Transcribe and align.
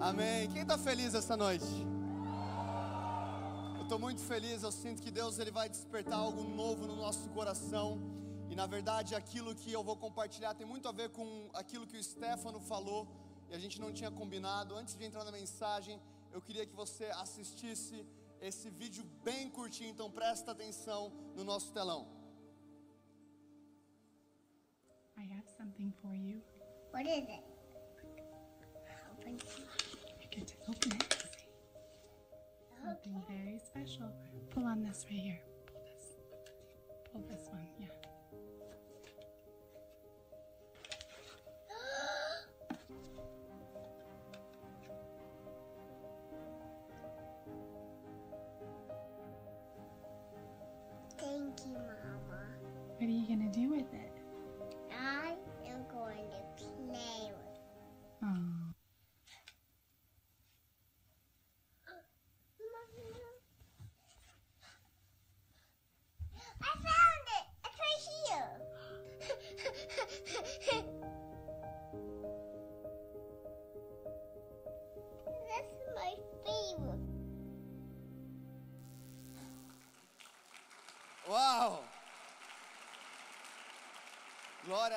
Amém. 0.00 0.48
Quem 0.50 0.62
está 0.62 0.78
feliz 0.78 1.12
essa 1.12 1.36
noite? 1.36 1.66
Eu 3.76 3.82
estou 3.82 3.98
muito 3.98 4.20
feliz. 4.20 4.62
Eu 4.62 4.70
sinto 4.70 5.02
que 5.02 5.10
Deus 5.10 5.40
ele 5.40 5.50
vai 5.50 5.68
despertar 5.68 6.20
algo 6.20 6.44
novo 6.44 6.86
no 6.86 6.94
nosso 6.94 7.28
coração. 7.30 7.98
E 8.48 8.54
na 8.54 8.66
verdade, 8.66 9.16
aquilo 9.16 9.56
que 9.56 9.72
eu 9.72 9.82
vou 9.82 9.96
compartilhar 9.96 10.54
tem 10.54 10.64
muito 10.64 10.86
a 10.86 10.92
ver 10.92 11.08
com 11.10 11.50
aquilo 11.52 11.84
que 11.84 11.96
o 11.96 12.02
Stefano 12.02 12.60
falou. 12.60 13.08
E 13.50 13.56
a 13.56 13.58
gente 13.58 13.80
não 13.80 13.92
tinha 13.92 14.10
combinado. 14.10 14.76
Antes 14.76 14.94
de 14.94 15.04
entrar 15.04 15.24
na 15.24 15.32
mensagem, 15.32 16.00
eu 16.32 16.40
queria 16.40 16.64
que 16.64 16.76
você 16.76 17.06
assistisse 17.06 18.06
esse 18.40 18.70
vídeo 18.70 19.04
bem 19.24 19.50
curtinho. 19.50 19.90
Então 19.90 20.08
presta 20.08 20.52
atenção 20.52 21.12
no 21.34 21.42
nosso 21.42 21.72
telão. 21.72 22.06
I 25.16 25.24
have 25.36 25.48
something 25.56 25.92
for 26.00 26.14
you. 26.14 26.40
What 26.92 27.04
is 27.04 27.28
it? 27.28 27.42
Open. 29.10 29.36
Open 30.68 30.92
it. 30.92 31.16
Something 32.84 33.22
very 33.26 33.58
special. 33.64 34.12
Pull 34.50 34.64
on 34.64 34.82
this 34.82 35.06
right 35.10 35.18
here. 35.18 35.40
Pull 35.66 35.80
this. 35.82 36.16
Pull 37.10 37.22
this 37.28 37.48
one. 37.48 37.66
Yeah. 37.80 37.86
Thank 51.18 51.66
you, 51.66 51.72
Mama. 51.72 52.07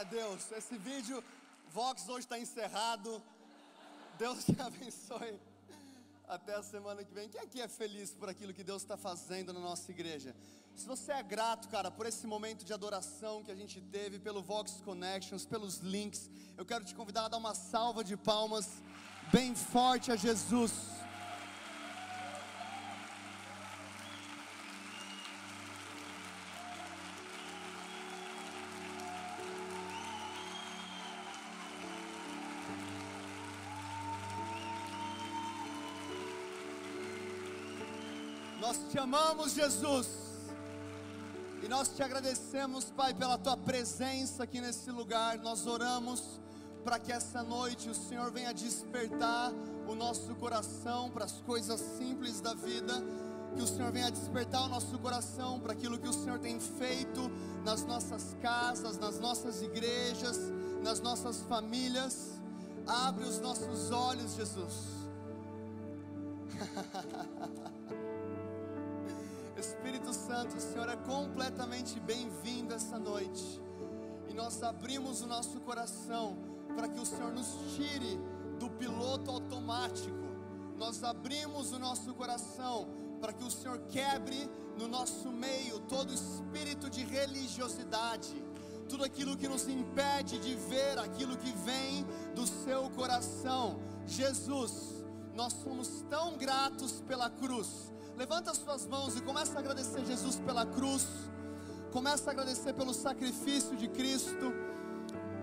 Glória 0.01 0.23
a 0.23 0.25
Deus. 0.25 0.51
Esse 0.51 0.77
vídeo, 0.77 1.23
Vox 1.71 2.07
hoje 2.09 2.25
está 2.25 2.39
encerrado. 2.39 3.21
Deus 4.17 4.43
te 4.43 4.55
abençoe. 4.59 5.39
Até 6.27 6.55
a 6.55 6.63
semana 6.63 7.03
que 7.03 7.13
vem. 7.13 7.29
Quem 7.29 7.41
aqui 7.41 7.61
é 7.61 7.67
feliz 7.67 8.11
por 8.11 8.27
aquilo 8.29 8.53
que 8.53 8.63
Deus 8.63 8.81
está 8.81 8.97
fazendo 8.97 9.53
na 9.53 9.59
nossa 9.59 9.91
igreja? 9.91 10.35
Se 10.75 10.87
você 10.87 11.11
é 11.11 11.21
grato, 11.21 11.67
cara, 11.69 11.91
por 11.91 12.05
esse 12.05 12.25
momento 12.25 12.65
de 12.65 12.73
adoração 12.73 13.43
que 13.43 13.51
a 13.51 13.55
gente 13.55 13.79
teve, 13.79 14.17
pelo 14.17 14.41
Vox 14.41 14.81
Connections, 14.83 15.45
pelos 15.45 15.77
links, 15.79 16.29
eu 16.57 16.65
quero 16.65 16.83
te 16.83 16.95
convidar 16.95 17.25
a 17.25 17.27
dar 17.27 17.37
uma 17.37 17.53
salva 17.53 18.03
de 18.03 18.17
palmas 18.17 18.81
bem 19.31 19.53
forte 19.53 20.11
a 20.11 20.15
Jesus. 20.15 20.71
Nós 38.61 38.77
te 38.91 38.99
amamos, 38.99 39.53
Jesus. 39.53 40.07
E 41.63 41.67
nós 41.67 41.87
te 41.87 42.03
agradecemos, 42.03 42.91
Pai, 42.95 43.11
pela 43.11 43.35
tua 43.35 43.57
presença 43.57 44.43
aqui 44.43 44.61
nesse 44.61 44.91
lugar. 44.91 45.39
Nós 45.39 45.65
oramos 45.65 46.39
para 46.83 46.99
que 46.99 47.11
essa 47.11 47.41
noite 47.41 47.89
o 47.89 47.95
Senhor 47.95 48.31
venha 48.31 48.53
despertar 48.53 49.51
o 49.87 49.95
nosso 49.95 50.35
coração 50.35 51.09
para 51.09 51.25
as 51.25 51.41
coisas 51.41 51.81
simples 51.97 52.39
da 52.39 52.53
vida. 52.53 52.93
Que 53.55 53.63
o 53.63 53.67
Senhor 53.67 53.91
venha 53.91 54.11
despertar 54.11 54.61
o 54.61 54.69
nosso 54.69 54.95
coração 54.99 55.59
para 55.59 55.73
aquilo 55.73 55.97
que 55.97 56.07
o 56.07 56.13
Senhor 56.13 56.37
tem 56.37 56.59
feito 56.59 57.31
nas 57.65 57.83
nossas 57.83 58.35
casas, 58.43 58.95
nas 58.99 59.19
nossas 59.19 59.63
igrejas, 59.63 60.37
nas 60.83 60.99
nossas 60.99 61.41
famílias. 61.41 62.39
Abre 62.85 63.23
os 63.23 63.39
nossos 63.39 63.89
olhos, 63.89 64.35
Jesus. 64.35 64.75
Santo, 70.31 70.55
é 70.89 70.95
completamente 70.95 71.99
bem-vindo 71.99 72.73
essa 72.73 72.97
noite. 72.97 73.61
E 74.29 74.33
nós 74.33 74.63
abrimos 74.63 75.21
o 75.21 75.27
nosso 75.27 75.59
coração 75.59 76.37
para 76.73 76.87
que 76.87 76.97
o 76.97 77.05
Senhor 77.05 77.33
nos 77.33 77.53
tire 77.75 78.17
do 78.57 78.69
piloto 78.69 79.29
automático. 79.29 80.25
Nós 80.77 81.03
abrimos 81.03 81.73
o 81.73 81.79
nosso 81.79 82.13
coração 82.13 82.87
para 83.19 83.33
que 83.33 83.43
o 83.43 83.51
Senhor 83.51 83.77
quebre 83.89 84.49
no 84.77 84.87
nosso 84.87 85.29
meio 85.29 85.81
todo 85.81 86.13
espírito 86.13 86.89
de 86.89 87.03
religiosidade, 87.03 88.41
tudo 88.87 89.03
aquilo 89.03 89.35
que 89.35 89.49
nos 89.49 89.67
impede 89.67 90.39
de 90.39 90.55
ver 90.55 90.97
aquilo 90.97 91.35
que 91.35 91.51
vem 91.57 92.05
do 92.33 92.47
seu 92.47 92.89
coração. 92.91 93.81
Jesus, 94.07 95.03
nós 95.35 95.51
somos 95.51 96.05
tão 96.09 96.37
gratos 96.37 97.01
pela 97.01 97.29
cruz. 97.29 97.91
Levanta 98.21 98.51
as 98.51 98.57
suas 98.57 98.85
mãos 98.85 99.17
e 99.17 99.21
começa 99.21 99.57
a 99.57 99.59
agradecer 99.59 100.05
Jesus 100.05 100.35
pela 100.45 100.63
cruz. 100.63 101.07
Começa 101.91 102.29
a 102.29 102.33
agradecer 102.33 102.71
pelo 102.71 102.93
sacrifício 102.93 103.75
de 103.75 103.87
Cristo. 103.87 104.53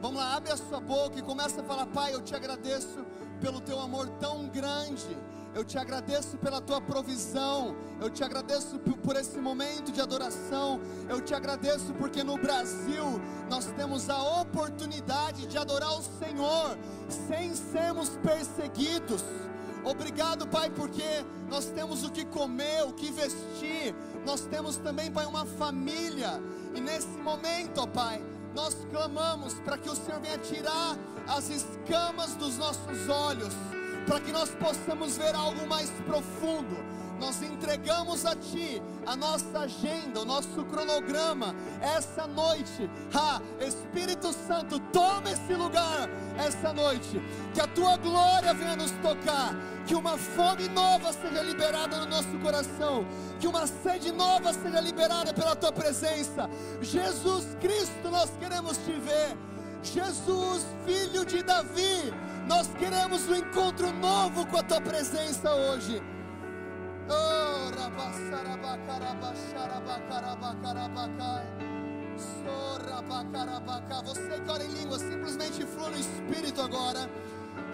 Vamos 0.00 0.20
lá, 0.20 0.36
abre 0.36 0.52
a 0.52 0.56
sua 0.56 0.78
boca 0.78 1.18
e 1.18 1.22
começa 1.22 1.60
a 1.60 1.64
falar: 1.64 1.86
Pai, 1.86 2.14
eu 2.14 2.22
te 2.22 2.36
agradeço 2.36 3.04
pelo 3.40 3.60
teu 3.60 3.80
amor 3.80 4.08
tão 4.20 4.46
grande. 4.46 5.16
Eu 5.56 5.64
te 5.64 5.76
agradeço 5.76 6.38
pela 6.38 6.60
tua 6.60 6.80
provisão. 6.80 7.74
Eu 8.00 8.10
te 8.10 8.22
agradeço 8.22 8.78
por, 8.78 9.16
esse 9.16 9.38
momento 9.38 9.90
de 9.90 10.00
adoração. 10.00 10.80
Eu 11.08 11.20
te 11.20 11.34
agradeço 11.34 11.92
porque 11.94 12.22
no 12.22 12.38
Brasil 12.38 13.20
nós 13.50 13.66
temos 13.72 14.08
a 14.08 14.22
oportunidade 14.40 15.48
de 15.48 15.58
adorar 15.58 15.98
o 15.98 16.02
Senhor 16.02 16.78
sem 17.26 17.56
sermos 17.56 18.10
perseguidos. 18.18 19.24
Obrigado, 19.88 20.46
Pai, 20.46 20.68
porque 20.68 21.24
nós 21.48 21.64
temos 21.70 22.04
o 22.04 22.10
que 22.10 22.22
comer, 22.26 22.82
o 22.82 22.92
que 22.92 23.10
vestir. 23.10 23.94
Nós 24.26 24.42
temos 24.42 24.76
também, 24.76 25.10
Pai, 25.10 25.24
uma 25.24 25.46
família. 25.46 26.42
E 26.74 26.80
nesse 26.80 27.08
momento, 27.08 27.80
ó 27.80 27.86
Pai, 27.86 28.22
nós 28.54 28.76
clamamos 28.90 29.54
para 29.54 29.78
que 29.78 29.88
o 29.88 29.96
Senhor 29.96 30.20
venha 30.20 30.36
tirar 30.36 30.94
as 31.26 31.48
escamas 31.48 32.34
dos 32.34 32.58
nossos 32.58 33.08
olhos, 33.08 33.54
para 34.06 34.20
que 34.20 34.30
nós 34.30 34.50
possamos 34.50 35.16
ver 35.16 35.34
algo 35.34 35.66
mais 35.66 35.88
profundo. 36.06 36.76
Nós 37.18 37.42
entregamos 37.42 38.24
a 38.24 38.34
Ti 38.36 38.82
a 39.06 39.16
nossa 39.16 39.60
agenda, 39.60 40.20
o 40.20 40.24
nosso 40.24 40.64
cronograma, 40.64 41.54
essa 41.80 42.26
noite. 42.26 42.88
Ah, 43.14 43.40
Espírito 43.60 44.32
Santo, 44.32 44.78
toma 44.92 45.30
esse 45.30 45.54
lugar 45.54 46.08
essa 46.38 46.72
noite. 46.72 47.20
Que 47.54 47.60
a 47.60 47.66
Tua 47.66 47.96
glória 47.96 48.54
venha 48.54 48.76
nos 48.76 48.92
tocar. 48.92 49.54
Que 49.86 49.94
uma 49.94 50.18
fome 50.18 50.68
nova 50.68 51.12
seja 51.12 51.42
liberada 51.42 51.98
no 51.98 52.06
nosso 52.06 52.38
coração. 52.42 53.06
Que 53.40 53.46
uma 53.46 53.66
sede 53.66 54.12
nova 54.12 54.52
seja 54.52 54.80
liberada 54.80 55.32
pela 55.32 55.56
Tua 55.56 55.72
presença. 55.72 56.48
Jesus 56.80 57.56
Cristo, 57.60 58.10
nós 58.10 58.30
queremos 58.38 58.76
Te 58.78 58.92
ver. 58.92 59.36
Jesus, 59.82 60.66
filho 60.84 61.24
de 61.24 61.42
Davi, 61.42 62.12
nós 62.46 62.68
queremos 62.78 63.28
um 63.28 63.36
encontro 63.36 63.92
novo 63.92 64.46
com 64.46 64.58
a 64.58 64.62
Tua 64.62 64.80
presença 64.80 65.54
hoje. 65.54 66.02
Oh. 67.10 67.48
Você 74.08 74.40
que 74.40 74.50
ora 74.50 74.64
em 74.64 74.68
língua, 74.68 74.98
simplesmente 74.98 75.66
flua 75.66 75.90
no 75.90 75.98
Espírito 75.98 76.62
agora. 76.62 77.10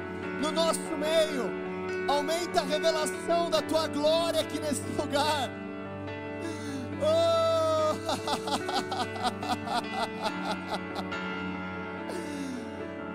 no 0.41 0.51
nosso 0.51 0.81
meio. 0.99 1.49
Aumenta 2.09 2.61
a 2.61 2.65
revelação 2.65 3.51
da 3.51 3.62
tua 3.62 3.87
glória 3.89 4.41
aqui 4.41 4.59
nesse 4.59 4.83
lugar. 5.01 5.49
Oh! 7.03 7.95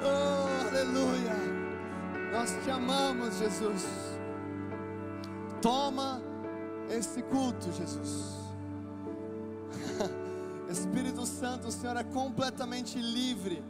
oh, 0.04 0.68
aleluia. 0.68 1.36
Nós 2.32 2.58
te 2.64 2.72
amamos, 2.72 3.38
Jesus. 3.38 4.19
Toma 5.62 6.22
esse 6.90 7.22
culto, 7.24 7.72
Jesus. 7.72 8.36
Espírito 10.70 11.26
Santo, 11.26 11.68
o 11.68 11.72
Senhor 11.72 11.98
é 11.98 12.04
completamente 12.04 13.00
livre 13.00 13.64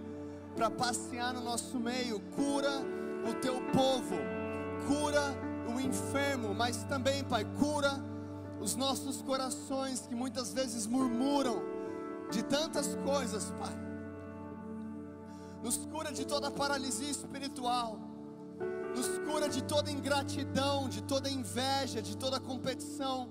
para 0.56 0.70
passear 0.70 1.34
no 1.34 1.42
nosso 1.42 1.80
meio. 1.80 2.20
Cura 2.36 2.82
o 3.30 3.34
teu 3.36 3.62
povo, 3.72 4.16
cura 4.88 5.22
o 5.74 5.80
enfermo, 5.80 6.54
mas 6.54 6.84
também, 6.84 7.24
Pai, 7.24 7.46
cura 7.58 8.00
os 8.60 8.76
nossos 8.76 9.22
corações 9.22 10.06
que 10.08 10.16
muitas 10.16 10.54
vezes 10.54 10.86
murmuram 10.86 11.62
de 12.30 12.44
tantas 12.44 12.96
coisas, 12.96 13.52
Pai. 13.60 13.74
Nos 15.64 15.78
cura 15.78 16.12
de 16.12 16.26
toda 16.26 16.52
paralisia 16.52 17.10
espiritual, 17.10 17.98
nos 18.96 19.20
cura 19.20 19.48
de 19.48 19.64
toda 19.64 19.92
ingratidão, 19.92 20.90
de 20.90 21.02
toda 21.04 21.30
inveja, 21.30 22.02
de 22.02 22.18
toda 22.18 22.40
competição, 22.40 23.30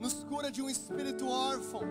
nos 0.00 0.24
cura 0.24 0.50
de 0.50 0.60
um 0.60 0.68
espírito 0.68 1.28
órfão, 1.28 1.82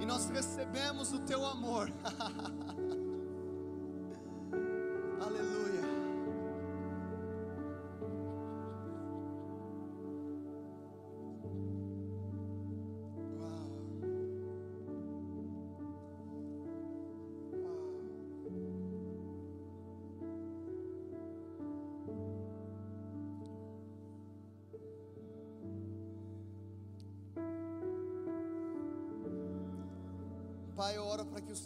e 0.00 0.04
nós 0.04 0.28
recebemos 0.28 1.12
o 1.12 1.20
Teu 1.20 1.44
amor. 1.44 1.90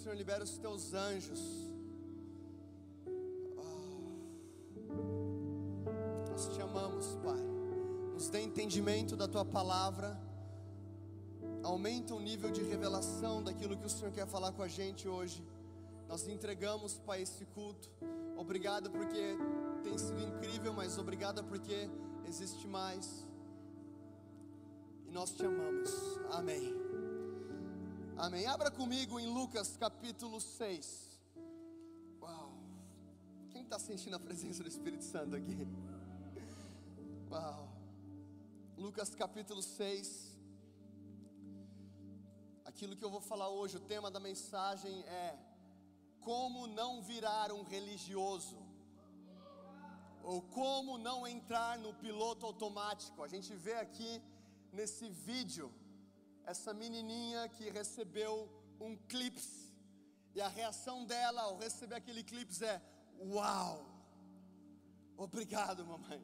Senhor 0.09 0.17
libere 0.17 0.43
os 0.43 0.57
teus 0.57 0.95
anjos. 0.95 1.39
Ah. 3.59 3.91
Nós 6.31 6.49
te 6.49 6.63
amamos, 6.63 7.15
Pai. 7.17 7.39
Nos 8.15 8.31
dê 8.31 8.41
entendimento 8.41 9.15
da 9.17 9.29
tua 9.29 9.45
palavra. 9.45 10.19
Aumenta 11.63 12.15
o 12.15 12.21
nível 12.21 12.51
de 12.51 12.63
revelação 12.63 13.43
daquilo 13.43 13.77
que 13.77 13.85
o 13.85 13.91
Senhor 13.91 14.11
quer 14.11 14.27
falar 14.27 14.53
com 14.53 14.63
a 14.63 14.69
gente 14.69 15.07
hoje. 15.07 15.47
Nós 16.09 16.27
entregamos, 16.27 16.97
Pai, 16.97 17.21
esse 17.21 17.45
culto. 17.45 17.91
Obrigado 18.35 18.91
porque 18.91 19.37
tem 19.83 19.99
sido 19.99 20.23
incrível, 20.23 20.73
mas 20.73 20.97
obrigado 20.97 21.45
porque 21.45 21.87
existe 22.27 22.67
mais. 22.67 23.27
E 25.07 25.11
nós 25.11 25.33
te 25.33 25.45
amamos. 25.45 25.91
Amém. 26.31 26.88
Amém. 28.21 28.47
Abra 28.47 28.69
comigo 28.69 29.21
em 29.21 29.29
Lucas 29.33 29.77
capítulo 29.77 30.41
6. 30.41 31.21
Uau. 32.21 32.53
Quem 33.49 33.63
está 33.63 33.79
sentindo 33.79 34.17
a 34.17 34.19
presença 34.19 34.61
do 34.61 34.69
Espírito 34.69 35.05
Santo 35.05 35.37
aqui? 35.37 35.57
Uau. 37.31 37.69
Lucas 38.77 39.15
capítulo 39.15 39.63
6. 39.63 40.37
Aquilo 42.65 42.97
que 42.97 43.05
eu 43.05 43.11
vou 43.17 43.21
falar 43.21 43.51
hoje, 43.51 43.77
o 43.77 43.87
tema 43.95 44.11
da 44.11 44.19
mensagem 44.19 45.05
é 45.05 45.39
como 46.21 46.67
não 46.67 47.01
virar 47.01 47.53
um 47.53 47.63
religioso. 47.63 48.59
Ou 50.25 50.43
como 50.43 50.99
não 50.99 51.25
entrar 51.25 51.79
no 51.79 51.95
piloto 51.95 52.45
automático. 52.45 53.23
A 53.23 53.29
gente 53.29 53.55
vê 53.55 53.75
aqui 53.75 54.21
nesse 54.73 55.09
vídeo 55.09 55.73
essa 56.49 56.73
menininha 56.73 57.47
que 57.51 57.69
recebeu 57.69 58.35
um 58.81 58.97
clips 58.97 59.49
e 60.35 60.41
a 60.41 60.49
reação 60.49 61.05
dela 61.05 61.43
ao 61.43 61.59
receber 61.59 61.97
aquele 61.97 62.23
clips 62.25 62.63
é: 62.63 62.81
"Uau! 63.33 63.85
Obrigado, 65.17 65.85
mamãe. 65.85 66.23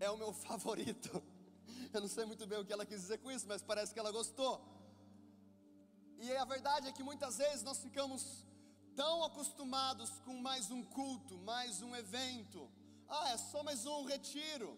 É 0.00 0.10
o 0.10 0.16
meu 0.16 0.32
favorito." 0.32 1.22
Eu 1.94 2.00
não 2.00 2.08
sei 2.08 2.24
muito 2.24 2.44
bem 2.48 2.58
o 2.58 2.64
que 2.64 2.72
ela 2.72 2.84
quis 2.84 3.00
dizer 3.02 3.18
com 3.18 3.30
isso, 3.30 3.46
mas 3.46 3.62
parece 3.62 3.94
que 3.94 4.00
ela 4.00 4.10
gostou. 4.10 4.54
E 6.18 6.36
a 6.36 6.44
verdade 6.44 6.88
é 6.88 6.92
que 6.92 7.04
muitas 7.10 7.36
vezes 7.38 7.62
nós 7.62 7.78
ficamos 7.78 8.44
tão 8.96 9.22
acostumados 9.22 10.10
com 10.26 10.34
mais 10.34 10.70
um 10.70 10.82
culto, 10.82 11.38
mais 11.52 11.80
um 11.80 11.94
evento. 11.94 12.68
Ah, 13.08 13.30
é 13.30 13.36
só 13.36 13.62
mais 13.62 13.86
um 13.86 14.04
retiro. 14.04 14.76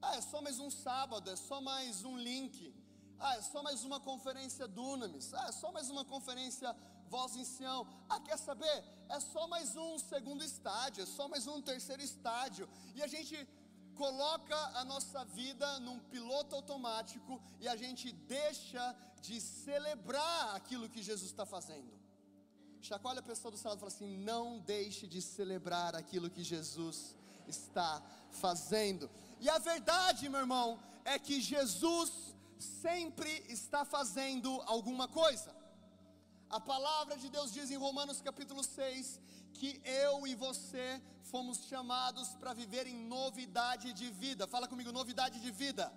Ah, 0.00 0.16
é 0.16 0.22
só 0.22 0.40
mais 0.40 0.58
um 0.58 0.70
sábado, 0.70 1.30
é 1.30 1.36
só 1.36 1.60
mais 1.60 2.04
um 2.04 2.16
link. 2.16 2.83
Ah, 3.18 3.36
é 3.36 3.42
só 3.42 3.62
mais 3.62 3.84
uma 3.84 4.00
conferência 4.00 4.66
Dunamis. 4.68 5.32
Ah, 5.34 5.46
é 5.48 5.52
só 5.52 5.72
mais 5.72 5.88
uma 5.90 6.04
conferência 6.04 6.74
Voz 7.08 7.36
em 7.36 7.44
Sião. 7.44 7.86
Ah, 8.08 8.20
quer 8.20 8.38
saber? 8.38 8.84
É 9.08 9.20
só 9.20 9.46
mais 9.46 9.76
um 9.76 9.98
segundo 9.98 10.42
estádio, 10.42 11.02
é 11.02 11.06
só 11.06 11.28
mais 11.28 11.46
um 11.46 11.60
terceiro 11.60 12.02
estádio. 12.02 12.68
E 12.94 13.02
a 13.02 13.06
gente 13.06 13.36
coloca 13.94 14.56
a 14.80 14.84
nossa 14.84 15.24
vida 15.24 15.78
num 15.80 15.98
piloto 15.98 16.56
automático 16.56 17.40
e 17.60 17.68
a 17.68 17.76
gente 17.76 18.10
deixa 18.12 18.94
de 19.20 19.40
celebrar 19.40 20.54
aquilo 20.56 20.88
que 20.88 21.02
Jesus 21.02 21.30
está 21.30 21.46
fazendo. 21.46 21.92
Chacoalha 22.80 23.20
a 23.20 23.22
pessoa 23.22 23.50
do 23.50 23.56
lado 23.64 23.76
e 23.76 23.80
fala 23.80 23.92
assim: 23.92 24.16
não 24.18 24.58
deixe 24.60 25.06
de 25.06 25.22
celebrar 25.22 25.94
aquilo 25.94 26.28
que 26.28 26.44
Jesus 26.44 27.16
está 27.46 28.02
fazendo. 28.30 29.10
E 29.40 29.48
a 29.48 29.58
verdade, 29.58 30.28
meu 30.28 30.40
irmão, 30.40 30.78
é 31.04 31.18
que 31.18 31.40
Jesus 31.40 32.33
sempre 32.58 33.30
está 33.48 33.84
fazendo 33.84 34.50
alguma 34.66 35.06
coisa. 35.08 35.54
A 36.48 36.60
palavra 36.60 37.16
de 37.16 37.28
Deus 37.28 37.52
diz 37.52 37.70
em 37.70 37.76
Romanos 37.76 38.20
capítulo 38.20 38.62
6 38.62 39.20
que 39.52 39.80
eu 39.84 40.26
e 40.26 40.34
você 40.34 41.00
fomos 41.22 41.58
chamados 41.70 42.28
para 42.40 42.52
viver 42.52 42.86
em 42.86 42.96
novidade 43.16 43.92
de 43.92 44.10
vida. 44.10 44.46
Fala 44.46 44.68
comigo, 44.68 44.92
novidade 44.92 45.40
de 45.40 45.50
vida. 45.50 45.92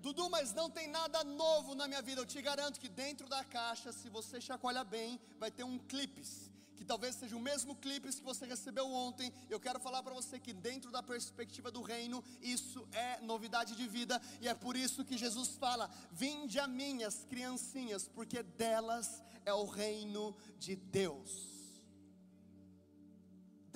Dudu, 0.00 0.28
mas 0.30 0.52
não 0.52 0.68
tem 0.70 0.88
nada 0.88 1.22
novo 1.24 1.74
na 1.74 1.86
minha 1.88 2.02
vida. 2.02 2.20
Eu 2.20 2.26
te 2.26 2.40
garanto 2.40 2.80
que 2.80 2.88
dentro 2.88 3.28
da 3.28 3.42
caixa, 3.44 3.92
se 3.92 4.08
você 4.08 4.40
chacoalhar 4.40 4.84
bem, 4.84 5.20
vai 5.38 5.50
ter 5.50 5.64
um 5.64 5.78
clipes. 5.78 6.50
Que 6.76 6.84
talvez 6.84 7.16
seja 7.16 7.36
o 7.36 7.40
mesmo 7.40 7.74
clipes 7.74 8.18
que 8.18 8.24
você 8.24 8.46
recebeu 8.46 8.86
ontem. 8.86 9.32
Eu 9.50 9.58
quero 9.58 9.80
falar 9.80 10.02
para 10.02 10.14
você 10.14 10.38
que 10.38 10.52
dentro 10.52 10.90
da 10.90 11.02
perspectiva 11.02 11.70
do 11.70 11.82
reino, 11.82 12.22
isso 12.40 12.86
é 12.92 13.20
novidade 13.20 13.74
de 13.74 13.88
vida. 13.88 14.20
E 14.40 14.48
é 14.48 14.54
por 14.54 14.76
isso 14.76 15.04
que 15.04 15.18
Jesus 15.18 15.56
fala: 15.56 15.90
Vinde 16.12 16.58
a 16.58 16.68
mim, 16.68 17.02
as 17.02 17.24
criancinhas, 17.24 18.06
porque 18.08 18.42
delas 18.42 19.22
é 19.44 19.52
o 19.52 19.64
reino 19.64 20.36
de 20.58 20.76
Deus 20.76 21.56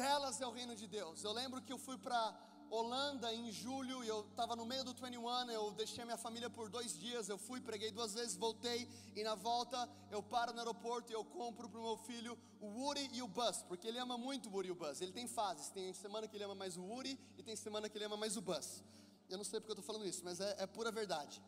delas 0.00 0.40
é 0.40 0.46
o 0.46 0.50
reino 0.50 0.74
de 0.74 0.86
Deus. 0.86 1.22
Eu 1.22 1.32
lembro 1.32 1.60
que 1.60 1.70
eu 1.70 1.76
fui 1.76 1.98
para 1.98 2.22
Holanda 2.70 3.34
em 3.34 3.50
julho 3.50 4.04
eu 4.04 4.20
estava 4.30 4.54
no 4.54 4.64
meio 4.64 4.84
do 4.84 4.94
21, 4.94 5.50
eu 5.50 5.72
deixei 5.72 6.04
minha 6.04 6.16
família 6.16 6.48
por 6.48 6.68
dois 6.68 6.96
dias, 6.96 7.28
eu 7.28 7.36
fui, 7.36 7.60
preguei 7.60 7.90
duas 7.90 8.14
vezes, 8.14 8.36
voltei 8.36 8.88
e 9.16 9.24
na 9.24 9.34
volta 9.34 9.88
eu 10.10 10.22
paro 10.22 10.52
no 10.52 10.60
aeroporto 10.60 11.10
e 11.10 11.14
eu 11.14 11.24
compro 11.24 11.68
para 11.68 11.80
o 11.80 11.82
meu 11.82 11.96
filho 11.96 12.38
o 12.60 12.66
Woody 12.66 13.10
e 13.12 13.22
o 13.22 13.26
Buzz, 13.28 13.64
porque 13.64 13.88
ele 13.88 13.98
ama 13.98 14.16
muito 14.16 14.48
o 14.48 14.52
Woody 14.52 14.68
e 14.68 14.72
o 14.72 14.76
Buzz, 14.76 15.00
ele 15.00 15.12
tem 15.12 15.26
fases, 15.26 15.68
tem 15.70 15.92
semana 15.92 16.28
que 16.28 16.36
ele 16.36 16.44
ama 16.44 16.54
mais 16.54 16.76
o 16.76 16.82
Woody 16.82 17.18
e 17.36 17.42
tem 17.42 17.56
semana 17.56 17.88
que 17.88 17.98
ele 17.98 18.04
ama 18.04 18.16
mais 18.16 18.36
o 18.36 18.40
Buzz. 18.40 18.84
Eu 19.28 19.36
não 19.36 19.44
sei 19.44 19.58
porque 19.60 19.72
eu 19.72 19.78
estou 19.78 19.84
falando 19.84 20.06
isso, 20.08 20.22
mas 20.24 20.40
é, 20.40 20.56
é 20.58 20.66
pura 20.66 20.92
verdade. 20.92 21.42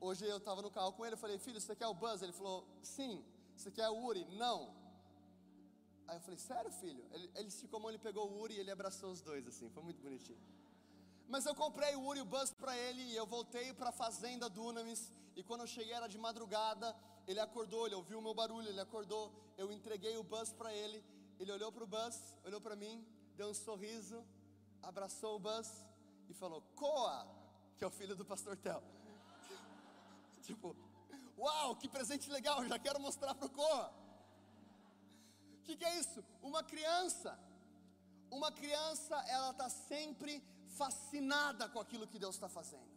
Hoje 0.00 0.24
eu 0.26 0.38
estava 0.38 0.60
no 0.62 0.70
carro 0.70 0.92
com 0.92 1.04
ele, 1.04 1.14
eu 1.14 1.18
falei, 1.18 1.38
filho, 1.38 1.60
você 1.60 1.76
quer 1.76 1.86
o 1.86 1.94
Buzz? 1.94 2.22
Ele 2.22 2.32
falou, 2.32 2.66
sim. 2.82 3.24
Você 3.56 3.70
quer 3.70 3.88
o 3.88 3.94
Woody? 3.94 4.24
Não. 4.36 4.74
Aí 6.06 6.16
eu 6.16 6.20
falei, 6.20 6.38
sério 6.38 6.70
filho? 6.70 7.04
Ele, 7.12 7.30
ele 7.34 7.48
esticou 7.48 7.78
a 7.78 7.82
mão, 7.82 7.90
ele 7.90 7.98
pegou 7.98 8.28
o 8.28 8.40
Uri 8.40 8.54
e 8.54 8.60
ele 8.60 8.70
abraçou 8.70 9.10
os 9.10 9.20
dois 9.22 9.46
assim, 9.46 9.70
foi 9.70 9.82
muito 9.82 10.02
bonitinho. 10.02 10.38
Mas 11.28 11.46
eu 11.46 11.54
comprei 11.54 11.94
o 11.96 12.04
Uri 12.06 12.20
o 12.20 12.24
Buzz 12.24 12.52
para 12.52 12.76
ele 12.76 13.02
e 13.02 13.16
eu 13.16 13.26
voltei 13.26 13.72
para 13.72 13.90
fazenda 13.90 14.48
Dunamis. 14.48 15.12
E 15.34 15.42
quando 15.42 15.62
eu 15.62 15.66
cheguei 15.66 15.94
era 15.94 16.06
de 16.06 16.18
madrugada, 16.18 16.94
ele 17.26 17.40
acordou, 17.40 17.86
ele 17.86 17.94
ouviu 17.94 18.18
o 18.18 18.22
meu 18.22 18.34
barulho, 18.34 18.68
ele 18.68 18.80
acordou. 18.80 19.32
Eu 19.56 19.72
entreguei 19.72 20.16
o 20.16 20.22
Buzz 20.22 20.52
para 20.52 20.72
ele, 20.72 21.02
ele 21.40 21.50
olhou 21.50 21.72
para 21.72 21.84
o 21.84 21.86
Buzz, 21.86 22.36
olhou 22.44 22.60
para 22.60 22.76
mim, 22.76 23.04
deu 23.34 23.48
um 23.48 23.54
sorriso, 23.54 24.24
abraçou 24.82 25.36
o 25.36 25.38
Buzz 25.38 25.84
e 26.28 26.34
falou: 26.34 26.62
Coa, 26.76 27.26
que 27.76 27.84
é 27.84 27.86
o 27.86 27.90
filho 27.90 28.14
do 28.14 28.24
pastor 28.24 28.56
Tel. 28.58 28.82
tipo, 30.42 30.76
uau, 31.38 31.74
que 31.76 31.88
presente 31.88 32.30
legal, 32.30 32.64
já 32.66 32.78
quero 32.78 33.00
mostrar 33.00 33.34
para 33.34 33.46
o 33.46 33.50
Coa. 33.50 34.03
O 35.64 35.66
que, 35.66 35.76
que 35.76 35.84
é 35.86 35.98
isso? 35.98 36.22
Uma 36.42 36.62
criança. 36.62 37.38
Uma 38.30 38.52
criança, 38.52 39.16
ela 39.28 39.50
está 39.50 39.68
sempre 39.70 40.32
fascinada 40.80 41.66
com 41.70 41.80
aquilo 41.80 42.06
que 42.06 42.18
Deus 42.18 42.34
está 42.34 42.50
fazendo. 42.50 42.92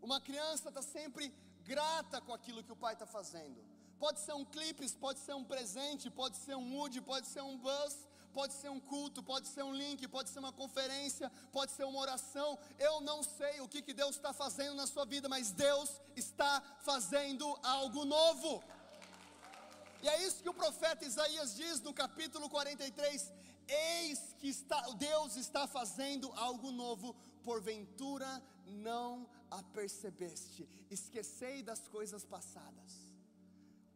Uma 0.00 0.20
criança 0.20 0.68
está 0.68 0.80
sempre 0.80 1.34
grata 1.64 2.20
com 2.20 2.32
aquilo 2.32 2.62
que 2.62 2.70
o 2.70 2.76
pai 2.76 2.92
está 2.92 3.04
fazendo. 3.04 3.60
Pode 3.98 4.20
ser 4.20 4.34
um 4.34 4.44
clipe, 4.44 4.88
pode 5.06 5.18
ser 5.18 5.34
um 5.34 5.42
presente, 5.42 6.08
pode 6.08 6.36
ser 6.36 6.54
um 6.54 6.76
wood, 6.76 7.00
pode 7.00 7.26
ser 7.26 7.42
um 7.42 7.58
bus, 7.58 7.96
pode 8.32 8.52
ser 8.52 8.68
um 8.68 8.78
culto, 8.78 9.20
pode 9.20 9.48
ser 9.48 9.64
um 9.64 9.74
link, 9.74 10.06
pode 10.06 10.30
ser 10.30 10.38
uma 10.38 10.52
conferência, 10.52 11.32
pode 11.50 11.72
ser 11.72 11.84
uma 11.84 11.98
oração. 11.98 12.56
Eu 12.78 13.00
não 13.00 13.24
sei 13.24 13.60
o 13.60 13.68
que, 13.68 13.82
que 13.82 13.92
Deus 13.92 14.14
está 14.14 14.32
fazendo 14.32 14.76
na 14.76 14.86
sua 14.86 15.04
vida, 15.04 15.28
mas 15.28 15.50
Deus 15.50 16.00
está 16.14 16.62
fazendo 16.78 17.58
algo 17.64 18.04
novo. 18.04 18.62
E 20.04 20.08
é 20.08 20.22
isso 20.26 20.42
que 20.42 20.50
o 20.50 20.60
profeta 20.62 21.06
Isaías 21.06 21.56
diz 21.56 21.80
no 21.80 21.94
capítulo 21.94 22.46
43: 22.50 23.32
Eis 23.66 24.34
que 24.38 24.48
está, 24.48 24.78
Deus 24.90 25.34
está 25.36 25.66
fazendo 25.66 26.30
algo 26.34 26.70
novo, 26.70 27.14
porventura 27.42 28.30
não 28.66 29.26
a 29.50 29.62
percebeste, 29.62 30.68
esquecei 30.90 31.62
das 31.62 31.88
coisas 31.88 32.22
passadas. 32.22 32.92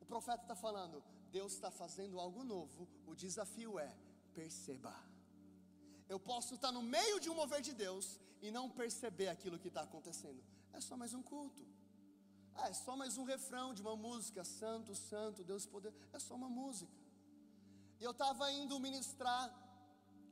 O 0.01 0.07
profeta 0.07 0.45
está 0.45 0.57
falando, 0.57 1.05
Deus 1.31 1.53
está 1.53 1.71
fazendo 1.71 2.19
algo 2.19 2.43
novo, 2.43 2.89
o 3.07 3.15
desafio 3.15 3.79
é 3.79 3.95
perceba. 4.33 4.97
Eu 6.09 6.19
posso 6.19 6.55
estar 6.55 6.73
no 6.73 6.83
meio 6.83 7.21
de 7.21 7.29
um 7.29 7.35
mover 7.35 7.61
de 7.61 7.75
Deus 7.75 8.19
e 8.41 8.51
não 8.51 8.71
perceber 8.71 9.29
aquilo 9.29 9.59
que 9.59 9.69
está 9.69 9.83
acontecendo. 9.83 10.43
É 10.73 10.81
só 10.81 10.97
mais 10.97 11.13
um 11.13 11.23
culto. 11.23 11.67
Ah, 12.61 12.71
é 12.71 12.73
só 12.73 12.97
mais 12.97 13.17
um 13.17 13.23
refrão 13.23 13.73
de 13.73 13.81
uma 13.81 13.95
música. 13.95 14.43
Santo, 14.45 14.93
Santo, 14.93 15.45
Deus 15.45 15.65
poder. 15.65 15.95
É 16.13 16.19
só 16.19 16.35
uma 16.35 16.49
música. 16.49 16.93
E 18.01 18.05
eu 18.05 18.11
estava 18.11 18.51
indo 18.51 18.81
ministrar 18.81 19.49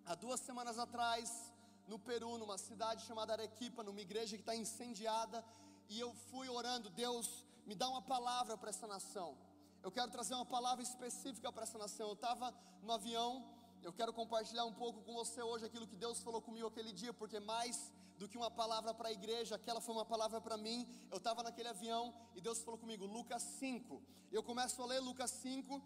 há 0.05 0.15
duas 0.17 0.41
semanas 0.41 0.77
atrás 0.77 1.53
no 1.87 2.01
Peru, 2.01 2.37
numa 2.37 2.59
cidade 2.59 3.07
chamada 3.07 3.33
Arequipa, 3.33 3.85
numa 3.85 4.01
igreja 4.01 4.37
que 4.37 4.43
está 4.43 4.57
incendiada. 4.57 5.45
E 5.89 6.01
eu 6.01 6.13
fui 6.31 6.49
orando, 6.49 6.91
Deus, 6.91 7.45
me 7.65 7.77
dá 7.77 7.89
uma 7.89 8.03
palavra 8.03 8.59
para 8.59 8.71
essa 8.71 8.89
nação. 8.89 9.39
Eu 9.81 9.93
quero 9.93 10.11
trazer 10.11 10.35
uma 10.35 10.45
palavra 10.45 10.83
específica 10.83 11.53
para 11.53 11.63
essa 11.63 11.79
nação. 11.79 12.09
Eu 12.09 12.15
estava 12.15 12.53
no 12.83 12.93
avião 12.93 13.45
eu 13.87 13.93
quero 13.99 14.13
compartilhar 14.13 14.65
um 14.65 14.73
pouco 14.83 15.01
com 15.07 15.15
você 15.15 15.41
hoje 15.41 15.65
aquilo 15.65 15.87
que 15.91 15.99
Deus 16.05 16.21
falou 16.27 16.41
comigo 16.47 16.67
aquele 16.67 16.93
dia, 17.01 17.13
porque 17.15 17.39
mais 17.39 17.77
do 18.19 18.29
que 18.29 18.37
uma 18.37 18.51
palavra 18.51 18.93
para 18.93 19.11
a 19.11 19.13
igreja, 19.13 19.55
aquela 19.55 19.81
foi 19.81 19.95
uma 19.95 20.05
palavra 20.05 20.41
para 20.41 20.57
mim. 20.57 20.79
Eu 21.09 21.19
estava 21.19 21.41
naquele 21.47 21.69
avião 21.69 22.13
e 22.35 22.41
Deus 22.41 22.59
falou 22.65 22.79
comigo, 22.81 23.07
Lucas 23.07 23.43
5. 23.61 24.03
Eu 24.33 24.43
começo 24.43 24.83
a 24.83 24.87
ler 24.87 24.99
Lucas 24.99 25.31
5, 25.31 25.81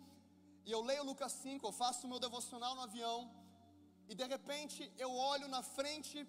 e 0.64 0.72
eu 0.72 0.80
leio 0.80 1.04
Lucas 1.04 1.32
5, 1.32 1.66
eu 1.66 1.72
faço 1.72 2.06
o 2.06 2.10
meu 2.10 2.18
devocional 2.18 2.74
no 2.74 2.80
avião, 2.80 3.30
e 4.08 4.14
de 4.14 4.24
repente 4.24 4.90
eu 4.96 5.12
olho 5.14 5.46
na 5.46 5.62
frente 5.62 6.26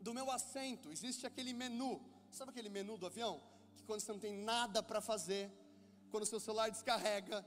do 0.00 0.12
meu 0.12 0.28
assento, 0.32 0.90
existe 0.90 1.24
aquele 1.28 1.52
menu, 1.52 1.92
sabe 2.32 2.50
aquele 2.50 2.68
menu 2.68 2.98
do 2.98 3.06
avião? 3.06 3.40
Que 3.76 3.84
quando 3.84 4.00
você 4.00 4.10
não 4.10 4.18
tem 4.18 4.36
nada 4.36 4.82
para 4.82 5.00
fazer, 5.00 5.44
quando 6.10 6.24
o 6.24 6.26
seu 6.26 6.40
celular 6.40 6.70
descarrega, 6.72 7.38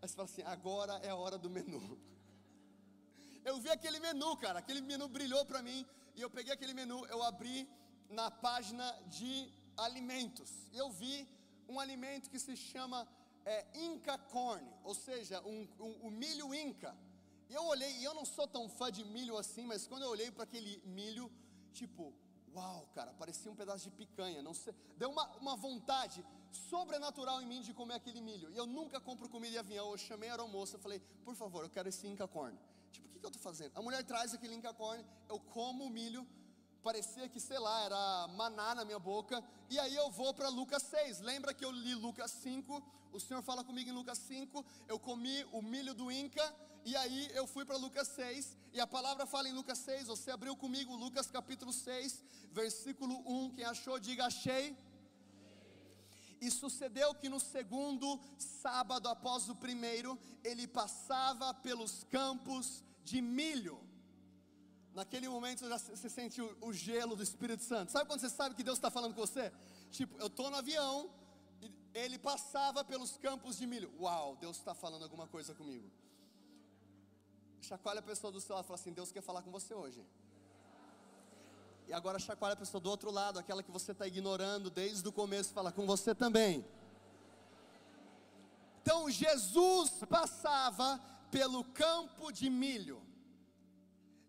aí 0.00 0.08
você 0.08 0.16
fala 0.16 0.28
assim: 0.28 0.42
agora 0.42 0.94
é 0.94 1.10
a 1.10 1.16
hora 1.16 1.38
do 1.38 1.48
menu. 1.48 1.82
eu 3.44 3.58
vi 3.58 3.70
aquele 3.70 3.98
menu, 4.00 4.36
cara, 4.36 4.58
aquele 4.58 4.80
menu 4.80 5.08
brilhou 5.08 5.44
para 5.44 5.62
mim, 5.62 5.86
e 6.14 6.20
eu 6.20 6.30
peguei 6.30 6.52
aquele 6.52 6.74
menu, 6.74 7.04
eu 7.06 7.22
abri 7.22 7.68
na 8.08 8.30
página 8.30 8.86
de 9.06 9.50
alimentos, 9.76 10.50
eu 10.72 10.90
vi 10.90 11.28
um 11.68 11.80
alimento 11.80 12.30
que 12.30 12.38
se 12.38 12.56
chama 12.56 13.08
é, 13.44 13.66
Inca 13.74 14.18
Corn, 14.18 14.66
ou 14.84 14.94
seja, 14.94 15.40
um, 15.42 15.66
um, 15.80 16.06
um 16.06 16.10
milho 16.10 16.54
Inca. 16.54 16.96
E 17.48 17.54
eu 17.54 17.64
olhei, 17.64 17.92
e 17.98 18.04
eu 18.04 18.14
não 18.14 18.24
sou 18.24 18.46
tão 18.46 18.68
fã 18.68 18.90
de 18.90 19.04
milho 19.04 19.36
assim, 19.36 19.64
mas 19.66 19.86
quando 19.86 20.02
eu 20.02 20.10
olhei 20.10 20.30
para 20.30 20.44
aquele 20.44 20.82
milho, 20.84 21.30
tipo, 21.72 22.12
uau, 22.54 22.88
cara, 22.94 23.12
parecia 23.14 23.50
um 23.50 23.54
pedaço 23.54 23.84
de 23.84 23.90
picanha, 23.90 24.42
não 24.42 24.54
sei, 24.54 24.74
deu 24.96 25.10
uma, 25.10 25.26
uma 25.36 25.56
vontade 25.56 26.24
sobrenatural 26.52 27.40
em 27.42 27.46
mim 27.46 27.62
de 27.62 27.72
comer 27.72 27.94
aquele 27.94 28.20
milho. 28.20 28.50
E 28.50 28.56
eu 28.56 28.66
nunca 28.66 29.00
compro 29.00 29.28
comida 29.28 29.56
em 29.56 29.58
avião. 29.58 29.90
Eu 29.90 29.98
chamei 29.98 30.28
a 30.28 30.32
aeromoça, 30.32 30.78
falei, 30.78 31.00
por 31.24 31.34
favor, 31.34 31.64
eu 31.64 31.70
quero 31.70 31.88
esse 31.88 32.06
Inca 32.06 32.28
Corn. 32.28 32.56
Tipo, 32.92 33.08
o 33.08 33.10
que, 33.10 33.18
que 33.18 33.26
eu 33.26 33.28
estou 33.28 33.42
fazendo? 33.42 33.76
A 33.76 33.82
mulher 33.82 34.02
traz 34.04 34.34
aquele 34.34 34.54
Inca 34.54 34.72
Corn, 34.74 35.04
eu 35.28 35.38
como 35.40 35.84
o 35.84 35.90
milho, 35.90 36.26
parecia 36.82 37.28
que, 37.28 37.40
sei 37.40 37.58
lá, 37.58 37.84
era 37.84 38.28
maná 38.28 38.74
na 38.74 38.84
minha 38.84 38.98
boca, 38.98 39.42
e 39.70 39.78
aí 39.78 39.94
eu 39.94 40.10
vou 40.10 40.34
para 40.34 40.48
Lucas 40.48 40.82
6. 40.82 41.20
Lembra 41.20 41.54
que 41.54 41.64
eu 41.64 41.70
li 41.70 41.94
Lucas 41.94 42.30
5? 42.30 42.82
O 43.12 43.20
Senhor 43.20 43.42
fala 43.42 43.62
comigo 43.62 43.88
em 43.90 43.92
Lucas 43.92 44.18
5. 44.18 44.64
Eu 44.88 44.98
comi 44.98 45.44
o 45.52 45.62
milho 45.62 45.94
do 45.94 46.10
Inca, 46.10 46.44
e 46.84 46.96
aí 46.96 47.30
eu 47.34 47.46
fui 47.46 47.64
para 47.64 47.76
Lucas 47.76 48.08
6, 48.08 48.56
e 48.72 48.80
a 48.80 48.86
palavra 48.86 49.24
fala 49.26 49.48
em 49.48 49.52
Lucas 49.52 49.78
6. 49.78 50.08
Você 50.08 50.30
abriu 50.30 50.56
comigo 50.56 50.96
Lucas 50.96 51.30
capítulo 51.30 51.72
6, 51.72 52.24
versículo 52.50 53.14
1. 53.26 53.50
Quem 53.50 53.64
achou, 53.64 53.98
diga 53.98 54.26
achei. 54.26 54.76
E 56.46 56.50
sucedeu 56.50 57.14
que 57.14 57.28
no 57.28 57.38
segundo 57.38 58.20
sábado 58.36 59.08
após 59.08 59.48
o 59.48 59.54
primeiro, 59.64 60.18
ele 60.42 60.66
passava 60.66 61.54
pelos 61.54 62.02
campos 62.16 62.82
de 63.04 63.20
milho. 63.22 63.78
Naquele 64.92 65.28
momento 65.28 65.60
você 65.60 65.68
já 65.68 65.78
se 65.78 66.10
sentiu 66.10 66.46
o 66.60 66.72
gelo 66.72 67.14
do 67.14 67.22
Espírito 67.22 67.62
Santo. 67.62 67.92
Sabe 67.92 68.06
quando 68.08 68.20
você 68.20 68.28
sabe 68.28 68.56
que 68.56 68.64
Deus 68.64 68.76
está 68.76 68.90
falando 68.90 69.14
com 69.14 69.20
você? 69.20 69.52
Tipo, 69.92 70.18
eu 70.18 70.26
estou 70.26 70.50
no 70.50 70.56
avião, 70.56 71.08
ele 71.94 72.18
passava 72.18 72.84
pelos 72.84 73.16
campos 73.16 73.56
de 73.58 73.66
milho. 73.72 73.90
Uau, 74.00 74.34
Deus 74.34 74.56
está 74.56 74.74
falando 74.74 75.04
alguma 75.04 75.28
coisa 75.28 75.54
comigo. 75.54 75.88
Chacoalha 77.60 78.00
a 78.00 78.02
pessoa 78.02 78.32
do 78.32 78.40
seu 78.40 78.56
lado 78.56 78.64
e 78.64 78.66
fala 78.66 78.80
assim: 78.80 78.92
Deus 78.92 79.12
quer 79.12 79.22
falar 79.22 79.42
com 79.42 79.52
você 79.52 79.72
hoje. 79.72 80.04
E 81.88 81.92
agora 81.92 82.18
chacoalha 82.18 82.54
a 82.54 82.56
pessoa 82.56 82.80
do 82.80 82.90
outro 82.90 83.10
lado, 83.10 83.38
aquela 83.38 83.62
que 83.62 83.70
você 83.70 83.92
está 83.92 84.06
ignorando 84.06 84.70
desde 84.70 85.06
o 85.06 85.12
começo, 85.12 85.52
fala 85.52 85.72
com 85.72 85.86
você 85.86 86.14
também. 86.14 86.64
Então 88.82 89.08
Jesus 89.10 89.90
passava 90.08 91.00
pelo 91.30 91.64
campo 91.64 92.32
de 92.32 92.50
milho. 92.50 93.00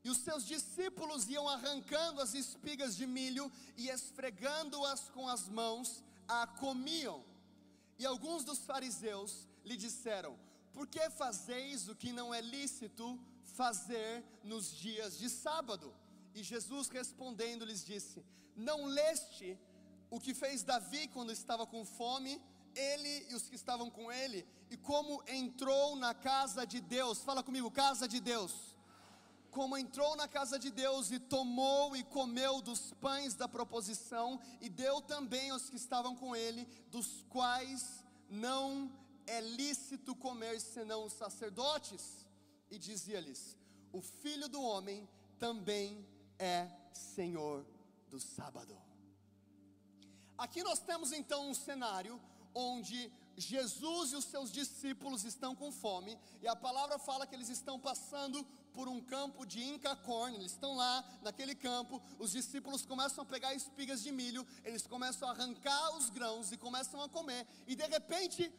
E 0.03 0.09
os 0.09 0.17
seus 0.17 0.45
discípulos 0.45 1.29
iam 1.29 1.47
arrancando 1.47 2.19
as 2.19 2.33
espigas 2.33 2.95
de 2.95 3.07
milho 3.07 3.51
e 3.77 3.89
esfregando-as 3.89 5.09
com 5.09 5.27
as 5.27 5.47
mãos, 5.47 6.03
a 6.27 6.45
comiam. 6.45 7.23
E 7.97 8.05
alguns 8.05 8.43
dos 8.43 8.59
fariseus 8.59 9.47
lhe 9.63 9.77
disseram: 9.77 10.37
Por 10.73 10.87
que 10.87 11.09
fazeis 11.09 11.87
o 11.87 11.95
que 11.95 12.11
não 12.11 12.33
é 12.33 12.41
lícito 12.41 13.17
fazer 13.43 14.23
nos 14.43 14.75
dias 14.75 15.17
de 15.17 15.29
sábado? 15.29 15.93
E 16.33 16.41
Jesus 16.43 16.89
respondendo 16.89 17.65
lhes 17.65 17.83
disse: 17.85 18.23
Não 18.55 18.85
leste 18.85 19.57
o 20.09 20.19
que 20.19 20.33
fez 20.33 20.63
Davi 20.63 21.07
quando 21.07 21.31
estava 21.31 21.65
com 21.65 21.85
fome, 21.85 22.41
ele 22.75 23.27
e 23.29 23.35
os 23.35 23.47
que 23.49 23.55
estavam 23.55 23.89
com 23.89 24.11
ele, 24.11 24.45
e 24.69 24.77
como 24.77 25.23
entrou 25.27 25.95
na 25.95 26.13
casa 26.13 26.65
de 26.65 26.79
Deus? 26.81 27.19
Fala 27.19 27.43
comigo, 27.43 27.69
casa 27.71 28.07
de 28.07 28.19
Deus. 28.19 28.75
Como 29.51 29.77
entrou 29.77 30.15
na 30.15 30.27
casa 30.27 30.57
de 30.57 30.71
Deus 30.71 31.11
e 31.11 31.19
tomou 31.19 31.95
e 31.95 32.03
comeu 32.03 32.59
dos 32.59 32.91
pães 32.93 33.35
da 33.35 33.47
proposição, 33.47 34.39
e 34.59 34.67
deu 34.67 34.99
também 35.01 35.51
aos 35.51 35.69
que 35.69 35.75
estavam 35.75 36.15
com 36.15 36.35
ele, 36.35 36.67
dos 36.89 37.23
quais 37.29 38.03
não 38.27 38.91
é 39.27 39.39
lícito 39.41 40.15
comer 40.15 40.59
senão 40.59 41.05
os 41.05 41.13
sacerdotes. 41.13 42.25
E 42.71 42.79
dizia-lhes: 42.79 43.55
O 43.91 44.01
filho 44.01 44.49
do 44.49 44.61
homem 44.61 45.07
também 45.37 46.03
é. 46.43 46.69
Senhor 46.91 47.65
do 48.09 48.19
sábado. 48.19 48.77
Aqui 50.37 50.61
nós 50.63 50.79
temos 50.79 51.11
então 51.11 51.49
um 51.49 51.53
cenário 51.53 52.19
onde 52.53 53.11
Jesus 53.35 54.11
e 54.11 54.15
os 54.15 54.25
seus 54.25 54.51
discípulos 54.51 55.23
estão 55.23 55.55
com 55.55 55.71
fome, 55.71 56.19
e 56.41 56.47
a 56.47 56.55
palavra 56.55 56.99
fala 56.99 57.25
que 57.25 57.33
eles 57.33 57.49
estão 57.49 57.79
passando 57.79 58.45
por 58.73 58.87
um 58.87 59.01
campo 59.01 59.43
de 59.45 59.63
incacorn, 59.63 60.35
eles 60.35 60.51
estão 60.51 60.75
lá 60.75 61.03
naquele 61.23 61.55
campo, 61.55 62.01
os 62.19 62.31
discípulos 62.31 62.85
começam 62.85 63.23
a 63.23 63.25
pegar 63.25 63.55
espigas 63.55 64.03
de 64.03 64.11
milho, 64.11 64.45
eles 64.63 64.85
começam 64.85 65.27
a 65.27 65.31
arrancar 65.31 65.95
os 65.97 66.11
grãos 66.11 66.51
e 66.51 66.57
começam 66.57 67.01
a 67.01 67.09
comer, 67.09 67.47
e 67.65 67.75
de 67.75 67.87
repente, 67.87 68.51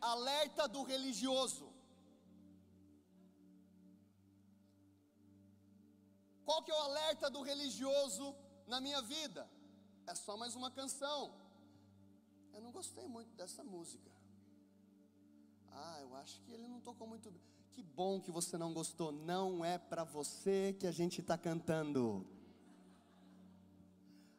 alerta 0.00 0.66
do 0.66 0.82
religioso. 0.82 1.69
Qual 6.50 6.64
que 6.64 6.72
é 6.72 6.74
o 6.74 6.78
alerta 6.78 7.30
do 7.30 7.42
religioso 7.42 8.34
na 8.66 8.80
minha 8.80 9.00
vida? 9.00 9.48
É 10.04 10.16
só 10.16 10.36
mais 10.36 10.56
uma 10.56 10.68
canção. 10.68 11.32
Eu 12.52 12.60
não 12.60 12.72
gostei 12.72 13.06
muito 13.06 13.32
dessa 13.36 13.62
música. 13.62 14.10
Ah, 15.70 15.98
eu 16.00 16.16
acho 16.16 16.40
que 16.40 16.50
ele 16.50 16.66
não 16.66 16.80
tocou 16.80 17.06
muito 17.06 17.30
bem. 17.30 17.40
Que 17.70 17.84
bom 17.84 18.20
que 18.20 18.32
você 18.32 18.58
não 18.58 18.74
gostou. 18.74 19.12
Não 19.12 19.64
é 19.64 19.78
para 19.78 20.02
você 20.02 20.76
que 20.80 20.88
a 20.88 20.90
gente 20.90 21.20
está 21.20 21.38
cantando. 21.38 22.26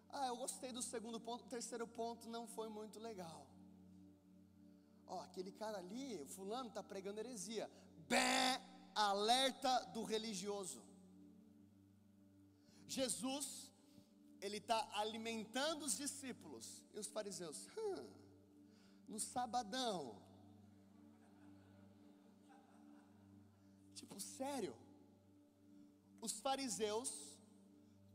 Ah, 0.09 0.27
eu 0.27 0.35
gostei 0.35 0.73
do 0.73 0.81
segundo 0.81 1.17
ponto. 1.17 1.45
O 1.45 1.53
terceiro 1.55 1.87
ponto 1.87 2.27
não 2.27 2.45
foi 2.45 2.67
muito 2.67 2.99
legal. 2.99 3.47
Ó, 5.07 5.21
aquele 5.21 5.53
cara 5.53 5.77
ali, 5.77 6.19
o 6.19 6.25
fulano 6.25 6.67
está 6.67 6.83
pregando 6.83 7.21
heresia. 7.21 7.71
Bé, 8.09 8.61
alerta 8.93 9.85
do 9.93 10.03
religioso. 10.03 10.90
Jesus, 12.99 13.47
ele 14.41 14.57
está 14.57 14.79
alimentando 15.01 15.85
os 15.85 15.95
discípulos 15.97 16.65
e 16.93 16.99
os 16.99 17.07
fariseus, 17.07 17.67
"Hum, 17.77 18.21
no 19.11 19.19
sabadão. 19.19 19.99
Tipo, 23.99 24.19
sério? 24.19 24.75
Os 26.21 26.33
fariseus 26.39 27.11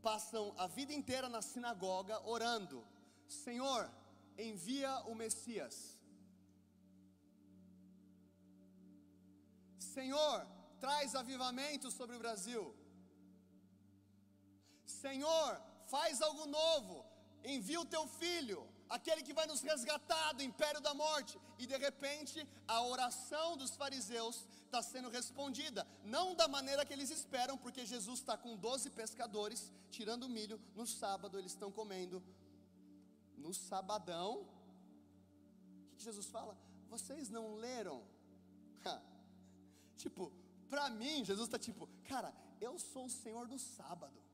passam 0.01 0.53
a 0.57 0.67
vida 0.77 0.93
inteira 0.99 1.29
na 1.35 1.41
sinagoga 1.41 2.15
orando: 2.35 2.79
Senhor, 3.27 3.83
envia 4.37 4.91
o 5.11 5.13
Messias. 5.15 5.75
Senhor, 9.79 10.37
traz 10.79 11.15
avivamento 11.15 11.89
sobre 11.91 12.15
o 12.15 12.19
Brasil. 12.19 12.63
Senhor, 14.87 15.61
faz 15.85 16.21
algo 16.21 16.45
novo. 16.45 17.05
Envia 17.43 17.79
o 17.79 17.85
teu 17.85 18.07
filho, 18.07 18.67
aquele 18.89 19.21
que 19.21 19.33
vai 19.33 19.45
nos 19.45 19.61
resgatar 19.61 20.33
do 20.33 20.43
império 20.43 20.81
da 20.81 20.93
morte. 20.93 21.39
E 21.59 21.65
de 21.65 21.77
repente, 21.77 22.47
a 22.67 22.81
oração 22.81 23.55
dos 23.55 23.75
fariseus 23.75 24.45
está 24.65 24.81
sendo 24.81 25.09
respondida, 25.09 25.87
não 26.03 26.35
da 26.35 26.47
maneira 26.47 26.85
que 26.85 26.93
eles 26.93 27.09
esperam, 27.09 27.57
porque 27.57 27.85
Jesus 27.85 28.19
está 28.19 28.35
com 28.37 28.57
12 28.57 28.89
pescadores 28.89 29.71
tirando 29.89 30.27
milho. 30.27 30.59
No 30.75 30.85
sábado, 30.85 31.37
eles 31.37 31.51
estão 31.51 31.71
comendo. 31.71 32.23
No 33.37 33.53
sabadão, 33.53 34.45
o 35.93 35.95
que 35.95 36.03
Jesus 36.03 36.25
fala? 36.25 36.57
Vocês 36.89 37.29
não 37.29 37.55
leram? 37.55 38.03
tipo, 39.97 40.31
para 40.69 40.89
mim, 40.89 41.25
Jesus 41.25 41.47
está 41.47 41.59
tipo, 41.59 41.89
cara, 42.07 42.33
eu 42.61 42.79
sou 42.79 43.05
o 43.05 43.09
Senhor 43.09 43.47
do 43.47 43.59
sábado. 43.59 44.26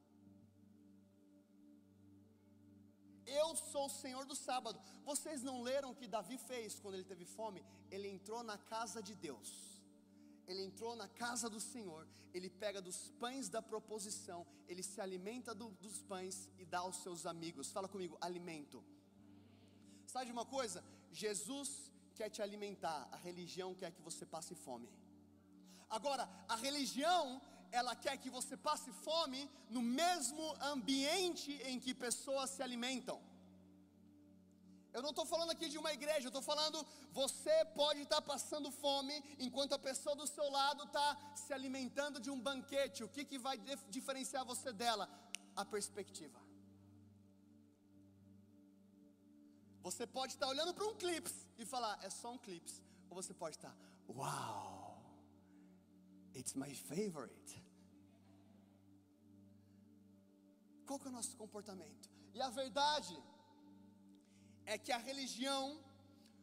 Eu 3.42 3.56
sou 3.56 3.86
o 3.88 3.96
Senhor 4.02 4.26
do 4.26 4.36
sábado. 4.36 4.80
Vocês 5.10 5.42
não 5.50 5.58
leram 5.70 5.92
o 5.92 5.96
que 6.00 6.08
Davi 6.08 6.38
fez 6.38 6.80
quando 6.82 6.96
ele 6.96 7.12
teve 7.12 7.26
fome? 7.26 7.62
Ele 7.90 8.08
entrou 8.16 8.42
na 8.44 8.58
casa 8.58 9.02
de 9.02 9.16
Deus. 9.28 9.50
Ele 10.48 10.62
entrou 10.70 10.96
na 10.96 11.08
casa 11.08 11.50
do 11.50 11.60
Senhor. 11.60 12.08
Ele 12.34 12.50
pega 12.50 12.82
dos 12.82 13.00
pães 13.24 13.50
da 13.50 13.62
proposição. 13.62 14.46
Ele 14.68 14.84
se 14.84 15.00
alimenta 15.00 15.54
do, 15.54 15.70
dos 15.86 16.02
pães 16.02 16.50
e 16.58 16.66
dá 16.66 16.80
aos 16.80 16.98
seus 16.98 17.26
amigos. 17.26 17.72
Fala 17.72 17.88
comigo, 17.88 18.18
alimento. 18.22 18.84
Sabe 20.06 20.26
de 20.28 20.32
uma 20.32 20.46
coisa? 20.46 20.84
Jesus 21.12 21.92
quer 22.16 22.30
te 22.30 22.42
alimentar. 22.42 23.08
A 23.12 23.18
religião 23.18 23.74
quer 23.74 23.92
que 23.92 24.02
você 24.02 24.26
passe 24.26 24.54
fome. 24.56 24.90
Agora, 25.90 26.28
a 26.48 26.56
religião, 26.56 27.42
ela 27.80 27.94
quer 28.04 28.16
que 28.24 28.30
você 28.38 28.56
passe 28.68 28.90
fome 29.06 29.42
no 29.76 29.82
mesmo 30.00 30.46
ambiente 30.74 31.52
em 31.70 31.80
que 31.84 32.02
pessoas 32.06 32.52
se 32.56 32.62
alimentam. 32.68 33.20
Eu 34.96 35.02
não 35.06 35.12
estou 35.14 35.26
falando 35.32 35.52
aqui 35.54 35.68
de 35.74 35.80
uma 35.82 35.92
igreja, 35.98 36.26
eu 36.26 36.34
estou 36.34 36.46
falando, 36.50 36.78
você 37.22 37.56
pode 37.80 38.02
estar 38.04 38.22
tá 38.22 38.28
passando 38.34 38.70
fome 38.84 39.16
enquanto 39.46 39.74
a 39.74 39.80
pessoa 39.88 40.16
do 40.22 40.28
seu 40.36 40.48
lado 40.58 40.84
está 40.84 41.08
se 41.44 41.52
alimentando 41.58 42.20
de 42.26 42.30
um 42.36 42.40
banquete. 42.50 43.04
O 43.04 43.10
que, 43.16 43.26
que 43.26 43.40
vai 43.48 43.58
diferenciar 43.98 44.46
você 44.46 44.72
dela? 44.72 45.10
A 45.56 45.66
perspectiva. 45.66 46.40
Você 49.82 50.06
pode 50.06 50.34
estar 50.34 50.46
tá 50.46 50.52
olhando 50.54 50.76
para 50.76 50.86
um 50.86 50.96
clips 51.04 51.36
e 51.58 51.66
falar, 51.66 51.98
é 52.04 52.10
só 52.22 52.32
um 52.32 52.38
clips. 52.38 52.76
Ou 53.10 53.16
você 53.22 53.34
pode 53.34 53.56
estar, 53.58 53.72
tá, 53.72 54.14
uau! 54.22 54.83
It's 56.36 56.56
my 56.56 56.74
favorite. 56.74 57.64
Qual 60.86 61.00
que 61.00 61.08
é 61.08 61.10
o 61.10 61.14
nosso 61.14 61.36
comportamento? 61.38 62.10
E 62.34 62.42
a 62.42 62.50
verdade 62.50 63.18
é 64.66 64.78
que 64.78 64.92
a 64.92 64.98
religião 64.98 65.80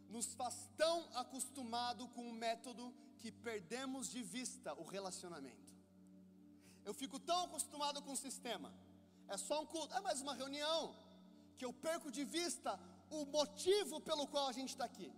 nos 0.08 0.34
faz 0.34 0.68
tão 0.76 1.08
acostumado 1.16 2.08
com 2.08 2.28
o 2.28 2.32
método 2.32 2.94
que 3.18 3.30
perdemos 3.30 4.10
de 4.10 4.22
vista 4.22 4.72
o 4.74 4.84
relacionamento. 4.84 5.72
Eu 6.84 6.94
fico 6.94 7.18
tão 7.18 7.44
acostumado 7.44 8.02
com 8.02 8.12
o 8.12 8.16
sistema. 8.16 8.72
É 9.28 9.36
só 9.36 9.62
um 9.62 9.66
culto, 9.66 9.94
é 9.94 10.00
mais 10.00 10.20
uma 10.20 10.34
reunião 10.34 10.94
que 11.56 11.64
eu 11.64 11.72
perco 11.72 12.10
de 12.10 12.24
vista 12.24 12.78
o 13.10 13.24
motivo 13.26 14.00
pelo 14.00 14.26
qual 14.26 14.48
a 14.48 14.52
gente 14.52 14.70
está 14.70 14.84
aqui. 14.84 15.12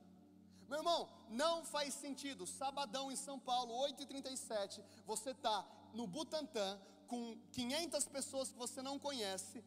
Meu 0.73 0.81
irmão, 0.81 1.01
não 1.29 1.63
faz 1.63 1.93
sentido. 1.93 2.47
Sabadão 2.47 3.13
em 3.13 3.17
São 3.25 3.39
Paulo, 3.39 3.75
8h37, 3.89 4.83
você 5.05 5.33
está 5.33 5.57
no 5.93 6.07
Butantã 6.07 6.81
com 7.07 7.37
500 7.53 8.07
pessoas 8.07 8.49
que 8.51 8.57
você 8.57 8.81
não 8.81 8.99
conhece. 8.99 9.63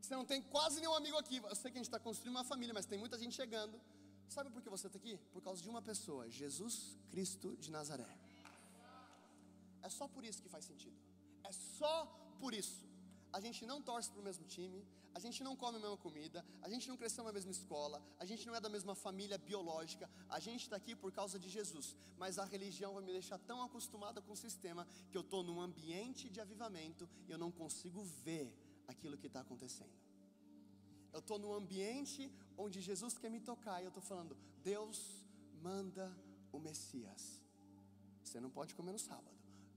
Você 0.00 0.16
não 0.16 0.24
tem 0.24 0.42
quase 0.42 0.80
nenhum 0.80 0.94
amigo 0.94 1.16
aqui. 1.16 1.36
Eu 1.36 1.54
sei 1.54 1.70
que 1.70 1.78
a 1.78 1.80
gente 1.80 1.92
está 1.92 2.00
construindo 2.00 2.34
uma 2.34 2.42
família, 2.42 2.74
mas 2.74 2.86
tem 2.86 2.98
muita 2.98 3.16
gente 3.16 3.36
chegando. 3.36 3.80
Sabe 4.28 4.50
por 4.50 4.60
que 4.60 4.68
você 4.68 4.88
está 4.88 4.98
aqui? 4.98 5.16
Por 5.32 5.40
causa 5.40 5.62
de 5.62 5.68
uma 5.68 5.80
pessoa, 5.80 6.28
Jesus 6.28 6.98
Cristo 7.08 7.56
de 7.58 7.70
Nazaré. 7.70 8.12
É 9.80 9.88
só 9.88 10.08
por 10.08 10.24
isso 10.24 10.42
que 10.42 10.48
faz 10.48 10.64
sentido. 10.64 10.98
É 11.44 11.52
só 11.52 11.94
por 12.40 12.52
isso 12.52 12.84
a 13.32 13.38
gente 13.38 13.64
não 13.64 13.80
torce 13.80 14.10
para 14.10 14.20
o 14.20 14.24
mesmo 14.24 14.44
time, 14.44 14.84
a 15.16 15.18
gente 15.18 15.42
não 15.42 15.56
come 15.56 15.78
a 15.78 15.80
mesma 15.80 15.96
comida, 15.96 16.44
a 16.60 16.68
gente 16.68 16.86
não 16.90 16.96
cresceu 17.00 17.24
na 17.24 17.32
mesma 17.32 17.50
escola, 17.50 18.02
a 18.18 18.26
gente 18.26 18.46
não 18.46 18.54
é 18.54 18.60
da 18.60 18.68
mesma 18.68 18.94
família 18.94 19.38
biológica, 19.38 20.10
a 20.28 20.38
gente 20.38 20.64
está 20.64 20.76
aqui 20.76 20.94
por 20.94 21.10
causa 21.10 21.38
de 21.38 21.48
Jesus, 21.48 21.96
mas 22.18 22.38
a 22.38 22.44
religião 22.44 22.92
vai 22.92 23.02
me 23.02 23.12
deixar 23.12 23.38
tão 23.38 23.62
acostumada 23.62 24.20
com 24.20 24.32
o 24.34 24.36
sistema 24.36 24.86
que 25.10 25.16
eu 25.16 25.22
estou 25.22 25.42
num 25.42 25.58
ambiente 25.58 26.28
de 26.28 26.38
avivamento 26.38 27.08
e 27.26 27.30
eu 27.30 27.38
não 27.38 27.50
consigo 27.50 28.02
ver 28.26 28.54
aquilo 28.86 29.16
que 29.16 29.26
está 29.26 29.40
acontecendo. 29.40 29.96
Eu 31.14 31.20
estou 31.20 31.38
num 31.38 31.54
ambiente 31.54 32.30
onde 32.54 32.82
Jesus 32.82 33.16
quer 33.16 33.30
me 33.30 33.40
tocar 33.40 33.80
e 33.80 33.84
eu 33.86 33.88
estou 33.88 34.02
falando, 34.02 34.36
Deus 34.62 35.24
manda 35.62 36.14
o 36.52 36.58
Messias. 36.58 37.40
Você 38.22 38.38
não 38.38 38.50
pode 38.50 38.74
comer 38.74 38.92
no 38.92 38.98
sábado. 38.98 39.34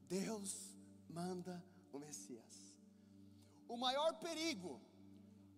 Deus 0.10 0.75
manda 1.08 1.63
o 1.93 1.97
Messias. 1.97 2.78
O 3.69 3.78
maior 3.78 4.19
perigo 4.19 4.82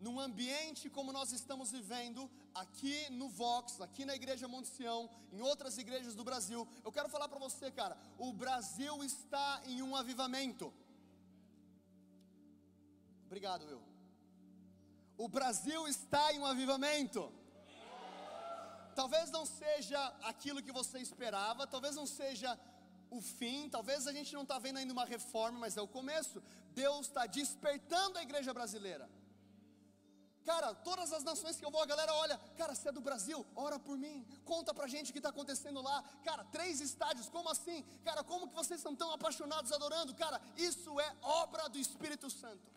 num 0.05 0.19
ambiente 0.19 0.89
como 0.89 1.13
nós 1.17 1.31
estamos 1.31 1.71
vivendo 1.71 2.29
aqui 2.61 2.97
no 3.11 3.29
Vox, 3.29 3.79
aqui 3.79 4.03
na 4.03 4.15
Igreja 4.15 4.47
Monte 4.47 4.67
Sião, 4.67 5.09
em 5.31 5.41
outras 5.41 5.77
igrejas 5.77 6.15
do 6.15 6.23
Brasil, 6.23 6.67
eu 6.83 6.91
quero 6.91 7.07
falar 7.07 7.27
para 7.29 7.39
você, 7.39 7.69
cara, 7.69 7.95
o 8.17 8.33
Brasil 8.33 9.03
está 9.03 9.61
em 9.65 9.81
um 9.83 9.95
avivamento. 9.95 10.73
Obrigado, 13.27 13.63
Will. 13.65 13.83
O 15.17 15.27
Brasil 15.27 15.87
está 15.87 16.33
em 16.33 16.39
um 16.39 16.47
avivamento. 16.47 17.31
Talvez 18.95 19.29
não 19.29 19.45
seja 19.45 19.99
aquilo 20.23 20.63
que 20.63 20.71
você 20.71 20.97
esperava, 20.99 21.67
talvez 21.67 21.95
não 21.95 22.07
seja 22.07 22.59
o 23.09 23.21
fim, 23.21 23.69
talvez 23.69 24.07
a 24.07 24.13
gente 24.13 24.33
não 24.33 24.41
está 24.41 24.57
vendo 24.57 24.77
ainda 24.77 24.93
uma 24.93 25.05
reforma, 25.05 25.59
mas 25.59 25.77
é 25.77 25.81
o 25.81 25.87
começo. 25.87 26.41
Deus 26.73 27.07
está 27.07 27.25
despertando 27.25 28.17
a 28.17 28.23
igreja 28.23 28.53
brasileira. 28.53 29.07
Cara, 30.45 30.73
todas 30.73 31.13
as 31.13 31.23
nações 31.23 31.57
que 31.57 31.65
eu 31.65 31.71
vou, 31.71 31.81
a 31.81 31.85
galera 31.85 32.13
olha, 32.15 32.37
cara, 32.57 32.73
você 32.73 32.89
é 32.89 32.91
do 32.91 33.01
Brasil, 33.01 33.45
ora 33.55 33.77
por 33.77 33.97
mim, 33.97 34.25
conta 34.43 34.73
pra 34.73 34.87
gente 34.87 35.09
o 35.09 35.13
que 35.13 35.19
está 35.19 35.29
acontecendo 35.29 35.81
lá. 35.81 36.03
Cara, 36.23 36.43
três 36.45 36.81
estádios, 36.81 37.29
como 37.29 37.49
assim? 37.49 37.83
Cara, 38.03 38.23
como 38.23 38.47
que 38.47 38.55
vocês 38.55 38.81
são 38.81 38.95
tão 38.95 39.11
apaixonados 39.11 39.71
adorando? 39.71 40.15
Cara, 40.15 40.41
isso 40.57 40.99
é 40.99 41.15
obra 41.21 41.69
do 41.69 41.77
Espírito 41.77 42.29
Santo. 42.29 42.71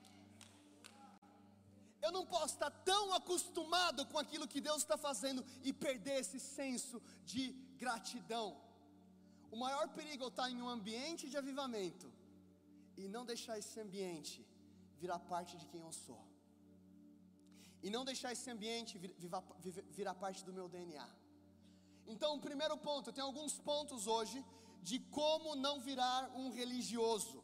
Eu 2.02 2.12
não 2.12 2.26
posso 2.26 2.52
estar 2.54 2.70
tão 2.92 3.14
acostumado 3.14 4.04
com 4.06 4.18
aquilo 4.18 4.46
que 4.46 4.60
Deus 4.60 4.82
está 4.82 4.98
fazendo 4.98 5.42
e 5.62 5.72
perder 5.72 6.16
esse 6.20 6.38
senso 6.38 7.00
de 7.24 7.52
gratidão. 7.78 8.48
O 9.50 9.56
maior 9.56 9.88
perigo 9.88 10.24
é 10.24 10.28
estar 10.28 10.50
em 10.50 10.60
um 10.60 10.68
ambiente 10.68 11.30
de 11.30 11.38
avivamento 11.38 12.12
e 12.96 13.08
não 13.08 13.24
deixar 13.24 13.58
esse 13.58 13.80
ambiente 13.80 14.46
virar 15.00 15.18
parte 15.18 15.56
de 15.56 15.66
quem 15.66 15.80
eu 15.80 15.92
sou. 15.92 16.33
E 17.84 17.90
não 17.94 18.02
deixar 18.10 18.30
esse 18.36 18.48
ambiente 18.54 18.98
virar, 19.24 19.42
virar 19.98 20.14
parte 20.24 20.40
do 20.48 20.52
meu 20.58 20.66
DNA. 20.74 21.08
Então, 22.12 22.30
o 22.36 22.42
primeiro 22.48 22.76
ponto, 22.88 23.08
eu 23.08 23.16
tenho 23.16 23.28
alguns 23.30 23.54
pontos 23.70 24.06
hoje 24.14 24.38
de 24.88 24.98
como 25.18 25.54
não 25.66 25.76
virar 25.88 26.20
um 26.40 26.48
religioso. 26.60 27.38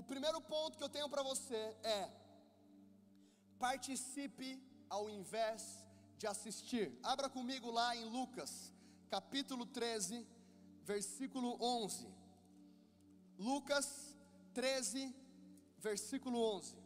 O 0.00 0.02
primeiro 0.02 0.40
ponto 0.54 0.76
que 0.78 0.84
eu 0.88 0.94
tenho 0.96 1.08
para 1.14 1.22
você 1.30 1.62
é: 1.98 2.10
participe 3.66 4.50
ao 4.96 5.04
invés 5.18 5.62
de 6.18 6.26
assistir. 6.34 6.86
Abra 7.12 7.28
comigo 7.38 7.70
lá 7.70 7.88
em 8.00 8.06
Lucas, 8.18 8.52
capítulo 9.16 9.66
13 9.80 10.26
versículo 10.84 11.56
11. 11.60 12.06
Lucas 13.38 14.16
13, 14.52 15.14
versículo 15.78 16.38
11. 16.56 16.76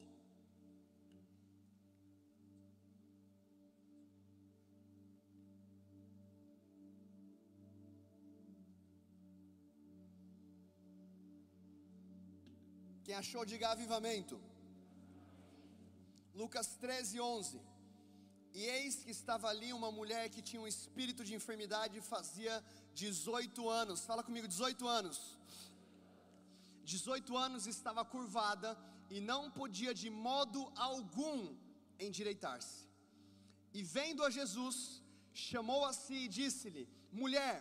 Quem 13.07 13.15
achou, 13.23 13.43
diga 13.51 13.67
avivamento. 13.69 14.37
Lucas 16.41 16.69
13, 16.85 17.21
11. 17.21 17.61
E 18.59 18.63
eis 18.77 18.95
que 19.05 19.13
estava 19.19 19.47
ali 19.53 19.69
uma 19.79 19.91
mulher 19.99 20.25
que 20.35 20.43
tinha 20.49 20.63
um 20.63 20.71
espírito 20.75 21.23
de 21.29 21.33
enfermidade 21.39 22.01
fazia 22.15 22.55
18 22.95 23.69
anos. 23.83 24.05
Fala 24.11 24.25
comigo, 24.29 24.49
18 24.49 24.89
anos. 24.99 25.19
18 26.95 27.37
anos 27.47 27.69
estava 27.75 28.05
curvada 28.15 28.71
e 29.15 29.21
não 29.31 29.43
podia 29.61 29.95
de 30.03 30.11
modo 30.29 30.61
algum 30.91 31.39
endireitar-se. 32.07 32.81
E 33.79 33.83
vendo 33.97 34.25
a 34.25 34.31
Jesus, 34.39 34.79
chamou 35.47 35.81
a 35.91 35.93
si 36.03 36.19
e 36.25 36.33
disse-lhe: 36.41 36.85
Mulher, 37.23 37.57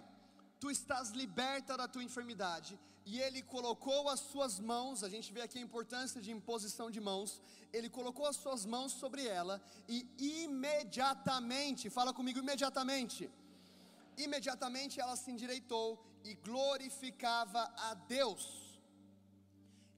tu 0.59 0.69
estás 0.77 1.09
liberta 1.21 1.77
da 1.81 1.87
tua 1.93 2.07
enfermidade. 2.09 2.73
E 3.05 3.19
ele 3.21 3.41
colocou 3.43 4.09
as 4.09 4.19
suas 4.19 4.59
mãos, 4.59 5.03
a 5.03 5.09
gente 5.09 5.31
vê 5.31 5.41
aqui 5.41 5.59
a 5.59 5.61
importância 5.61 6.19
de 6.19 6.31
imposição 6.31 6.89
de 6.89 6.99
mãos. 6.99 7.39
Ele 7.71 7.89
colocou 7.97 8.25
as 8.25 8.35
suas 8.35 8.65
mãos 8.65 8.93
sobre 8.93 9.27
ela 9.27 9.61
e 9.87 9.97
imediatamente, 10.43 11.89
fala 11.89 12.11
comigo, 12.11 12.39
imediatamente. 12.39 13.29
Imediatamente 14.17 14.99
ela 14.99 15.15
se 15.15 15.29
endireitou 15.29 16.03
e 16.23 16.33
glorificava 16.33 17.61
a 17.89 17.93
Deus. 17.93 18.43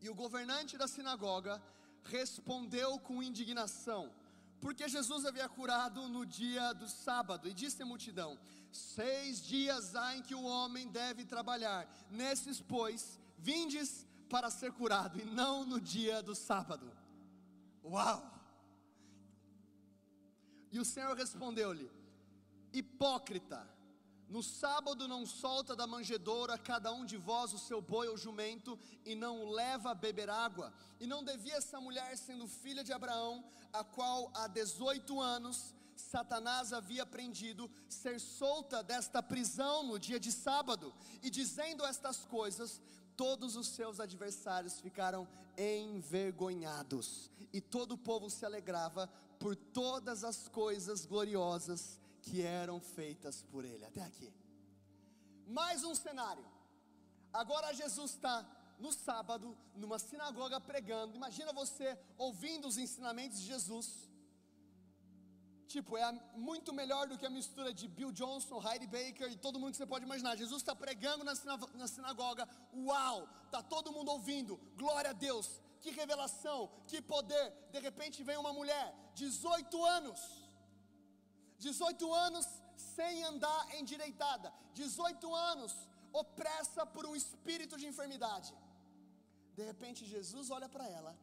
E 0.01 0.09
o 0.09 0.15
governante 0.15 0.77
da 0.77 0.87
sinagoga 0.87 1.61
respondeu 2.03 2.99
com 2.99 3.23
indignação, 3.23 4.11
porque 4.59 4.87
Jesus 4.87 5.25
havia 5.25 5.47
curado 5.47 6.07
no 6.09 6.25
dia 6.25 6.73
do 6.73 6.87
sábado, 6.89 7.47
e 7.47 7.53
disse 7.53 7.81
à 7.81 7.85
multidão: 7.85 8.37
Seis 8.71 9.41
dias 9.41 9.95
há 9.95 10.15
em 10.15 10.21
que 10.21 10.35
o 10.35 10.43
homem 10.43 10.87
deve 10.87 11.25
trabalhar, 11.25 11.87
nesses, 12.09 12.61
pois, 12.61 13.19
vindes 13.37 14.05
para 14.29 14.49
ser 14.49 14.71
curado, 14.73 15.19
e 15.19 15.25
não 15.25 15.65
no 15.65 15.79
dia 15.79 16.21
do 16.21 16.35
sábado. 16.35 16.91
Uau! 17.83 18.33
E 20.71 20.79
o 20.79 20.85
Senhor 20.85 21.15
respondeu-lhe: 21.15 21.89
Hipócrita, 22.73 23.67
no 24.29 24.43
sábado 24.43 25.07
não 25.07 25.25
solta 25.25 25.73
da 25.73 25.87
manjedoura 25.87 26.57
cada 26.57 26.91
um 26.91 27.05
de 27.05 27.15
vós 27.15 27.53
o 27.53 27.57
seu 27.57 27.81
boi 27.81 28.09
ou 28.09 28.17
jumento 28.17 28.77
e 29.05 29.15
não 29.15 29.41
o 29.41 29.51
leva 29.51 29.91
a 29.91 29.95
beber 29.95 30.29
água. 30.29 30.73
E 30.99 31.07
não 31.07 31.23
devia 31.23 31.55
essa 31.55 31.79
mulher, 31.79 32.17
sendo 32.17 32.45
filha 32.47 32.83
de 32.83 32.91
Abraão, 32.91 33.45
a 33.71 33.85
qual 33.85 34.29
há 34.35 34.47
18 34.47 35.21
anos 35.21 35.73
Satanás 36.07 36.71
havia 36.71 37.05
prendido, 37.05 37.69
ser 37.89 38.19
solta 38.19 38.81
desta 38.81 39.21
prisão 39.21 39.83
no 39.83 39.99
dia 39.99 40.19
de 40.19 40.31
sábado. 40.31 40.93
E 41.21 41.29
dizendo 41.29 41.85
estas 41.85 42.23
coisas, 42.25 42.81
todos 43.15 43.55
os 43.55 43.67
seus 43.67 43.99
adversários 43.99 44.79
ficaram 44.79 45.27
envergonhados. 45.57 47.29
E 47.51 47.59
todo 47.59 47.93
o 47.93 47.97
povo 47.97 48.29
se 48.29 48.45
alegrava 48.45 49.07
por 49.37 49.55
todas 49.55 50.23
as 50.23 50.47
coisas 50.47 51.05
gloriosas 51.05 51.99
que 52.21 52.41
eram 52.41 52.79
feitas 52.79 53.43
por 53.51 53.65
ele. 53.65 53.83
Até 53.83 54.01
aqui. 54.01 54.31
Mais 55.45 55.83
um 55.83 55.93
cenário. 55.93 56.45
Agora 57.33 57.73
Jesus 57.73 58.11
está 58.11 58.45
no 58.79 58.93
sábado, 58.93 59.57
numa 59.75 59.99
sinagoga 59.99 60.59
pregando. 60.61 61.15
Imagina 61.15 61.51
você 61.51 61.97
ouvindo 62.17 62.67
os 62.67 62.77
ensinamentos 62.77 63.39
de 63.39 63.47
Jesus. 63.47 64.07
Tipo, 65.73 65.97
é 65.97 66.11
muito 66.49 66.71
melhor 66.79 67.03
do 67.07 67.17
que 67.17 67.25
a 67.25 67.29
mistura 67.29 67.73
de 67.73 67.87
Bill 67.97 68.11
Johnson, 68.19 68.61
Heidi 68.65 68.87
Baker 68.87 69.29
e 69.31 69.37
todo 69.45 69.59
mundo 69.59 69.71
que 69.71 69.77
você 69.77 69.89
pode 69.93 70.05
imaginar. 70.05 70.35
Jesus 70.43 70.61
está 70.61 70.75
pregando 70.75 71.23
na, 71.25 71.33
na 71.81 71.87
sinagoga, 71.87 72.47
uau, 72.73 73.27
está 73.45 73.61
todo 73.61 73.91
mundo 73.91 74.09
ouvindo, 74.11 74.55
glória 74.77 75.09
a 75.09 75.13
Deus, 75.27 75.47
que 75.81 75.91
revelação, 75.91 76.59
que 76.89 77.01
poder. 77.01 77.47
De 77.73 77.79
repente 77.79 78.23
vem 78.23 78.37
uma 78.37 78.53
mulher, 78.53 78.85
18 79.15 79.85
anos, 79.97 80.21
18 81.59 82.13
anos 82.13 82.47
sem 82.95 83.23
andar 83.31 83.61
endireitada, 83.79 84.53
18 84.73 85.35
anos 85.35 85.73
opressa 86.13 86.85
por 86.85 87.05
um 87.05 87.15
espírito 87.15 87.77
de 87.77 87.87
enfermidade. 87.91 88.53
De 89.57 89.63
repente 89.63 90.05
Jesus 90.05 90.49
olha 90.49 90.69
para 90.69 90.87
ela, 90.87 91.13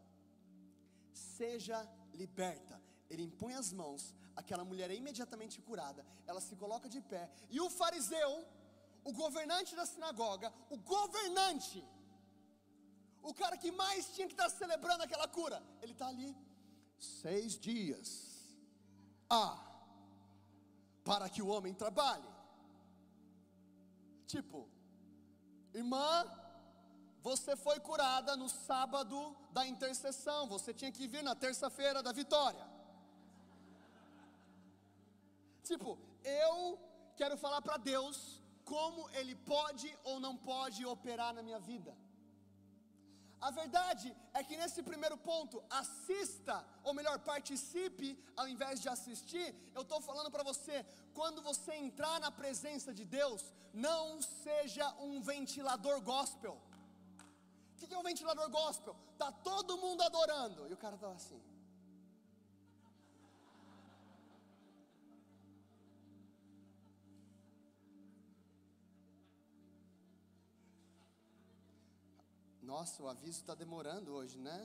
seja 1.13 1.79
liberta. 2.13 2.83
Ele 3.09 3.23
impõe 3.23 3.55
as 3.55 3.73
mãos, 3.73 4.15
aquela 4.37 4.65
mulher 4.65 4.91
é 4.91 4.97
imediatamente 5.03 5.61
curada, 5.61 6.05
ela 6.27 6.41
se 6.41 6.55
coloca 6.57 6.89
de 6.89 7.01
pé, 7.01 7.31
e 7.51 7.61
o 7.61 7.71
fariseu, 7.71 8.33
o 9.05 9.13
governante 9.13 9.75
da 9.77 9.87
sinagoga, 9.87 10.53
o 10.71 10.77
governante, 10.77 11.85
o 13.23 13.33
cara 13.33 13.57
que 13.57 13.71
mais 13.71 14.13
tinha 14.15 14.27
que 14.27 14.35
estar 14.35 14.51
celebrando 14.51 15.03
aquela 15.03 15.29
cura, 15.29 15.63
ele 15.83 15.93
está 15.93 16.09
ali, 16.09 16.37
seis 16.99 17.59
dias. 17.59 18.09
Ah, 19.29 19.59
para 21.03 21.29
que 21.29 21.43
o 21.43 21.49
homem 21.49 21.75
trabalhe. 21.75 22.29
Tipo, 24.27 24.69
irmã, 25.73 26.25
você 27.23 27.57
foi 27.57 27.81
curada 27.81 28.37
no 28.37 28.49
sábado 28.49 29.37
da 29.51 29.67
intercessão, 29.67 30.47
você 30.47 30.73
tinha 30.75 30.93
que 30.93 31.07
vir 31.07 31.23
na 31.23 31.35
terça-feira 31.35 32.03
da 32.03 32.13
vitória. 32.13 32.74
Tipo, 35.71 35.91
eu 36.25 36.79
quero 37.21 37.37
falar 37.45 37.61
para 37.67 37.77
Deus 37.93 38.17
como 38.73 39.09
Ele 39.19 39.35
pode 39.53 39.89
ou 40.05 40.17
não 40.27 40.35
pode 40.51 40.81
operar 40.95 41.33
na 41.35 41.43
minha 41.43 41.61
vida. 41.71 41.93
A 43.47 43.51
verdade 43.51 44.09
é 44.33 44.43
que 44.43 44.57
nesse 44.61 44.83
primeiro 44.83 45.17
ponto, 45.31 45.63
assista, 45.81 46.55
ou 46.83 46.95
melhor, 46.99 47.17
participe 47.33 48.09
ao 48.37 48.47
invés 48.53 48.81
de 48.83 48.89
assistir. 48.89 49.49
Eu 49.75 49.83
estou 49.83 50.01
falando 50.01 50.31
para 50.35 50.43
você, 50.51 50.77
quando 51.19 51.43
você 51.43 51.75
entrar 51.75 52.19
na 52.21 52.31
presença 52.31 52.93
de 52.99 53.05
Deus, 53.05 53.43
não 53.73 54.23
seja 54.23 54.87
um 55.09 55.21
ventilador 55.21 56.01
gospel. 56.01 56.57
O 57.75 57.87
que 57.87 57.93
é 57.93 57.99
um 57.99 58.11
ventilador 58.13 58.49
gospel? 58.49 58.97
Tá 59.19 59.31
todo 59.31 59.77
mundo 59.77 60.03
adorando 60.03 60.67
e 60.69 60.73
o 60.73 60.81
cara 60.85 60.97
tá 60.97 61.11
assim. 61.11 61.41
Nossa, 72.73 73.03
o 73.03 73.09
aviso 73.15 73.39
está 73.41 73.55
demorando 73.63 74.09
hoje, 74.19 74.39
né? 74.49 74.59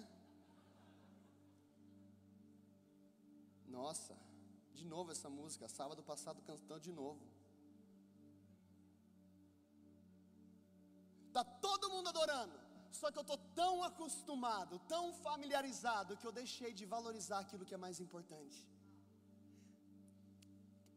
Nossa, 3.77 4.15
de 4.79 4.85
novo 4.93 5.11
essa 5.15 5.29
música. 5.39 5.67
Sábado 5.79 6.01
passado 6.11 6.41
cantou 6.49 6.79
de 6.87 6.93
novo. 7.01 7.23
Tá 11.37 11.43
todo 11.67 11.91
mundo 11.93 12.09
adorando. 12.13 12.57
Só 12.99 13.07
que 13.11 13.19
eu 13.21 13.27
tô 13.31 13.37
tão 13.61 13.75
acostumado, 13.89 14.79
tão 14.93 15.05
familiarizado 15.27 16.17
que 16.17 16.27
eu 16.27 16.37
deixei 16.41 16.71
de 16.79 16.85
valorizar 16.95 17.39
aquilo 17.41 17.67
que 17.67 17.75
é 17.77 17.83
mais 17.85 17.99
importante. 18.05 18.59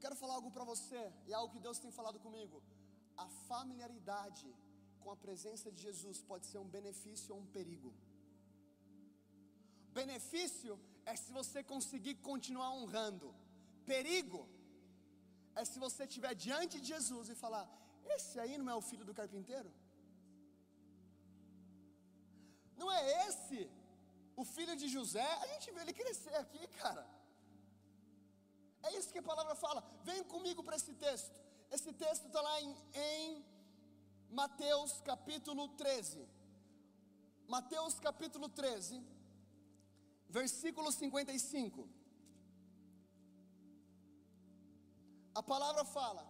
Quero 0.02 0.16
falar 0.20 0.34
algo 0.38 0.50
para 0.56 0.64
você 0.72 1.02
e 1.26 1.32
é 1.32 1.36
algo 1.40 1.52
que 1.54 1.64
Deus 1.66 1.78
tem 1.84 1.92
falado 1.98 2.18
comigo. 2.26 2.56
A 3.24 3.28
familiaridade 3.50 4.48
com 5.02 5.10
a 5.14 5.20
presença 5.24 5.70
de 5.74 5.80
Jesus 5.86 6.18
pode 6.30 6.46
ser 6.50 6.58
um 6.64 6.70
benefício 6.76 7.34
ou 7.34 7.40
um 7.42 7.48
perigo. 7.56 7.92
Benefício 10.00 10.74
é 11.12 11.14
se 11.22 11.30
você 11.38 11.60
conseguir 11.72 12.14
continuar 12.30 12.70
honrando. 12.78 13.28
Perigo 13.92 14.42
é 15.60 15.64
se 15.70 15.78
você 15.84 16.02
estiver 16.04 16.34
diante 16.46 16.80
de 16.82 16.88
Jesus 16.94 17.28
e 17.28 17.40
falar: 17.44 17.64
Esse 18.16 18.34
aí 18.42 18.56
não 18.58 18.70
é 18.74 18.76
o 18.80 18.86
filho 18.90 19.04
do 19.08 19.14
carpinteiro? 19.20 19.70
Não 22.80 22.90
é 22.98 23.02
esse 23.28 23.60
o 24.42 24.44
filho 24.54 24.74
de 24.82 24.88
José? 24.96 25.28
A 25.44 25.46
gente 25.52 25.70
vê 25.74 25.80
ele 25.82 25.98
crescer 26.00 26.36
aqui, 26.44 26.62
cara. 26.82 27.04
É 28.86 28.96
isso 28.98 29.12
que 29.12 29.22
a 29.24 29.30
palavra 29.30 29.54
fala. 29.54 29.80
Vem 30.08 30.22
comigo 30.34 30.62
para 30.66 30.76
esse 30.80 30.92
texto. 31.06 31.38
Esse 31.70 31.92
texto 32.04 32.26
está 32.26 32.40
lá 32.48 32.60
em, 32.60 32.70
em 32.94 33.44
Mateus 34.40 34.92
capítulo 35.02 35.68
13. 35.68 36.26
Mateus 37.46 38.00
capítulo 38.00 38.48
13, 38.48 39.02
versículo 40.26 40.90
55. 40.90 41.86
A 45.34 45.42
palavra 45.42 45.84
fala: 45.84 46.26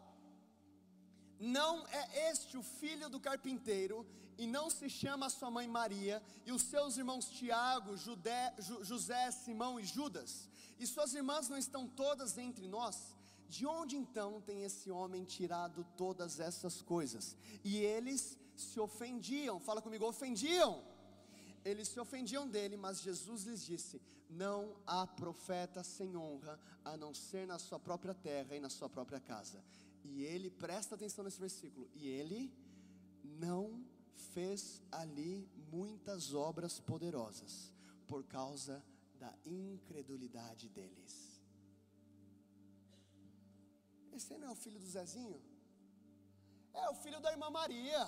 Não 1.39 1.87
é 1.87 2.31
este 2.31 2.59
o 2.59 2.63
filho 2.81 3.09
do 3.09 3.21
carpinteiro, 3.21 4.05
e 4.37 4.49
não 4.49 4.69
se 4.69 4.91
chama 4.91 5.31
sua 5.31 5.49
mãe 5.49 5.69
Maria, 5.69 6.21
e 6.45 6.51
os 6.51 6.63
seus 6.63 6.97
irmãos 6.97 7.29
Tiago, 7.29 7.97
Judé, 7.97 8.53
José, 8.91 9.31
Simão 9.31 9.79
e 9.79 9.85
Judas, 9.85 10.49
e 10.77 10.89
suas 10.89 11.15
irmãs 11.15 11.49
não 11.49 11.57
estão 11.57 11.87
todas 11.87 12.37
entre 12.37 12.67
nós? 12.67 13.15
De 13.57 13.67
onde 13.67 13.97
então 13.97 14.41
tem 14.41 14.63
esse 14.65 14.91
homem 14.91 15.25
tirado 15.25 15.85
todas 15.95 16.41
essas 16.41 16.81
coisas? 16.81 17.37
E 17.63 17.77
eles 17.77 18.39
se 18.57 18.81
ofendiam, 18.81 19.61
fala 19.61 19.83
comigo, 19.83 20.07
ofendiam. 20.07 20.83
Eles 21.63 21.89
se 21.89 22.01
ofendiam 22.01 22.49
dele, 22.49 22.79
mas 22.79 23.03
Jesus 23.03 23.43
lhes 23.45 23.63
disse: 23.63 24.01
Não 24.31 24.75
há 24.87 25.07
profeta 25.07 25.85
sem 25.85 26.17
honra, 26.17 26.59
a 26.83 26.97
não 26.97 27.13
ser 27.13 27.47
na 27.47 27.59
sua 27.59 27.79
própria 27.79 28.15
terra 28.15 28.57
e 28.57 28.61
na 28.61 28.71
sua 28.71 28.89
própria 28.89 29.21
casa. 29.21 29.63
E 30.03 30.23
ele, 30.23 30.49
presta 30.51 30.95
atenção 30.95 31.23
nesse 31.23 31.39
versículo, 31.39 31.91
e 31.95 32.09
ele 32.09 32.51
não 33.23 33.85
fez 34.33 34.83
ali 34.91 35.47
muitas 35.71 36.33
obras 36.33 36.81
poderosas, 36.81 37.71
por 38.07 38.25
causa 38.25 38.83
da 39.21 39.33
incredulidade 39.45 40.71
deles. 40.71 41.32
Esse 44.17 44.37
não 44.39 44.49
é 44.49 44.51
o 44.51 44.61
filho 44.65 44.79
do 44.79 44.87
Zezinho? 44.87 45.41
É 46.75 46.89
o 46.91 46.95
filho 47.03 47.21
da 47.21 47.31
irmã 47.35 47.49
Maria. 47.51 48.03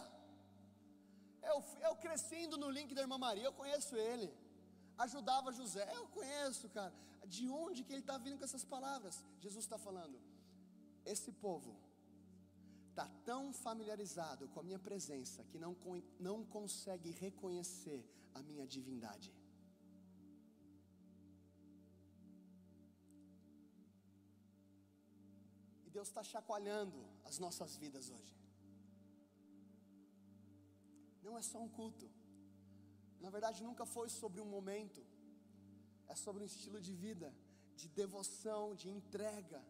Eu, 1.42 1.62
eu 1.88 1.94
crescendo 1.96 2.56
no 2.56 2.70
link 2.70 2.94
da 2.94 3.02
irmã 3.02 3.18
Maria, 3.18 3.44
eu 3.44 3.52
conheço 3.52 3.94
ele. 3.96 4.28
Ajudava 4.96 5.52
José, 5.52 5.86
eu 5.94 6.06
conheço, 6.08 6.68
cara. 6.68 6.94
De 7.26 7.48
onde 7.48 7.84
que 7.84 7.92
ele 7.92 8.00
está 8.00 8.16
vindo 8.18 8.38
com 8.38 8.44
essas 8.44 8.64
palavras? 8.64 9.24
Jesus 9.40 9.64
está 9.64 9.78
falando. 9.78 10.18
Esse 11.04 11.30
povo 11.32 11.74
está 12.90 13.06
tão 13.24 13.52
familiarizado 13.52 14.48
com 14.48 14.60
a 14.60 14.62
minha 14.62 14.78
presença 14.78 15.42
que 15.44 15.58
não, 15.58 15.76
não 16.18 16.44
consegue 16.44 17.10
reconhecer 17.10 18.00
a 18.34 18.42
minha 18.42 18.66
divindade. 18.66 19.32
Deus 25.96 26.08
está 26.08 26.22
chacoalhando 26.32 27.00
as 27.28 27.36
nossas 27.44 27.76
vidas 27.82 28.06
hoje. 28.14 28.34
Não 31.22 31.34
é 31.38 31.42
só 31.50 31.58
um 31.66 31.68
culto. 31.78 32.06
Na 33.24 33.30
verdade, 33.34 33.62
nunca 33.68 33.86
foi 33.86 34.08
sobre 34.20 34.40
um 34.44 34.48
momento. 34.56 35.00
É 36.12 36.16
sobre 36.24 36.42
um 36.42 36.46
estilo 36.52 36.80
de 36.86 36.92
vida, 37.04 37.28
de 37.80 37.88
devoção, 38.00 38.74
de 38.74 38.88
entrega, 38.96 39.60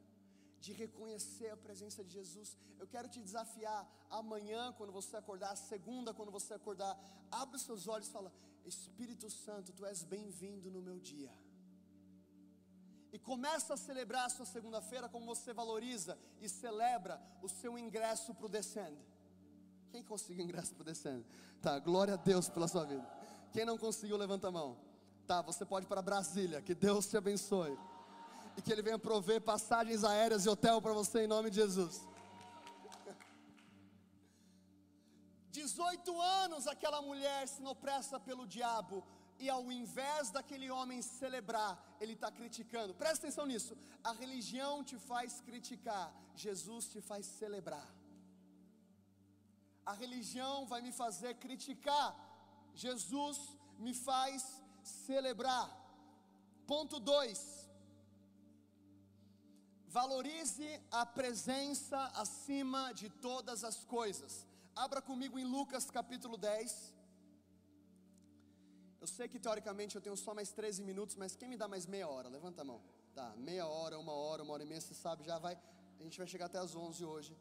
de 0.64 0.72
reconhecer 0.72 1.50
a 1.50 1.58
presença 1.66 2.02
de 2.02 2.12
Jesus. 2.18 2.56
Eu 2.80 2.87
quero 2.94 3.08
te 3.14 3.20
desafiar 3.20 3.82
amanhã, 4.20 4.72
quando 4.78 4.92
você 5.00 5.14
acordar, 5.18 5.54
segunda, 5.56 6.14
quando 6.18 6.32
você 6.38 6.54
acordar, 6.54 6.94
abre 7.30 7.56
os 7.56 7.62
seus 7.68 7.87
olhos 7.87 8.08
e 8.08 8.16
fala: 8.16 8.32
Espírito 8.64 9.28
Santo, 9.30 9.72
tu 9.72 9.84
és 9.84 10.02
bem-vindo 10.02 10.70
no 10.70 10.82
meu 10.88 10.98
dia. 10.98 11.32
E 13.14 13.18
começa 13.20 13.74
a 13.74 13.77
celebrar 13.77 14.27
a 14.27 14.29
sua 14.29 14.44
segunda-feira 14.44 15.09
como 15.09 15.24
você 15.24 15.53
valoriza 15.53 16.18
e 16.40 16.48
celebra 16.48 17.22
o 17.40 17.48
seu 17.48 17.79
ingresso 17.79 18.35
para 18.35 18.46
o 18.46 18.48
Descend. 18.48 18.98
Quem 19.92 20.03
conseguiu 20.03 20.42
ingresso 20.42 20.74
para 20.74 20.83
o 20.83 20.85
Descend? 20.85 21.24
Tá, 21.62 21.79
glória 21.79 22.14
a 22.14 22.16
Deus 22.16 22.48
pela 22.48 22.66
sua 22.66 22.85
vida. 22.85 23.09
Quem 23.53 23.64
não 23.64 23.79
conseguiu, 23.79 24.16
levanta 24.16 24.48
a 24.48 24.50
mão. 24.50 24.77
Tá, 25.29 25.40
você 25.42 25.64
pode 25.64 25.87
ir 25.87 25.88
para 25.88 26.03
Brasília. 26.03 26.61
Que 26.61 26.74
Deus 26.74 27.07
te 27.07 27.16
abençoe. 27.16 27.79
E 28.57 28.62
que 28.62 28.72
Ele 28.72 28.83
venha 28.83 28.98
prover 28.98 29.40
passagens 29.40 30.03
aéreas 30.03 30.44
e 30.44 30.48
hotel 30.48 30.83
para 30.83 30.92
você 30.92 31.22
em 31.22 31.29
nome 31.29 31.50
de 31.50 31.57
Jesus. 31.62 32.05
18 35.53 36.20
anos 36.20 36.66
aquela 36.66 37.00
mulher 37.00 37.46
se 37.46 37.64
opressa 37.64 38.18
pelo 38.18 38.44
diabo. 38.44 39.05
E 39.44 39.48
ao 39.54 39.64
invés 39.78 40.30
daquele 40.35 40.68
homem 40.74 41.00
celebrar, 41.02 41.72
ele 42.02 42.14
está 42.14 42.30
criticando. 42.38 42.94
Presta 43.00 43.18
atenção 43.22 43.44
nisso. 43.50 43.76
A 44.02 44.12
religião 44.20 44.72
te 44.90 44.96
faz 45.09 45.42
criticar, 45.48 46.07
Jesus 46.44 46.87
te 46.92 47.00
faz 47.09 47.26
celebrar. 47.40 47.88
A 49.85 49.92
religião 49.92 50.64
vai 50.72 50.80
me 50.87 50.92
fazer 50.92 51.35
criticar, 51.35 52.09
Jesus 52.85 53.38
me 53.78 53.92
faz 53.92 54.62
celebrar. 54.83 55.68
Ponto 56.66 56.98
2. 56.98 57.68
Valorize 59.88 60.70
a 60.90 61.04
presença 61.04 61.98
acima 62.24 62.94
de 62.94 63.11
todas 63.11 63.62
as 63.62 63.85
coisas. 63.85 64.46
Abra 64.74 65.02
comigo 65.02 65.38
em 65.38 65.44
Lucas 65.44 65.90
capítulo 65.90 66.38
10. 66.38 66.93
Eu 69.04 69.08
sei 69.08 69.26
que 69.28 69.38
teoricamente 69.38 69.94
eu 69.96 70.00
tenho 70.00 70.16
só 70.16 70.32
mais 70.32 70.50
13 70.50 70.82
minutos, 70.82 71.14
mas 71.14 71.36
quem 71.36 71.46
me 71.46 71.58
dá 71.62 71.68
mais 71.68 71.84
meia 71.94 72.08
hora? 72.08 72.26
Levanta 72.36 72.62
a 72.62 72.64
mão. 72.64 72.80
Tá, 73.14 73.26
meia 73.36 73.66
hora, 73.66 73.98
uma 73.98 74.14
hora, 74.14 74.42
uma 74.42 74.54
hora 74.54 74.62
e 74.62 74.66
meia, 74.66 74.80
você 74.80 74.94
sabe, 74.94 75.24
já 75.24 75.38
vai. 75.38 75.54
A 76.00 76.02
gente 76.02 76.16
vai 76.16 76.26
chegar 76.26 76.46
até 76.46 76.56
as 76.56 76.74
11 76.74 77.04
hoje. 77.04 77.36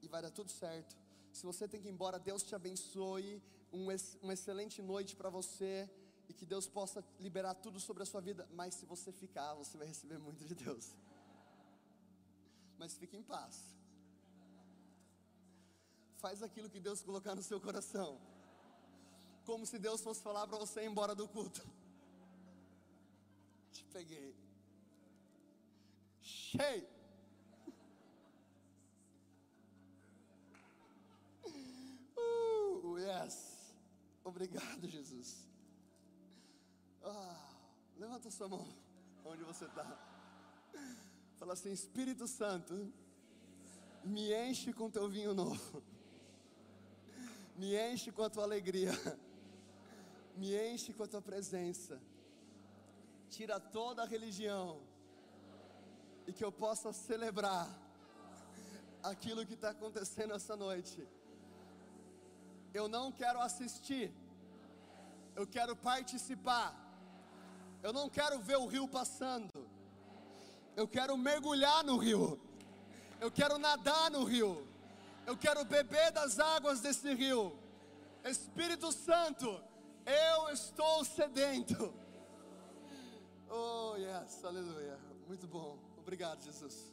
E 0.00 0.06
vai 0.06 0.22
dar 0.22 0.30
tudo 0.30 0.48
certo. 0.48 0.96
Se 1.32 1.44
você 1.44 1.66
tem 1.66 1.80
que 1.80 1.88
ir 1.88 1.90
embora, 1.90 2.20
Deus 2.20 2.44
te 2.44 2.54
abençoe 2.54 3.42
um, 3.72 3.88
uma 4.22 4.32
excelente 4.32 4.80
noite 4.80 5.16
para 5.16 5.28
você 5.28 5.90
e 6.28 6.32
que 6.32 6.46
Deus 6.46 6.68
possa 6.68 7.04
liberar 7.18 7.54
tudo 7.54 7.80
sobre 7.80 8.04
a 8.04 8.06
sua 8.06 8.20
vida. 8.20 8.48
Mas 8.52 8.76
se 8.76 8.86
você 8.86 9.10
ficar, 9.10 9.54
você 9.54 9.76
vai 9.76 9.88
receber 9.88 10.18
muito 10.18 10.44
de 10.44 10.54
Deus. 10.54 10.94
Mas 12.78 12.96
fique 12.96 13.16
em 13.16 13.24
paz. 13.24 13.56
Faz 16.18 16.44
aquilo 16.44 16.70
que 16.70 16.78
Deus 16.78 17.02
colocar 17.02 17.34
no 17.34 17.42
seu 17.42 17.60
coração. 17.60 18.20
Como 19.44 19.66
se 19.66 19.78
Deus 19.78 20.00
fosse 20.00 20.22
falar 20.22 20.46
para 20.46 20.58
você 20.58 20.82
ir 20.82 20.86
embora 20.86 21.14
do 21.14 21.26
culto. 21.26 21.62
Te 23.72 23.84
peguei. 23.92 24.34
Cheio. 26.20 26.86
Uh, 32.16 32.98
yes. 32.98 33.52
Obrigado, 34.24 34.88
Jesus. 34.88 35.44
Ah, 37.02 37.56
levanta 37.96 38.30
sua 38.30 38.48
mão 38.48 38.66
onde 39.24 39.42
você 39.42 39.64
está. 39.64 39.84
Fala 41.38 41.54
assim: 41.54 41.72
Espírito 41.72 42.28
Santo, 42.28 42.92
me 44.04 44.32
enche 44.32 44.72
com 44.72 44.90
teu 44.90 45.08
vinho 45.08 45.34
novo, 45.34 45.82
me 47.56 47.76
enche 47.76 48.12
com 48.12 48.22
a 48.22 48.30
tua 48.30 48.44
alegria, 48.44 48.92
me 50.36 50.54
enche 50.72 50.92
com 50.92 51.04
a 51.04 51.08
tua 51.08 51.22
presença. 51.22 52.00
Tira 53.28 53.58
toda 53.58 54.02
a 54.02 54.06
religião 54.06 54.80
e 56.26 56.32
que 56.32 56.44
eu 56.44 56.52
possa 56.52 56.92
celebrar 56.92 57.68
aquilo 59.02 59.44
que 59.44 59.54
está 59.54 59.70
acontecendo 59.70 60.34
essa 60.34 60.54
noite 60.54 61.06
eu 62.74 62.88
não 62.88 63.12
quero 63.12 63.40
assistir, 63.40 64.12
eu 65.36 65.46
quero 65.46 65.76
participar. 65.76 66.78
Eu 67.82 67.92
não 67.92 68.08
quero 68.08 68.38
ver 68.38 68.56
o 68.56 68.66
rio 68.66 68.86
passando, 68.86 69.50
eu 70.76 70.86
quero 70.86 71.16
mergulhar 71.16 71.82
no 71.82 71.96
rio, 71.96 72.40
eu 73.20 73.28
quero 73.28 73.58
nadar 73.58 74.08
no 74.08 74.22
rio, 74.22 74.64
eu 75.26 75.36
quero 75.36 75.64
beber 75.64 76.12
das 76.12 76.38
águas 76.38 76.80
desse 76.80 77.12
rio. 77.12 77.58
Espírito 78.24 78.92
Santo, 78.92 79.60
eu 80.06 80.48
estou 80.50 81.04
sedento. 81.04 81.94
Oh, 83.48 83.96
yes, 83.96 84.44
aleluia. 84.44 84.98
Muito 85.26 85.46
bom. 85.46 85.78
Obrigado, 85.98 86.42
Jesus. 86.42 86.92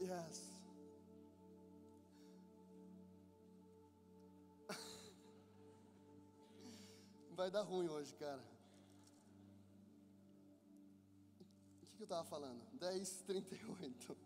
Yes. 0.00 0.52
Vai 7.32 7.50
dar 7.50 7.62
ruim 7.62 7.88
hoje, 7.88 8.14
cara. 8.14 8.42
O 11.40 11.86
que, 11.86 11.96
que 11.96 12.02
eu 12.02 12.04
estava 12.04 12.24
falando? 12.24 12.62
10, 12.78 13.22
38. 13.22 14.16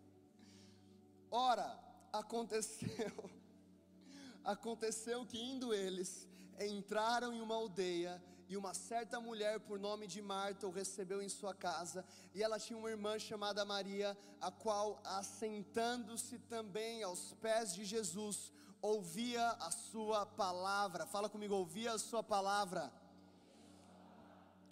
Ora, 1.31 1.79
aconteceu. 2.13 3.11
Aconteceu 4.43 5.25
que 5.25 5.37
indo 5.37 5.73
eles, 5.73 6.25
entraram 6.59 7.33
em 7.33 7.41
uma 7.41 7.55
aldeia 7.55 8.21
e 8.49 8.55
uma 8.55 8.73
certa 8.73 9.19
mulher 9.19 9.59
por 9.59 9.77
nome 9.77 10.07
de 10.07 10.21
Marta 10.21 10.67
o 10.67 10.71
recebeu 10.71 11.21
em 11.21 11.29
sua 11.29 11.53
casa, 11.53 12.05
e 12.33 12.41
ela 12.41 12.59
tinha 12.59 12.79
uma 12.79 12.89
irmã 12.89 13.19
chamada 13.19 13.65
Maria, 13.65 14.17
a 14.39 14.49
qual, 14.49 15.01
assentando-se 15.03 16.39
também 16.39 17.03
aos 17.03 17.33
pés 17.35 17.73
de 17.73 17.83
Jesus, 17.83 18.51
ouvia 18.81 19.49
a 19.59 19.69
sua 19.71 20.25
palavra. 20.25 21.05
Fala 21.05 21.29
comigo, 21.29 21.55
ouvia 21.55 21.93
a 21.93 21.99
sua 21.99 22.23
palavra. 22.23 22.91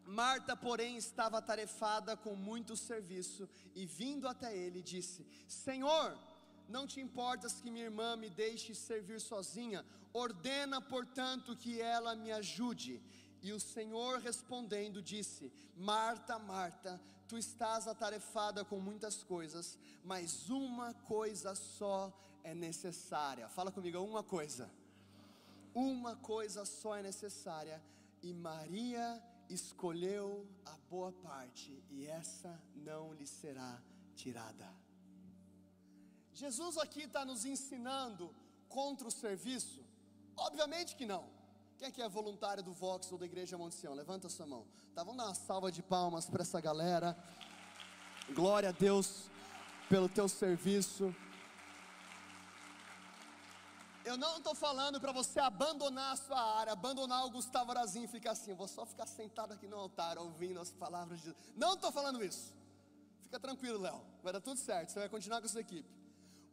Marta, 0.05 0.55
porém, 0.55 0.95
estava 0.97 1.39
atarefada 1.39 2.15
com 2.15 2.35
muito 2.35 2.77
serviço 2.77 3.49
e 3.73 3.85
vindo 3.85 4.27
até 4.27 4.55
ele 4.55 4.81
disse: 4.81 5.25
Senhor, 5.47 6.17
não 6.69 6.85
te 6.85 7.01
importas 7.01 7.59
que 7.59 7.71
minha 7.71 7.85
irmã 7.85 8.15
me 8.15 8.29
deixe 8.29 8.75
servir 8.75 9.19
sozinha? 9.19 9.83
Ordena, 10.23 10.79
portanto, 10.79 11.57
que 11.57 11.81
ela 11.81 12.15
me 12.15 12.31
ajude. 12.31 13.01
E 13.41 13.51
o 13.51 13.59
Senhor 13.59 14.19
respondendo 14.19 15.01
disse: 15.01 15.51
Marta, 15.75 16.39
Marta, 16.39 17.01
tu 17.27 17.37
estás 17.37 17.85
atarefada 17.85 18.63
com 18.63 18.79
muitas 18.79 19.23
coisas, 19.23 19.77
mas 20.03 20.49
uma 20.49 20.93
coisa 20.93 21.53
só 21.53 22.13
é 22.43 22.55
necessária. 22.55 23.49
Fala 23.49 23.73
comigo, 23.73 23.99
uma 23.99 24.23
coisa. 24.23 24.71
Uma 25.73 26.15
coisa 26.15 26.63
só 26.63 26.95
é 26.95 27.03
necessária, 27.03 27.83
e 28.23 28.33
Maria 28.33 29.21
escolheu 29.49 30.47
a 30.65 30.77
boa 30.89 31.11
parte 31.11 31.83
e 31.91 32.07
essa 32.07 32.57
não 32.73 33.13
lhe 33.13 33.27
será 33.27 33.83
tirada. 34.15 34.73
Jesus 36.33 36.77
aqui 36.77 37.01
está 37.03 37.25
nos 37.25 37.43
ensinando 37.45 38.33
contra 38.69 39.07
o 39.07 39.11
serviço? 39.11 39.84
Obviamente 40.37 40.95
que 40.95 41.05
não. 41.05 41.25
Quem 41.77 41.91
que 41.91 42.01
é 42.01 42.07
voluntário 42.07 42.63
do 42.63 42.71
Vox 42.71 43.11
ou 43.11 43.17
da 43.17 43.25
Igreja 43.25 43.57
Monte? 43.57 43.87
Levanta 43.87 44.27
a 44.27 44.29
sua 44.29 44.45
mão. 44.45 44.65
Tá, 44.93 45.03
vamos 45.03 45.17
dar 45.17 45.25
uma 45.25 45.35
salva 45.35 45.71
de 45.71 45.83
palmas 45.83 46.25
para 46.29 46.41
essa 46.41 46.61
galera. 46.61 47.17
Glória 48.33 48.69
a 48.69 48.71
Deus 48.71 49.29
pelo 49.89 50.07
teu 50.07 50.27
serviço. 50.27 51.13
Eu 54.05 54.17
não 54.17 54.37
estou 54.37 54.53
falando 54.53 55.01
para 55.01 55.11
você 55.11 55.39
abandonar 55.39 56.13
a 56.13 56.15
sua 56.15 56.39
área, 56.59 56.73
abandonar 56.73 57.25
o 57.25 57.31
Gustavo 57.31 57.71
Arazinho 57.71 58.05
e 58.05 58.07
ficar 58.07 58.31
assim, 58.31 58.53
vou 58.53 58.67
só 58.67 58.85
ficar 58.85 59.07
sentado 59.07 59.53
aqui 59.53 59.67
no 59.67 59.77
altar 59.77 60.17
ouvindo 60.19 60.59
as 60.59 60.71
palavras 60.71 61.19
de 61.19 61.25
Deus. 61.25 61.37
Não 61.55 61.73
estou 61.73 61.91
falando 61.91 62.23
isso. 62.23 62.53
Fica 63.21 63.39
tranquilo, 63.39 63.81
Léo, 63.81 63.99
vai 64.21 64.31
dar 64.31 64.41
tudo 64.41 64.59
certo, 64.59 64.91
você 64.91 64.99
vai 64.99 65.09
continuar 65.09 65.39
com 65.41 65.47
a 65.47 65.49
sua 65.49 65.61
equipe. 65.61 65.89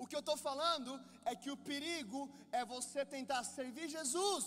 O 0.03 0.07
que 0.09 0.17
eu 0.19 0.25
estou 0.25 0.37
falando 0.49 0.93
é 1.31 1.33
que 1.43 1.51
o 1.55 1.57
perigo 1.71 2.21
é 2.59 2.65
você 2.73 3.01
tentar 3.17 3.43
servir 3.45 3.88
Jesus, 3.97 4.47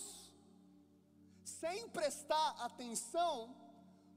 sem 1.60 1.88
prestar 1.98 2.48
atenção 2.68 3.34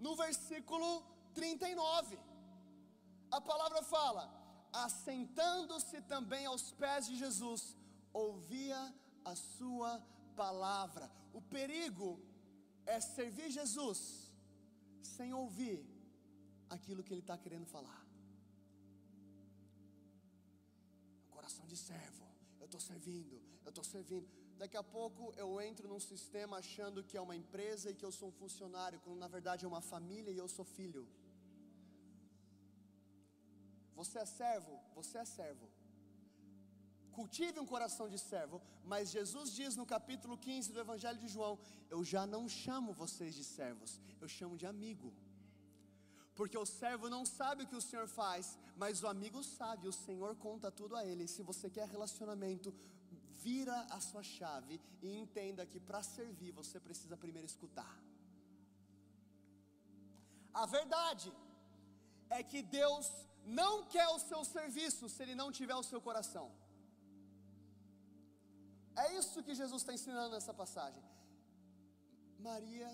no 0.06 0.14
versículo 0.24 0.90
39. 1.34 2.20
A 3.38 3.40
palavra 3.52 3.82
fala: 3.96 4.24
assentando-se 4.86 6.02
também 6.14 6.46
aos 6.46 6.66
pés 6.82 7.08
de 7.08 7.16
Jesus, 7.24 7.64
ouvia 8.12 8.82
a 9.24 9.34
sua 9.36 9.92
palavra. 10.36 11.10
O 11.40 11.42
perigo 11.42 12.10
é 12.86 13.00
servir 13.00 13.50
Jesus 13.60 14.00
sem 15.16 15.34
ouvir 15.34 15.80
aquilo 16.70 17.04
que 17.04 17.14
ele 17.14 17.26
está 17.28 17.38
querendo 17.38 17.66
falar. 17.66 17.99
Coração 21.50 21.66
de 21.74 21.78
servo, 21.78 22.26
eu 22.60 22.66
estou 22.66 22.80
servindo, 22.80 23.36
eu 23.66 23.70
estou 23.70 23.84
servindo. 23.84 24.28
Daqui 24.56 24.78
a 24.78 24.84
pouco 24.84 25.34
eu 25.44 25.50
entro 25.60 25.88
num 25.92 26.00
sistema 26.00 26.58
achando 26.58 27.04
que 27.04 27.18
é 27.18 27.22
uma 27.28 27.36
empresa 27.36 27.90
e 27.90 27.96
que 27.96 28.06
eu 28.06 28.12
sou 28.12 28.28
um 28.30 28.38
funcionário, 28.42 29.00
quando 29.04 29.18
na 29.18 29.28
verdade 29.36 29.66
é 29.66 29.68
uma 29.68 29.82
família 29.82 30.32
e 30.32 30.38
eu 30.38 30.48
sou 30.48 30.64
filho. 30.64 31.04
Você 33.96 34.20
é 34.20 34.28
servo, 34.28 34.80
você 34.94 35.18
é 35.18 35.26
servo 35.26 35.68
cultive 37.20 37.60
um 37.60 37.66
coração 37.66 38.08
de 38.14 38.18
servo, 38.18 38.58
mas 38.92 39.12
Jesus 39.16 39.48
diz 39.60 39.76
no 39.80 39.86
capítulo 39.86 40.38
15 40.38 40.72
do 40.72 40.80
Evangelho 40.80 41.20
de 41.24 41.28
João: 41.28 41.60
Eu 41.90 42.02
já 42.12 42.24
não 42.26 42.44
chamo 42.48 42.94
vocês 42.94 43.36
de 43.40 43.44
servos, 43.44 44.00
eu 44.22 44.30
chamo 44.38 44.56
de 44.62 44.66
amigo. 44.66 45.14
Porque 46.40 46.58
o 46.58 46.66
servo 46.66 47.06
não 47.14 47.24
sabe 47.38 47.64
o 47.64 47.70
que 47.70 47.80
o 47.80 47.86
Senhor 47.86 48.08
faz, 48.08 48.58
mas 48.82 49.02
o 49.04 49.08
amigo 49.14 49.40
sabe, 49.44 49.90
o 49.90 49.96
Senhor 50.06 50.32
conta 50.44 50.68
tudo 50.80 50.94
a 51.00 51.02
ele. 51.10 51.32
Se 51.34 51.42
você 51.50 51.68
quer 51.76 51.86
relacionamento, 51.96 52.70
vira 53.46 53.78
a 53.96 54.00
sua 54.06 54.24
chave 54.36 54.76
e 55.06 55.10
entenda 55.22 55.66
que 55.72 55.80
para 55.88 56.02
servir 56.02 56.52
você 56.60 56.78
precisa 56.80 57.18
primeiro 57.24 57.46
escutar. 57.46 57.94
A 60.62 60.66
verdade 60.78 61.30
é 62.38 62.42
que 62.52 62.62
Deus 62.62 63.10
não 63.62 63.74
quer 63.96 64.08
o 64.08 64.20
seu 64.30 64.42
serviço 64.46 65.10
se 65.10 65.22
Ele 65.24 65.36
não 65.42 65.50
tiver 65.60 65.76
o 65.76 65.88
seu 65.92 66.00
coração. 66.08 66.46
É 69.04 69.08
isso 69.20 69.44
que 69.44 69.60
Jesus 69.62 69.82
está 69.82 69.94
ensinando 70.00 70.36
nessa 70.38 70.54
passagem. 70.54 71.04
Maria 72.48 72.90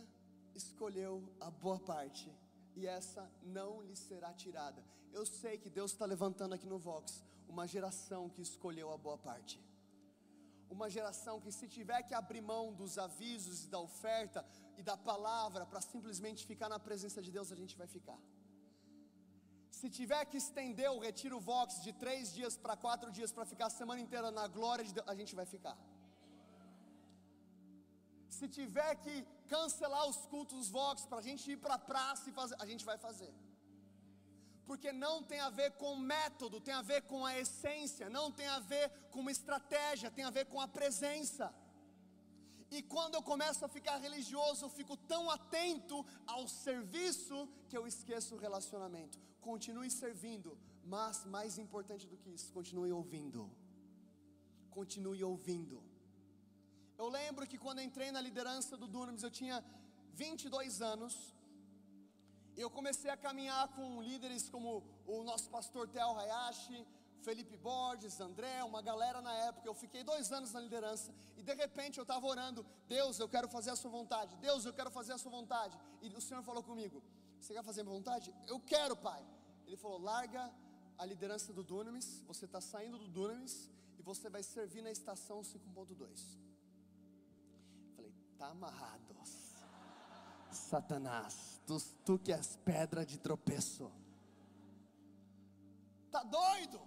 escolheu 0.56 1.14
a 1.40 1.52
boa 1.52 1.80
parte 1.94 2.28
e 2.76 2.86
essa 2.86 3.24
não 3.42 3.82
lhe 3.82 3.96
será 3.96 4.34
tirada. 4.34 4.84
Eu 5.12 5.26
sei 5.26 5.58
que 5.58 5.70
Deus 5.70 5.92
está 5.92 6.06
levantando 6.06 6.54
aqui 6.56 6.68
no 6.68 6.78
Vox 6.78 7.24
uma 7.48 7.66
geração 7.68 8.30
que 8.30 8.42
escolheu 8.42 8.92
a 8.92 8.98
boa 8.98 9.18
parte. 9.18 9.64
Uma 10.70 10.90
geração 10.90 11.40
que, 11.40 11.52
se 11.52 11.68
tiver 11.68 12.02
que 12.04 12.14
abrir 12.14 12.42
mão 12.42 12.74
dos 12.74 12.98
avisos 12.98 13.66
e 13.66 13.68
da 13.70 13.80
oferta 13.80 14.46
e 14.78 14.84
da 14.84 14.98
palavra 14.98 15.66
para 15.66 15.80
simplesmente 15.80 16.46
ficar 16.46 16.68
na 16.68 16.80
presença 16.80 17.22
de 17.22 17.32
Deus, 17.32 17.52
a 17.52 17.56
gente 17.56 17.78
vai 17.78 17.88
ficar. 17.88 18.20
Se 19.70 19.90
tiver 19.90 20.24
que 20.26 20.38
estender 20.38 20.90
o 20.90 21.00
retiro 21.00 21.40
Vox 21.40 21.82
de 21.86 21.94
três 21.94 22.34
dias 22.34 22.58
para 22.58 22.76
quatro 22.76 23.12
dias 23.12 23.32
para 23.32 23.46
ficar 23.46 23.68
a 23.68 23.70
semana 23.70 24.02
inteira 24.02 24.32
na 24.32 24.48
glória 24.48 24.84
de 24.84 24.94
Deus, 24.94 25.08
a 25.08 25.16
gente 25.16 25.36
vai 25.36 25.46
ficar. 25.46 25.78
Se 28.38 28.48
tiver 28.58 28.94
que 29.04 29.16
cancelar 29.54 30.06
os 30.12 30.20
cultos 30.34 30.70
Vox 30.78 31.06
para 31.10 31.20
a 31.20 31.28
gente 31.28 31.44
ir 31.54 31.58
para 31.66 31.76
a 31.76 31.84
praça 31.92 32.30
e 32.30 32.34
fazer, 32.40 32.56
a 32.64 32.66
gente 32.72 32.84
vai 32.90 32.98
fazer. 32.98 33.34
Porque 34.70 34.92
não 35.06 35.16
tem 35.32 35.40
a 35.48 35.52
ver 35.60 35.70
com 35.82 35.92
método, 35.96 36.60
tem 36.68 36.74
a 36.74 36.82
ver 36.92 37.02
com 37.12 37.20
a 37.30 37.34
essência, 37.44 38.10
não 38.18 38.28
tem 38.40 38.48
a 38.48 38.60
ver 38.60 38.86
com 39.12 39.20
uma 39.24 39.36
estratégia, 39.38 40.16
tem 40.18 40.26
a 40.26 40.36
ver 40.38 40.46
com 40.54 40.60
a 40.60 40.68
presença. 40.68 41.54
E 42.76 42.82
quando 42.94 43.16
eu 43.16 43.24
começo 43.32 43.64
a 43.64 43.74
ficar 43.78 43.98
religioso, 44.08 44.66
eu 44.66 44.70
fico 44.80 44.98
tão 45.14 45.24
atento 45.38 45.98
ao 46.36 46.44
serviço 46.48 47.48
que 47.70 47.78
eu 47.78 47.86
esqueço 47.94 48.36
o 48.36 48.42
relacionamento. 48.46 49.18
Continue 49.50 49.92
servindo, 50.04 50.58
mas 50.84 51.26
mais 51.26 51.58
importante 51.66 52.06
do 52.12 52.18
que 52.18 52.32
isso, 52.38 52.52
continue 52.52 52.92
ouvindo. 52.92 53.42
Continue 54.72 55.24
ouvindo. 55.24 55.78
Eu 56.98 57.08
lembro 57.10 57.46
que 57.46 57.58
quando 57.58 57.82
entrei 57.82 58.10
na 58.12 58.22
liderança 58.22 58.78
do 58.78 58.88
Dunamis, 58.88 59.24
eu 59.24 59.32
tinha 59.32 59.64
22 60.14 60.82
anos. 60.82 61.34
E 62.56 62.62
eu 62.62 62.70
comecei 62.70 63.12
a 63.12 63.18
caminhar 63.18 63.68
com 63.76 64.02
líderes 64.02 64.50
como 64.50 64.82
o 65.06 65.24
nosso 65.24 65.50
pastor 65.50 65.90
Theo 65.90 66.18
Hayashi, 66.18 66.88
Felipe 67.22 67.58
Borges, 67.58 68.20
André, 68.22 68.64
uma 68.64 68.82
galera 68.82 69.22
na 69.22 69.34
época. 69.48 69.68
Eu 69.68 69.74
fiquei 69.74 70.04
dois 70.04 70.32
anos 70.32 70.54
na 70.54 70.62
liderança 70.62 71.14
e 71.36 71.44
de 71.44 71.54
repente 71.54 71.98
eu 71.98 72.04
estava 72.04 72.26
orando: 72.26 72.66
Deus, 72.88 73.20
eu 73.20 73.28
quero 73.28 73.50
fazer 73.50 73.72
a 73.72 73.76
Sua 73.76 73.92
vontade. 73.92 74.38
Deus, 74.38 74.64
eu 74.64 74.72
quero 74.72 74.90
fazer 74.90 75.12
a 75.12 75.18
Sua 75.18 75.32
vontade. 75.32 75.78
E 76.02 76.08
o 76.08 76.22
Senhor 76.22 76.44
falou 76.44 76.64
comigo: 76.64 77.04
Você 77.42 77.54
quer 77.54 77.64
fazer 77.64 77.82
a 77.82 77.84
minha 77.84 77.98
vontade? 77.98 78.34
Eu 78.48 78.60
quero, 78.62 78.96
Pai. 78.96 79.22
Ele 79.68 79.76
falou: 79.76 80.00
Larga 80.00 80.50
a 80.98 81.06
liderança 81.06 81.52
do 81.52 81.62
Dunamis. 81.62 82.24
Você 82.26 82.46
está 82.46 82.62
saindo 82.62 82.98
do 82.98 83.10
Dunamis 83.10 83.70
e 84.00 84.02
você 84.02 84.30
vai 84.30 84.44
servir 84.44 84.82
na 84.82 84.92
estação 84.92 85.42
5.2 85.42 86.55
está 88.36 88.48
amarrado. 88.48 89.16
Satanás, 90.52 91.62
tu, 91.66 91.78
tu 92.06 92.20
que 92.20 92.32
és 92.32 92.58
pedra 92.58 93.06
de 93.06 93.18
tropeço. 93.18 93.92
Tá 96.12 96.24
doido? 96.24 96.80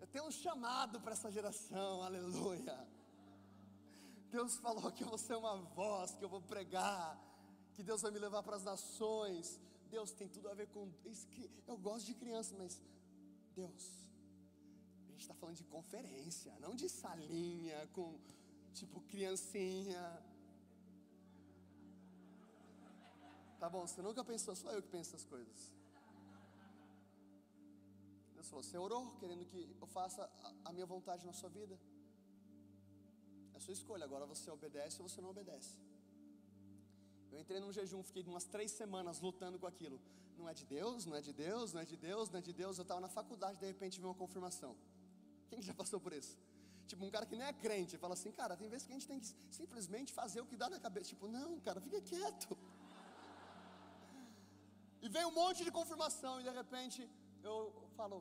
Eu 0.00 0.06
tenho 0.06 0.26
um 0.26 0.30
chamado 0.30 1.00
para 1.00 1.12
essa 1.12 1.30
geração, 1.30 2.02
aleluia. 2.02 2.76
Deus 4.30 4.56
falou 4.56 4.90
que 4.92 5.02
eu 5.04 5.08
vou 5.08 5.18
ser 5.18 5.36
uma 5.36 5.56
voz, 5.56 6.14
que 6.14 6.24
eu 6.24 6.28
vou 6.28 6.40
pregar, 6.40 7.18
que 7.74 7.82
Deus 7.82 8.02
vai 8.02 8.10
me 8.10 8.18
levar 8.18 8.42
para 8.42 8.56
as 8.56 8.64
nações. 8.64 9.60
Deus 9.88 10.10
tem 10.12 10.28
tudo 10.28 10.48
a 10.48 10.54
ver 10.54 10.68
com. 10.68 10.90
Eu 11.66 11.76
gosto 11.76 12.06
de 12.06 12.14
criança, 12.14 12.54
mas 12.56 12.80
Deus, 13.54 14.08
a 15.06 15.10
gente 15.12 15.20
está 15.20 15.34
falando 15.34 15.56
de 15.56 15.64
conferência, 15.64 16.52
não 16.60 16.74
de 16.74 16.88
salinha 16.88 17.86
com 17.92 18.18
tipo 18.72 19.00
criancinha. 19.02 20.31
Tá 23.62 23.68
bom, 23.74 23.82
você 23.86 24.02
nunca 24.02 24.24
pensou, 24.24 24.56
só 24.56 24.68
eu 24.72 24.82
que 24.82 24.88
penso 24.88 25.10
essas 25.10 25.24
coisas. 25.24 25.58
Deus 28.34 28.48
falou: 28.48 28.62
Você 28.64 28.76
orou 28.76 29.02
querendo 29.20 29.44
que 29.50 29.60
eu 29.80 29.86
faça 29.86 30.28
a 30.64 30.72
minha 30.72 30.84
vontade 30.84 31.24
na 31.24 31.34
sua 31.40 31.48
vida? 31.48 31.78
É 33.54 33.60
sua 33.60 33.72
escolha, 33.72 34.04
agora 34.04 34.26
você 34.26 34.50
obedece 34.50 35.00
ou 35.00 35.08
você 35.08 35.20
não 35.20 35.30
obedece. 35.30 35.78
Eu 37.30 37.38
entrei 37.38 37.60
num 37.60 37.72
jejum, 37.78 38.02
fiquei 38.02 38.24
umas 38.24 38.46
três 38.56 38.72
semanas 38.72 39.20
lutando 39.20 39.60
com 39.60 39.68
aquilo. 39.68 40.00
Não 40.36 40.48
é 40.48 40.54
de 40.54 40.66
Deus, 40.66 41.06
não 41.06 41.14
é 41.14 41.20
de 41.20 41.32
Deus, 41.32 41.72
não 41.72 41.82
é 41.82 41.84
de 41.84 41.96
Deus, 41.96 42.30
não 42.30 42.38
é 42.40 42.42
de 42.42 42.52
Deus. 42.52 42.78
Eu 42.78 42.82
estava 42.82 43.00
na 43.00 43.12
faculdade, 43.20 43.60
de 43.60 43.66
repente 43.66 44.00
vi 44.00 44.06
uma 44.06 44.20
confirmação. 44.24 44.76
Quem 45.50 45.62
já 45.62 45.72
passou 45.72 46.00
por 46.00 46.12
isso? 46.12 46.36
Tipo, 46.88 47.04
um 47.04 47.12
cara 47.12 47.26
que 47.26 47.36
nem 47.36 47.46
é 47.46 47.52
crente, 47.52 47.96
fala 47.96 48.14
assim, 48.14 48.32
cara, 48.32 48.56
tem 48.56 48.68
vezes 48.68 48.88
que 48.88 48.92
a 48.92 48.96
gente 48.96 49.06
tem 49.06 49.20
que 49.20 49.28
simplesmente 49.52 50.12
fazer 50.12 50.40
o 50.40 50.46
que 50.46 50.56
dá 50.56 50.68
na 50.68 50.80
cabeça. 50.80 51.10
Tipo, 51.10 51.28
não, 51.28 51.60
cara, 51.60 51.80
fica 51.80 52.00
quieto. 52.00 52.58
E 55.04 55.08
vem 55.08 55.24
um 55.30 55.34
monte 55.42 55.64
de 55.66 55.70
confirmação 55.78 56.40
e 56.40 56.44
de 56.44 56.52
repente 56.60 56.98
eu 57.42 57.56
falo, 57.96 58.16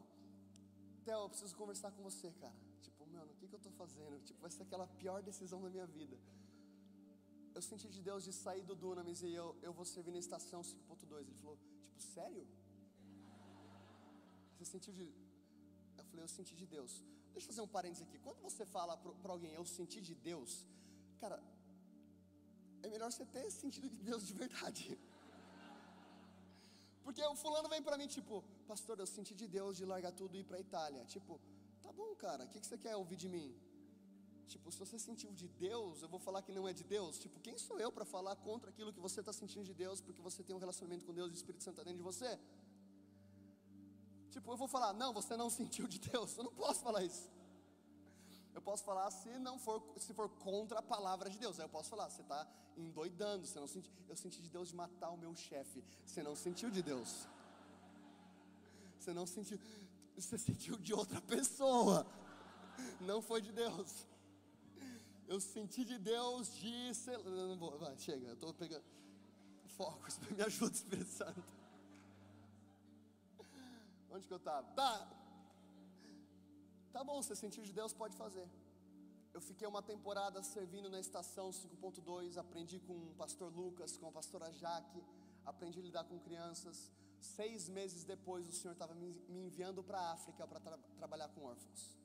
Theo, 1.06 1.20
eu 1.26 1.30
preciso 1.30 1.56
conversar 1.62 1.92
com 1.96 2.02
você, 2.10 2.32
cara. 2.44 2.60
Tipo, 2.86 3.06
mano, 3.16 3.32
o 3.34 3.36
que, 3.40 3.48
que 3.48 3.56
eu 3.58 3.62
estou 3.64 3.72
fazendo? 3.74 4.20
Tipo, 4.28 4.40
vai 4.46 4.52
ser 4.56 4.64
aquela 4.64 4.88
pior 5.02 5.22
decisão 5.22 5.62
da 5.66 5.70
minha 5.76 5.86
vida. 5.86 6.18
Eu 7.54 7.62
senti 7.62 7.88
de 7.96 8.02
Deus 8.02 8.24
de 8.24 8.34
sair 8.34 8.64
do 8.64 8.76
Dunamis 8.84 9.22
e 9.22 9.32
eu, 9.42 9.48
eu 9.62 9.74
vou 9.80 9.86
servir 9.86 10.12
na 10.12 10.22
estação 10.26 10.62
5.2. 10.62 11.20
Ele 11.20 11.34
falou, 11.42 11.58
tipo, 11.58 12.02
sério? 12.16 12.48
Você 14.58 14.66
sentiu 14.66 14.94
de. 14.94 15.08
Eu 15.98 16.06
falei, 16.06 16.24
eu 16.24 16.32
senti 16.38 16.56
de 16.56 16.66
Deus. 16.66 17.04
Deixa 17.34 17.46
eu 17.46 17.52
fazer 17.52 17.62
um 17.62 17.68
parênteses 17.68 18.04
aqui. 18.08 18.18
Quando 18.20 18.40
você 18.42 18.66
fala 18.66 18.98
para 18.98 19.32
alguém, 19.32 19.54
eu 19.54 19.66
senti 19.66 20.02
de 20.02 20.16
Deus, 20.16 20.66
cara, 21.20 21.42
é 22.84 22.88
melhor 22.88 23.12
você 23.12 23.26
ter 23.26 23.50
sentido 23.52 23.88
de 23.88 24.02
Deus 24.10 24.26
de 24.26 24.34
verdade. 24.34 25.00
Porque 27.04 27.24
o 27.24 27.36
fulano 27.36 27.68
vem 27.70 27.82
para 27.82 27.98
mim, 27.98 28.08
tipo, 28.08 28.44
pastor, 28.68 29.00
eu 29.00 29.08
senti 29.08 29.34
de 29.34 29.48
Deus 29.48 29.78
de 29.78 29.86
largar 29.86 30.12
tudo 30.12 30.36
e 30.36 30.42
ir 30.42 30.44
para 30.44 30.60
Itália. 30.60 31.04
Tipo, 31.06 31.40
tá 31.82 31.92
bom, 31.92 32.16
cara, 32.16 32.46
o 32.46 32.48
que, 32.48 32.60
que 32.60 32.68
você 32.68 32.78
quer 32.78 32.96
ouvir 32.96 33.16
de 33.16 33.30
mim? 33.36 33.50
Tipo, 34.48 34.72
se 34.72 34.78
você 34.78 35.00
sentiu 35.00 35.32
de 35.32 35.48
Deus, 35.48 36.02
eu 36.02 36.10
vou 36.10 36.20
falar 36.20 36.42
que 36.42 36.52
não 36.52 36.68
é 36.68 36.74
de 36.74 36.84
Deus. 36.84 37.18
Tipo, 37.18 37.40
quem 37.40 37.58
sou 37.58 37.80
eu 37.80 37.92
para 37.92 38.06
falar 38.06 38.36
contra 38.36 38.70
aquilo 38.70 38.92
que 38.92 39.00
você 39.00 39.22
está 39.22 39.32
sentindo 39.32 39.66
de 39.66 39.74
Deus, 39.74 40.02
porque 40.02 40.22
você 40.22 40.44
tem 40.44 40.56
um 40.56 40.60
relacionamento 40.60 41.06
com 41.06 41.14
Deus 41.14 41.30
e 41.30 41.34
o 41.34 41.40
Espírito 41.42 41.64
Santo 41.64 41.76
está 41.76 41.84
dentro 41.84 42.00
de 42.00 42.04
você? 42.04 42.38
Tipo, 44.30 44.52
eu 44.52 44.58
vou 44.58 44.68
falar, 44.68 44.94
não, 44.94 45.14
você 45.14 45.38
não 45.38 45.50
sentiu 45.50 45.88
de 45.88 46.00
Deus. 46.00 46.38
Eu 46.38 46.44
não 46.44 46.54
posso 46.54 46.82
falar 46.82 47.04
isso. 47.04 47.30
Eu 48.54 48.62
posso 48.62 48.84
falar 48.84 49.10
se 49.12 49.30
não 49.40 49.58
for, 49.58 49.82
se 49.98 50.14
for 50.14 50.30
contra 50.30 50.80
a 50.80 50.82
palavra 50.82 51.30
de 51.30 51.38
Deus. 51.38 51.60
Aí 51.60 51.66
eu 51.66 51.70
posso 51.70 51.90
falar, 51.90 52.10
você 52.10 52.22
está 52.22 52.48
endoidando, 52.78 53.46
você 53.46 53.60
não 53.60 53.68
sentiu. 53.68 53.92
Eu 54.10 54.16
senti 54.16 54.42
de 54.42 54.50
Deus 54.50 54.70
de 54.70 54.76
matar 54.76 55.10
o 55.10 55.18
meu 55.18 55.36
chefe. 55.36 55.84
Você 56.06 56.22
não 56.22 56.36
sentiu 56.36 56.70
de 56.70 56.82
Deus. 56.82 57.28
Você 59.00 59.14
não 59.14 59.26
sentiu. 59.26 59.60
Você 60.16 60.38
sentiu 60.38 60.78
de 60.78 60.94
outra 60.94 61.22
pessoa. 61.22 62.06
Não 63.00 63.22
foi 63.22 63.42
de 63.42 63.52
Deus. 63.52 64.06
Eu 65.28 65.40
senti 65.40 65.86
de 65.86 65.98
Deus 65.98 66.54
de. 66.56 66.92
Não 67.24 67.58
vou, 67.58 67.78
vai, 67.80 67.98
chega, 67.98 68.28
eu 68.28 68.34
estou 68.34 68.54
pegando. 68.54 68.84
Foco, 69.78 70.06
me 70.36 70.44
ajuda, 70.44 70.76
Espírito 70.76 71.10
Santo. 71.10 71.44
Onde 74.12 74.28
que 74.28 74.34
eu 74.34 74.38
estava? 74.38 74.68
Tá, 74.74 75.10
Tá 76.96 77.02
bom, 77.06 77.22
você 77.22 77.36
sentiu 77.36 77.64
de 77.64 77.72
Deus, 77.72 77.94
pode 77.94 78.16
fazer. 78.18 78.48
Eu 79.34 79.40
fiquei 79.40 79.66
uma 79.66 79.82
temporada 79.82 80.44
servindo 80.44 80.90
na 80.90 81.00
estação 81.00 81.50
5.2, 81.50 82.38
aprendi 82.38 82.80
com 82.80 82.94
o 82.94 83.14
pastor 83.16 83.50
Lucas, 83.56 83.96
com 83.96 84.08
a 84.08 84.12
pastora 84.12 84.52
Jaque, 84.52 85.02
aprendi 85.46 85.80
a 85.80 85.84
lidar 85.84 86.04
com 86.04 86.20
crianças. 86.20 86.92
Seis 87.22 87.70
meses 87.70 88.04
depois, 88.04 88.50
o 88.50 88.52
Senhor 88.52 88.74
estava 88.74 88.94
me 88.94 89.10
enviando 89.30 89.82
para 89.82 90.00
a 90.02 90.12
África 90.12 90.46
para 90.46 90.60
tra 90.60 90.78
trabalhar 90.98 91.30
com 91.30 91.46
órfãos. 91.46 91.98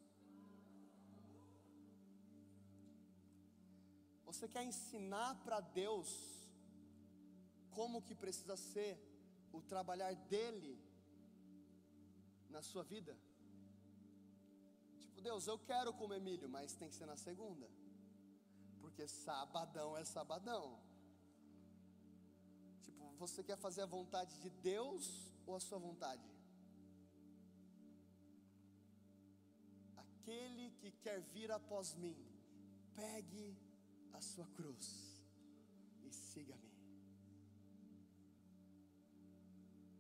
Você 4.25 4.47
quer 4.47 4.63
ensinar 4.63 5.35
para 5.43 5.59
Deus 5.61 6.11
como 7.71 8.03
que 8.03 8.15
precisa 8.15 8.57
ser 8.57 8.93
o 9.53 9.61
trabalhar 9.61 10.15
dele 10.15 10.79
na 12.49 12.63
sua 12.63 12.85
vida? 12.85 13.17
Deus, 15.21 15.47
eu 15.47 15.59
quero 15.59 15.93
comer 15.93 16.21
milho, 16.21 16.49
mas 16.49 16.75
tem 16.75 16.89
que 16.89 16.95
ser 16.95 17.07
na 17.07 17.17
segunda. 17.17 17.69
Porque 18.81 19.07
sabadão 19.09 19.97
é 19.97 20.05
sabadão. 20.05 20.81
Tipo, 22.83 23.11
você 23.19 23.43
quer 23.43 23.59
fazer 23.59 23.83
a 23.83 23.87
vontade 23.87 24.39
de 24.41 24.51
Deus 24.51 25.33
ou 25.47 25.57
a 25.57 25.61
sua 25.61 25.79
vontade? 25.79 26.29
Aquele 29.97 30.71
que 30.81 30.91
quer 30.91 31.21
vir 31.21 31.51
após 31.51 31.95
mim, 31.95 32.17
pegue 32.95 33.57
a 34.13 34.21
sua 34.21 34.47
cruz 34.49 35.23
e 36.03 36.11
siga-me. 36.13 36.73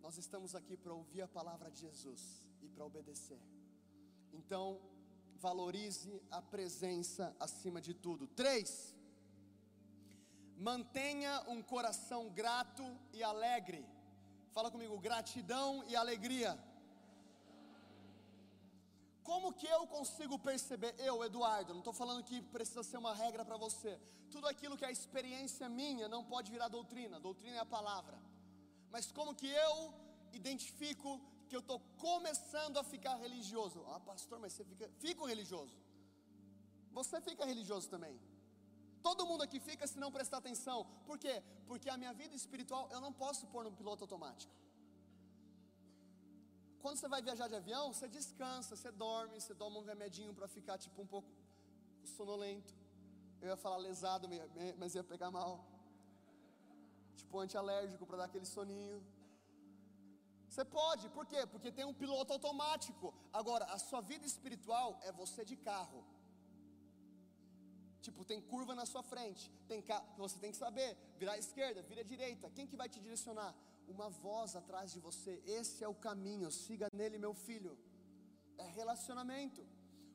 Nós 0.00 0.16
estamos 0.16 0.54
aqui 0.54 0.76
para 0.76 0.94
ouvir 0.94 1.22
a 1.22 1.28
palavra 1.28 1.70
de 1.70 1.80
Jesus 1.80 2.22
e 2.62 2.68
para 2.68 2.84
obedecer. 2.84 3.40
Então, 4.32 4.80
valorize 5.36 6.20
a 6.30 6.40
presença 6.40 7.34
acima 7.38 7.80
de 7.80 7.92
tudo. 7.94 8.26
Três, 8.26 8.94
mantenha 10.56 11.42
um 11.48 11.62
coração 11.62 12.28
grato 12.30 12.84
e 13.12 13.22
alegre. 13.22 13.84
Fala 14.52 14.70
comigo, 14.70 14.98
gratidão 14.98 15.84
e 15.86 15.94
alegria. 15.94 16.58
Como 19.22 19.52
que 19.52 19.66
eu 19.66 19.86
consigo 19.88 20.38
perceber, 20.38 20.94
eu, 20.98 21.24
Eduardo, 21.24 21.72
não 21.72 21.80
estou 21.80 21.92
falando 21.92 22.22
que 22.22 22.40
precisa 22.56 22.82
ser 22.82 22.96
uma 22.96 23.14
regra 23.14 23.44
para 23.44 23.56
você. 23.56 23.98
Tudo 24.30 24.46
aquilo 24.46 24.76
que 24.76 24.84
é 24.84 24.90
experiência 24.90 25.68
minha 25.68 26.08
não 26.08 26.22
pode 26.24 26.50
virar 26.50 26.68
doutrina, 26.68 27.18
doutrina 27.18 27.56
é 27.56 27.60
a 27.60 27.66
palavra. 27.66 28.16
Mas 28.90 29.10
como 29.10 29.34
que 29.34 29.48
eu 29.48 29.92
identifico 30.32 31.20
que 31.48 31.56
eu 31.56 31.60
estou 31.64 31.78
começando 32.06 32.76
a 32.78 32.84
ficar 32.92 33.16
religioso. 33.16 33.84
Ah, 33.94 34.00
pastor, 34.00 34.38
mas 34.38 34.52
você 34.52 34.64
fica, 34.64 34.88
fica 35.04 35.26
religioso. 35.26 35.76
Você 36.98 37.20
fica 37.20 37.44
religioso 37.52 37.88
também. 37.94 38.16
Todo 39.06 39.26
mundo 39.30 39.42
aqui 39.46 39.58
fica 39.60 39.86
se 39.86 39.98
não 40.04 40.10
prestar 40.16 40.38
atenção. 40.38 40.78
Por 41.08 41.18
quê? 41.24 41.34
Porque 41.68 41.88
a 41.88 41.96
minha 42.02 42.12
vida 42.20 42.34
espiritual 42.34 42.88
eu 42.94 43.00
não 43.00 43.12
posso 43.12 43.46
pôr 43.52 43.62
no 43.66 43.72
piloto 43.80 44.02
automático. 44.04 44.54
Quando 46.82 46.98
você 46.98 47.08
vai 47.14 47.20
viajar 47.28 47.48
de 47.52 47.56
avião, 47.60 47.84
você 47.92 48.08
descansa, 48.16 48.74
você 48.76 48.90
dorme, 49.04 49.40
você 49.40 49.54
toma 49.54 49.78
um 49.80 49.84
remedinho 49.92 50.32
para 50.38 50.48
ficar 50.56 50.76
tipo 50.78 51.00
um 51.02 51.06
pouco 51.14 51.28
sonolento. 52.16 52.72
Eu 53.40 53.48
ia 53.48 53.56
falar 53.56 53.76
lesado, 53.76 54.28
mas 54.78 54.94
ia 54.94 55.04
pegar 55.04 55.30
mal. 55.30 55.52
Tipo 57.20 57.38
antialérgico 57.38 58.06
para 58.06 58.18
dar 58.18 58.24
aquele 58.24 58.46
soninho. 58.46 58.98
Você 60.56 60.64
pode, 60.64 61.06
por 61.10 61.24
quê? 61.30 61.40
Porque 61.52 61.70
tem 61.70 61.84
um 61.84 61.96
piloto 62.02 62.32
automático. 62.32 63.06
Agora, 63.30 63.64
a 63.74 63.78
sua 63.78 64.00
vida 64.10 64.24
espiritual 64.24 64.98
é 65.02 65.12
você 65.12 65.44
de 65.50 65.54
carro. 65.54 66.00
Tipo, 68.00 68.24
tem 68.30 68.40
curva 68.52 68.74
na 68.74 68.86
sua 68.92 69.02
frente, 69.02 69.44
tem 69.68 69.84
você 70.16 70.38
tem 70.38 70.52
que 70.52 70.56
saber, 70.56 70.96
virar 71.18 71.34
à 71.34 71.38
esquerda, 71.44 71.82
virar 71.82 72.00
à 72.00 72.04
direita. 72.14 72.50
Quem 72.56 72.66
que 72.70 72.78
vai 72.82 72.88
te 72.88 72.98
direcionar? 73.06 73.52
Uma 73.86 74.08
voz 74.08 74.56
atrás 74.60 74.94
de 74.94 75.00
você. 75.08 75.34
Esse 75.58 75.84
é 75.84 75.88
o 75.88 76.00
caminho, 76.06 76.50
siga 76.50 76.88
nele, 77.00 77.18
meu 77.18 77.34
filho. 77.34 77.72
É 78.56 78.66
relacionamento. 78.80 79.62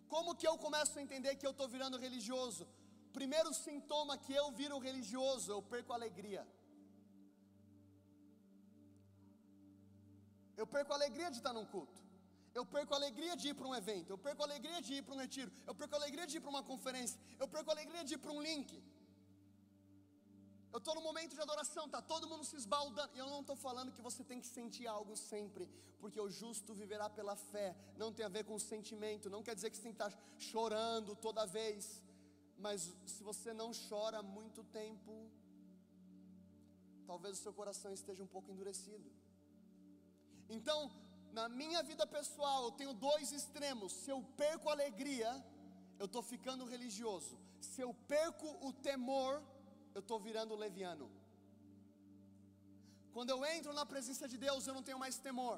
Como 0.07 0.35
que 0.35 0.47
eu 0.47 0.57
começo 0.57 0.97
a 0.97 1.03
entender 1.03 1.35
que 1.35 1.45
eu 1.45 1.51
estou 1.51 1.69
virando 1.75 1.99
religioso? 1.99 2.67
Primeiro 3.13 3.53
sintoma 3.53 4.17
que 4.17 4.33
eu 4.33 4.47
viro 4.61 4.79
religioso, 4.79 5.51
eu 5.51 5.61
perco 5.61 5.93
a 5.93 5.97
alegria. 5.97 6.43
Eu 10.61 10.67
perco 10.75 10.91
a 10.93 10.97
alegria 10.99 11.29
de 11.33 11.37
estar 11.41 11.53
num 11.57 11.67
culto. 11.73 11.99
Eu 12.59 12.63
perco 12.73 12.93
a 12.93 12.97
alegria 13.01 13.33
de 13.41 13.45
ir 13.49 13.55
para 13.59 13.67
um 13.69 13.75
evento. 13.81 14.09
Eu 14.13 14.17
perco 14.25 14.41
a 14.43 14.47
alegria 14.49 14.79
de 14.85 14.91
ir 14.97 15.03
para 15.05 15.15
um 15.15 15.21
retiro. 15.25 15.51
Eu 15.69 15.75
perco 15.79 15.95
a 15.95 15.99
alegria 16.01 16.25
de 16.29 16.35
ir 16.37 16.41
para 16.43 16.51
uma 16.55 16.63
conferência. 16.71 17.17
Eu 17.41 17.47
perco 17.53 17.69
a 17.71 17.73
alegria 17.75 18.03
de 18.07 18.13
ir 18.15 18.19
para 18.23 18.33
um 18.37 18.41
link. 18.49 18.69
Eu 20.73 20.79
estou 20.81 20.93
no 20.97 21.03
momento 21.07 21.33
de 21.37 21.41
adoração, 21.45 21.85
está 21.85 22.01
todo 22.11 22.29
mundo 22.31 22.43
se 22.49 22.55
esbaldando. 22.61 23.11
E 23.15 23.19
eu 23.23 23.29
não 23.33 23.41
estou 23.41 23.57
falando 23.65 23.93
que 23.95 24.03
você 24.09 24.23
tem 24.29 24.39
que 24.43 24.49
sentir 24.57 24.85
algo 24.97 25.15
sempre, 25.31 25.65
porque 26.01 26.19
o 26.25 26.29
justo 26.41 26.73
viverá 26.81 27.09
pela 27.09 27.35
fé. 27.35 27.67
Não 28.03 28.11
tem 28.17 28.25
a 28.25 28.33
ver 28.37 28.43
com 28.49 28.59
sentimento. 28.73 29.33
Não 29.35 29.43
quer 29.47 29.55
dizer 29.55 29.69
que 29.71 29.77
você 29.77 29.83
tem 29.87 29.95
que 29.95 30.03
estar 30.03 30.13
chorando 30.51 31.15
toda 31.27 31.51
vez. 31.57 32.03
Mas 32.65 32.93
se 33.13 33.23
você 33.23 33.51
não 33.61 33.71
chora 33.89 34.21
muito 34.37 34.63
tempo, 34.81 35.13
talvez 37.11 37.39
o 37.39 37.41
seu 37.45 37.53
coração 37.61 37.91
esteja 37.99 38.23
um 38.23 38.31
pouco 38.35 38.51
endurecido. 38.51 39.09
Então, 40.57 40.79
na 41.39 41.45
minha 41.61 41.81
vida 41.89 42.05
pessoal, 42.17 42.59
eu 42.65 42.73
tenho 42.79 42.93
dois 43.07 43.31
extremos. 43.39 43.91
Se 44.01 44.09
eu 44.15 44.19
perco 44.43 44.69
a 44.69 44.73
alegria, 44.77 45.29
eu 46.01 46.07
estou 46.09 46.23
ficando 46.33 46.71
religioso. 46.73 47.35
Se 47.71 47.79
eu 47.85 47.91
perco 48.15 48.47
o 48.67 48.71
temor, 48.89 49.33
eu 49.95 50.01
estou 50.03 50.19
virando 50.27 50.61
leviano. 50.65 51.07
Quando 53.15 53.29
eu 53.35 53.39
entro 53.55 53.71
na 53.79 53.85
presença 53.93 54.27
de 54.33 54.37
Deus, 54.45 54.67
eu 54.67 54.75
não 54.77 54.83
tenho 54.87 54.99
mais 55.05 55.17
temor. 55.27 55.57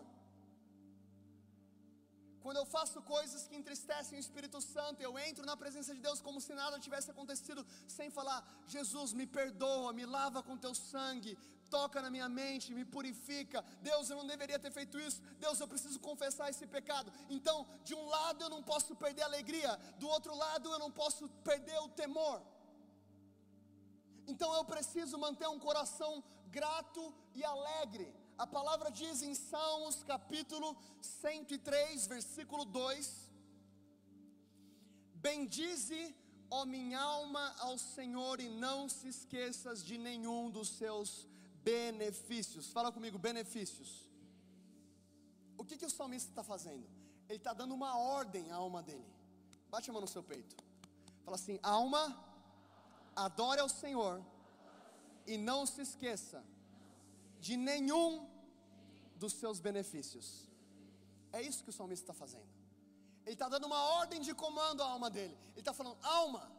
Quando 2.43 2.57
eu 2.61 2.65
faço 2.75 3.01
coisas 3.15 3.41
que 3.47 3.55
entristecem 3.59 4.17
o 4.17 4.23
Espírito 4.25 4.59
Santo, 4.73 5.01
eu 5.01 5.13
entro 5.27 5.43
na 5.49 5.55
presença 5.61 5.91
de 5.95 6.01
Deus 6.07 6.19
como 6.25 6.41
se 6.45 6.53
nada 6.61 6.83
tivesse 6.87 7.09
acontecido, 7.13 7.61
sem 7.97 8.09
falar: 8.17 8.39
Jesus, 8.75 9.13
me 9.19 9.25
perdoa, 9.39 9.93
me 9.99 10.05
lava 10.17 10.43
com 10.47 10.63
teu 10.65 10.73
sangue, 10.75 11.37
toca 11.75 12.01
na 12.05 12.09
minha 12.15 12.29
mente, 12.39 12.75
me 12.79 12.85
purifica. 12.95 13.59
Deus, 13.89 14.09
eu 14.09 14.17
não 14.19 14.27
deveria 14.33 14.59
ter 14.65 14.71
feito 14.79 14.99
isso. 15.07 15.19
Deus, 15.45 15.59
eu 15.59 15.67
preciso 15.73 15.99
confessar 16.09 16.47
esse 16.53 16.65
pecado. 16.75 17.11
Então, 17.37 17.57
de 17.87 17.93
um 17.99 18.05
lado 18.15 18.43
eu 18.45 18.51
não 18.55 18.63
posso 18.71 18.95
perder 19.03 19.23
a 19.23 19.31
alegria, 19.31 19.71
do 20.01 20.07
outro 20.15 20.35
lado 20.45 20.71
eu 20.73 20.79
não 20.85 20.91
posso 21.01 21.23
perder 21.49 21.79
o 21.85 21.89
temor. 22.01 22.37
Então 24.31 24.49
eu 24.57 24.65
preciso 24.73 25.17
manter 25.25 25.47
um 25.55 25.59
coração 25.67 26.11
grato 26.57 27.03
e 27.35 27.43
alegre. 27.43 28.07
A 28.37 28.47
palavra 28.47 28.89
diz 28.89 29.21
em 29.21 29.35
Salmos 29.35 29.97
capítulo 30.03 30.69
103, 31.01 32.07
versículo 32.07 32.63
2: 32.65 33.29
Bendize, 35.25 36.15
ó 36.49 36.65
minha 36.65 37.01
alma, 37.01 37.43
ao 37.59 37.77
Senhor, 37.77 38.39
e 38.39 38.49
não 38.65 38.79
se 38.95 39.07
esqueças 39.15 39.83
de 39.89 39.97
nenhum 39.97 40.49
dos 40.49 40.69
seus 40.81 41.09
benefícios. 41.63 42.69
Fala 42.69 42.91
comigo, 42.91 43.17
benefícios. 43.17 44.09
O 45.57 45.63
que, 45.65 45.77
que 45.77 45.85
o 45.85 45.89
salmista 45.89 46.29
está 46.29 46.43
fazendo? 46.43 46.85
Ele 47.29 47.37
está 47.37 47.53
dando 47.53 47.73
uma 47.73 47.97
ordem 47.97 48.51
à 48.51 48.55
alma 48.55 48.81
dele. 48.83 49.05
Bate 49.69 49.89
a 49.89 49.93
mão 49.93 50.01
no 50.01 50.07
seu 50.07 50.23
peito. 50.23 50.55
Fala 51.23 51.35
assim: 51.35 51.59
alma, 51.63 52.03
adore 53.15 53.61
ao 53.61 53.69
Senhor 53.69 54.23
e 55.25 55.37
não 55.37 55.65
se 55.65 55.81
esqueça 55.81 56.43
de 57.39 57.55
nenhum 57.55 58.27
dos 59.15 59.33
seus 59.33 59.59
benefícios. 59.59 60.27
É 61.31 61.41
isso 61.41 61.63
que 61.63 61.69
o 61.69 61.73
salmista 61.73 62.03
está 62.03 62.13
fazendo. 62.13 62.51
Ele 63.25 63.33
está 63.33 63.47
dando 63.47 63.65
uma 63.65 63.81
ordem 63.99 64.19
de 64.21 64.33
comando 64.33 64.83
à 64.83 64.87
alma 64.87 65.09
dele. 65.09 65.37
Ele 65.51 65.61
está 65.61 65.73
falando: 65.73 65.97
alma, 66.03 66.51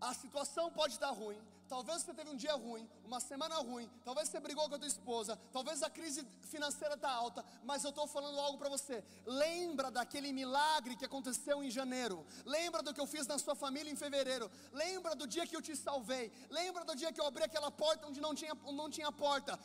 a 0.00 0.14
situação 0.14 0.70
pode 0.70 0.94
estar 0.94 1.10
ruim. 1.10 1.40
Talvez 1.68 2.02
você 2.02 2.14
teve 2.14 2.30
um 2.30 2.36
dia 2.36 2.54
ruim, 2.54 2.88
uma 3.04 3.20
semana 3.20 3.56
ruim. 3.56 3.90
Talvez 4.04 4.28
você 4.28 4.38
brigou 4.38 4.68
com 4.68 4.74
a 4.76 4.78
tua 4.78 4.88
esposa. 4.88 5.36
Talvez 5.52 5.82
a 5.82 5.90
crise 5.90 6.26
financeira 6.42 6.94
está 6.94 7.10
alta. 7.10 7.44
Mas 7.64 7.82
eu 7.84 7.90
estou 7.90 8.06
falando 8.06 8.38
algo 8.38 8.58
para 8.58 8.68
você. 8.68 9.02
Lembra 9.26 9.90
daquele 9.90 10.32
milagre 10.32 10.96
que 10.96 11.04
aconteceu 11.04 11.62
em 11.62 11.70
janeiro. 11.70 12.24
Lembra 12.44 12.82
do 12.82 12.94
que 12.94 13.00
eu 13.00 13.06
fiz 13.06 13.26
na 13.26 13.38
sua 13.38 13.54
família 13.54 13.90
em 13.90 13.96
fevereiro. 13.96 14.50
Lembra 14.72 15.14
do 15.14 15.26
dia 15.26 15.46
que 15.46 15.56
eu 15.56 15.62
te 15.62 15.74
salvei. 15.76 16.32
Lembra 16.50 16.84
do 16.84 16.94
dia 16.94 17.12
que 17.12 17.20
eu 17.20 17.26
abri 17.26 17.42
aquela 17.42 17.70
porta 17.70 18.06
onde 18.06 18.20
não 18.20 18.34
tinha, 18.34 18.54
não 18.72 18.88
tinha 18.88 19.10
porta. 19.10 19.58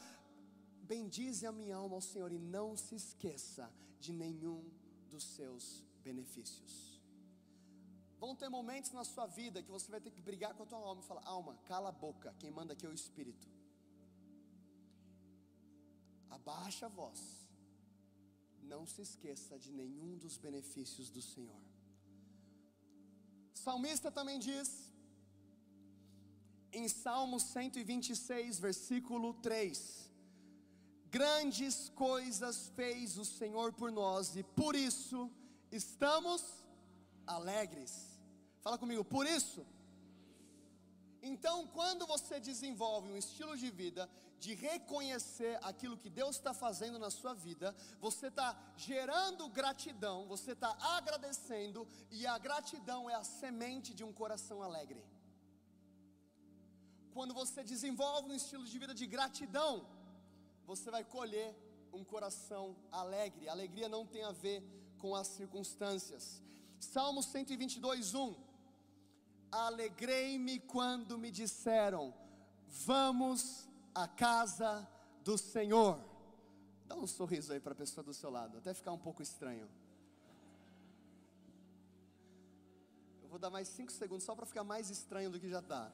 Bendize 0.82 1.46
a 1.46 1.52
minha 1.52 1.76
alma 1.76 1.96
ao 1.96 2.02
Senhor 2.02 2.32
e 2.32 2.40
não 2.40 2.76
se 2.76 2.96
esqueça 2.96 3.72
de 4.00 4.12
nenhum 4.12 4.64
dos 5.10 5.24
seus 5.24 5.84
benefícios. 6.04 6.91
Vão 8.24 8.36
ter 8.36 8.50
momentos 8.50 8.92
na 8.98 9.04
sua 9.04 9.26
vida 9.26 9.64
que 9.64 9.72
você 9.76 9.90
vai 9.94 10.00
ter 10.00 10.12
que 10.16 10.22
brigar 10.22 10.54
com 10.54 10.62
a 10.62 10.66
tua 10.72 10.78
alma 10.90 11.02
e 11.02 11.08
falar: 11.12 11.24
alma, 11.26 11.54
cala 11.70 11.90
a 11.90 11.92
boca, 11.92 12.36
quem 12.42 12.52
manda 12.58 12.74
aqui 12.74 12.86
é 12.86 12.90
o 12.90 12.94
Espírito. 12.94 13.48
Abaixa 16.30 16.86
a 16.86 16.90
voz, 16.90 17.22
não 18.62 18.86
se 18.86 19.02
esqueça 19.02 19.58
de 19.58 19.72
nenhum 19.72 20.12
dos 20.24 20.38
benefícios 20.38 21.10
do 21.10 21.22
Senhor. 21.32 21.64
salmista 23.56 24.12
também 24.12 24.38
diz, 24.38 24.70
em 26.72 26.88
Salmo 26.88 27.40
126, 27.40 28.60
versículo 28.60 29.34
3: 29.50 30.12
Grandes 31.10 31.90
coisas 31.90 32.70
fez 32.76 33.18
o 33.18 33.26
Senhor 33.26 33.74
por 33.74 33.92
nós 33.92 34.36
e 34.36 34.44
por 34.44 34.76
isso 34.76 35.28
estamos 35.72 36.44
alegres. 37.26 38.11
Fala 38.62 38.78
comigo, 38.78 39.04
por 39.04 39.26
isso. 39.26 39.66
Então, 41.22 41.68
quando 41.68 42.08
você 42.08 42.40
desenvolve 42.40 43.12
um 43.12 43.18
estilo 43.18 43.56
de 43.56 43.70
vida 43.70 44.10
de 44.40 44.56
reconhecer 44.56 45.60
aquilo 45.62 45.98
que 46.04 46.10
Deus 46.10 46.36
está 46.38 46.52
fazendo 46.52 46.98
na 46.98 47.12
sua 47.12 47.34
vida, 47.34 47.76
você 48.00 48.28
está 48.28 48.50
gerando 48.76 49.48
gratidão, 49.50 50.28
você 50.28 50.54
está 50.54 50.76
agradecendo, 50.98 51.88
e 52.10 52.26
a 52.26 52.38
gratidão 52.40 53.08
é 53.08 53.14
a 53.14 53.24
semente 53.24 53.94
de 53.94 54.04
um 54.04 54.12
coração 54.12 54.64
alegre. 54.64 55.04
Quando 57.14 57.36
você 57.36 57.64
desenvolve 57.64 58.32
um 58.32 58.36
estilo 58.42 58.66
de 58.66 58.80
vida 58.80 58.96
de 58.96 59.06
gratidão, 59.06 59.86
você 60.66 60.90
vai 60.90 61.04
colher 61.04 61.56
um 61.94 62.04
coração 62.04 62.76
alegre. 62.92 63.48
alegria 63.48 63.90
não 63.90 64.08
tem 64.08 64.24
a 64.24 64.32
ver 64.32 64.64
com 64.98 65.14
as 65.14 65.28
circunstâncias. 65.28 66.42
Salmo 66.80 67.22
122, 67.22 68.16
1. 68.16 68.51
Alegrei-me 69.52 70.60
quando 70.60 71.18
me 71.18 71.30
disseram: 71.30 72.14
Vamos 72.86 73.68
à 73.94 74.08
casa 74.08 74.88
do 75.24 75.38
Senhor. 75.38 76.00
Dá 76.88 76.96
um 76.96 77.06
sorriso 77.06 77.52
aí 77.52 77.60
para 77.60 77.74
a 77.74 77.76
pessoa 77.76 78.04
do 78.04 78.14
seu 78.14 78.30
lado, 78.30 78.58
até 78.58 78.74
ficar 78.74 78.94
um 78.94 78.98
pouco 78.98 79.22
estranho. 79.22 79.70
Eu 83.22 83.30
vou 83.30 83.38
dar 83.40 83.50
mais 83.50 83.68
cinco 83.68 83.92
segundos 83.92 84.24
só 84.24 84.36
para 84.36 84.46
ficar 84.46 84.64
mais 84.64 84.90
estranho 84.90 85.30
do 85.30 85.40
que 85.40 85.50
já 85.50 85.60
está. 85.60 85.92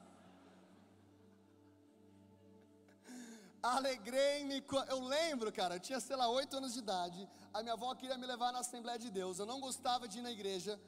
Alegrei-me. 3.62 4.64
Eu 4.88 5.00
lembro, 5.00 5.52
cara, 5.52 5.76
eu 5.76 5.80
tinha, 5.80 6.00
sei 6.00 6.14
lá, 6.16 6.28
oito 6.28 6.56
anos 6.56 6.74
de 6.74 6.78
idade. 6.78 7.28
A 7.52 7.62
minha 7.62 7.74
avó 7.74 7.92
queria 7.94 8.16
me 8.16 8.26
levar 8.26 8.52
na 8.52 8.60
Assembleia 8.60 8.98
de 8.98 9.10
Deus. 9.10 9.38
Eu 9.38 9.46
não 9.46 9.60
gostava 9.60 10.06
de 10.06 10.18
ir 10.18 10.22
na 10.22 10.30
igreja. 10.30 10.80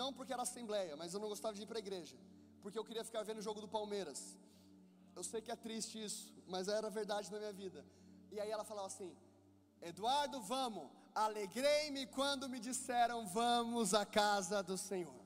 Não 0.00 0.12
porque 0.12 0.32
era 0.32 0.42
assembleia, 0.42 0.96
mas 0.96 1.14
eu 1.14 1.20
não 1.20 1.28
gostava 1.28 1.54
de 1.56 1.62
ir 1.62 1.66
para 1.66 1.78
a 1.78 1.84
igreja. 1.86 2.16
Porque 2.62 2.78
eu 2.78 2.84
queria 2.88 3.04
ficar 3.04 3.22
vendo 3.28 3.38
o 3.38 3.46
jogo 3.48 3.60
do 3.64 3.68
Palmeiras. 3.68 4.20
Eu 5.18 5.24
sei 5.30 5.40
que 5.40 5.50
é 5.50 5.56
triste 5.56 6.02
isso, 6.06 6.22
mas 6.46 6.68
era 6.68 6.88
verdade 7.00 7.30
na 7.32 7.38
minha 7.38 7.52
vida. 7.52 7.84
E 8.32 8.40
aí 8.40 8.50
ela 8.50 8.64
falava 8.64 8.88
assim: 8.88 9.10
Eduardo, 9.90 10.40
vamos. 10.40 10.86
Alegrei-me 11.14 12.06
quando 12.18 12.48
me 12.48 12.58
disseram: 12.68 13.18
Vamos 13.26 13.94
à 13.94 14.04
casa 14.04 14.62
do 14.62 14.76
Senhor. 14.76 15.20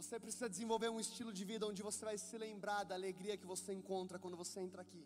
Você 0.00 0.18
precisa 0.18 0.48
desenvolver 0.48 0.88
um 0.88 1.00
estilo 1.06 1.32
de 1.38 1.44
vida 1.50 1.66
onde 1.70 1.82
você 1.88 2.02
vai 2.08 2.16
se 2.16 2.36
lembrar 2.38 2.84
da 2.84 2.94
alegria 2.94 3.36
que 3.36 3.50
você 3.54 3.70
encontra 3.80 4.18
quando 4.18 4.36
você 4.42 4.58
entra 4.66 4.80
aqui. 4.80 5.02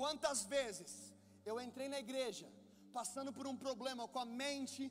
Quantas 0.00 0.38
vezes 0.54 0.90
eu 1.44 1.60
entrei 1.60 1.88
na 1.88 2.00
igreja 2.00 2.48
passando 2.98 3.32
por 3.32 3.46
um 3.46 3.56
problema 3.56 4.08
com 4.08 4.18
a 4.18 4.24
mente 4.24 4.90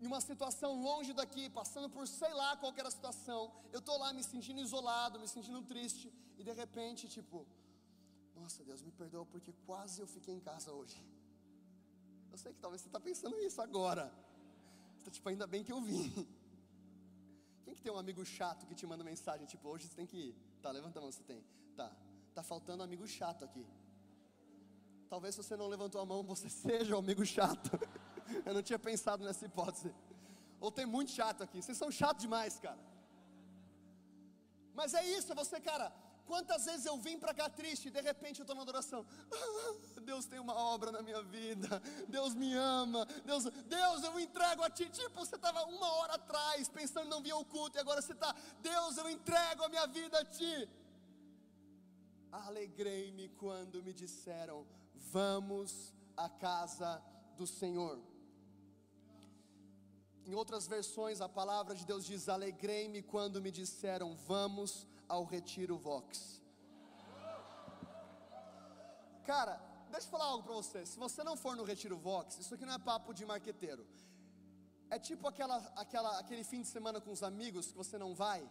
em 0.00 0.06
uma 0.06 0.20
situação 0.20 0.70
longe 0.82 1.12
daqui, 1.12 1.48
passando 1.50 1.88
por 1.88 2.06
sei 2.06 2.32
lá 2.34 2.56
qual 2.56 2.72
era 2.76 2.88
a 2.88 2.90
situação, 2.90 3.52
eu 3.72 3.78
estou 3.78 3.98
lá 3.98 4.12
me 4.12 4.22
sentindo 4.22 4.60
isolado, 4.60 5.18
me 5.18 5.28
sentindo 5.28 5.62
triste, 5.62 6.12
e 6.38 6.42
de 6.42 6.52
repente, 6.52 7.08
tipo, 7.08 7.46
nossa 8.34 8.64
Deus, 8.64 8.82
me 8.82 8.90
perdoa 8.90 9.24
porque 9.26 9.52
quase 9.66 10.00
eu 10.00 10.06
fiquei 10.06 10.34
em 10.34 10.40
casa 10.40 10.72
hoje. 10.72 10.96
Eu 12.32 12.38
sei 12.38 12.52
que 12.52 12.60
talvez 12.60 12.82
você 12.82 12.88
está 12.88 12.98
pensando 12.98 13.38
isso 13.40 13.60
agora. 13.62 14.12
Você 14.96 15.04
tá, 15.04 15.10
tipo, 15.10 15.28
ainda 15.28 15.46
bem 15.46 15.62
que 15.62 15.72
eu 15.72 15.80
vim. 15.80 16.26
Quem 17.64 17.74
que 17.74 17.80
tem 17.80 17.92
um 17.92 17.96
amigo 17.96 18.24
chato 18.24 18.66
que 18.66 18.74
te 18.74 18.86
manda 18.86 19.04
mensagem, 19.04 19.46
tipo, 19.46 19.68
hoje 19.68 19.86
você 19.86 19.94
tem 19.94 20.06
que 20.06 20.16
ir? 20.16 20.36
Tá, 20.60 20.70
levanta 20.70 20.98
a 20.98 21.02
mão, 21.02 21.12
você 21.12 21.22
tem. 21.22 21.42
Tá, 21.76 21.90
tá 22.34 22.42
faltando 22.42 22.82
amigo 22.82 23.06
chato 23.06 23.44
aqui. 23.44 23.64
Talvez 25.08 25.34
se 25.34 25.42
você 25.42 25.56
não 25.56 25.68
levantou 25.68 26.00
a 26.00 26.06
mão, 26.06 26.22
você 26.22 26.48
seja 26.50 26.96
o 26.96 26.98
amigo 26.98 27.24
chato. 27.24 27.70
Eu 28.44 28.54
não 28.54 28.62
tinha 28.62 28.78
pensado 28.78 29.24
nessa 29.24 29.44
hipótese. 29.44 29.94
Ou 30.60 30.70
tem 30.70 30.86
muito 30.86 31.10
chato 31.10 31.42
aqui. 31.42 31.62
Vocês 31.62 31.76
são 31.76 31.90
chatos 31.90 32.22
demais, 32.22 32.58
cara. 32.58 32.78
Mas 34.74 34.94
é 34.94 35.04
isso, 35.06 35.34
você, 35.34 35.60
cara. 35.60 35.92
Quantas 36.26 36.64
vezes 36.64 36.86
eu 36.86 36.96
vim 36.96 37.18
para 37.18 37.34
cá 37.34 37.50
triste 37.50 37.88
e 37.88 37.90
de 37.90 38.00
repente 38.00 38.40
eu 38.40 38.44
estou 38.44 38.56
na 38.56 38.62
adoração. 38.62 39.04
Ah, 39.30 40.00
Deus 40.00 40.24
tem 40.24 40.38
uma 40.38 40.54
obra 40.54 40.90
na 40.90 41.02
minha 41.02 41.22
vida. 41.22 41.82
Deus 42.08 42.34
me 42.34 42.54
ama. 42.54 43.06
Deus, 43.24 43.44
Deus, 43.44 44.02
eu 44.02 44.18
entrego 44.18 44.62
a 44.62 44.70
Ti. 44.70 44.88
Tipo, 44.88 45.20
você 45.20 45.36
estava 45.36 45.64
uma 45.64 45.92
hora 45.98 46.14
atrás 46.14 46.68
pensando 46.68 47.10
não 47.10 47.22
vir 47.22 47.32
ao 47.32 47.44
culto 47.44 47.76
e 47.76 47.80
agora 47.80 48.00
você 48.00 48.12
está. 48.12 48.34
Deus, 48.62 48.96
eu 48.96 49.08
entrego 49.10 49.64
a 49.64 49.68
minha 49.68 49.86
vida 49.86 50.18
a 50.18 50.24
Ti. 50.24 50.68
Alegrei-me 52.32 53.28
quando 53.28 53.82
me 53.82 53.92
disseram: 53.92 54.66
Vamos 54.94 55.92
à 56.16 56.28
casa 56.28 57.02
do 57.36 57.46
Senhor. 57.46 58.13
Em 60.26 60.34
outras 60.34 60.66
versões, 60.66 61.20
a 61.20 61.28
palavra 61.28 61.74
de 61.74 61.84
Deus 61.84 62.04
diz: 62.04 62.28
Alegrei-me 62.28 63.02
quando 63.02 63.42
me 63.42 63.50
disseram, 63.50 64.14
vamos 64.14 64.86
ao 65.08 65.24
retiro 65.24 65.76
Vox. 65.76 66.40
Cara, 69.24 69.60
deixa 69.90 70.06
eu 70.06 70.10
falar 70.10 70.26
algo 70.26 70.44
para 70.44 70.54
você. 70.54 70.86
Se 70.86 70.98
você 70.98 71.22
não 71.22 71.36
for 71.36 71.56
no 71.56 71.64
retiro 71.64 71.96
Vox, 71.96 72.38
isso 72.38 72.54
aqui 72.54 72.64
não 72.64 72.74
é 72.74 72.78
papo 72.78 73.12
de 73.12 73.24
marqueteiro. 73.24 73.86
É 74.90 74.98
tipo 74.98 75.26
aquela, 75.26 75.56
aquela, 75.76 76.18
aquele 76.18 76.44
fim 76.44 76.60
de 76.62 76.68
semana 76.68 77.00
com 77.00 77.10
os 77.10 77.22
amigos 77.22 77.68
que 77.68 77.76
você 77.76 77.98
não 77.98 78.14
vai. 78.14 78.48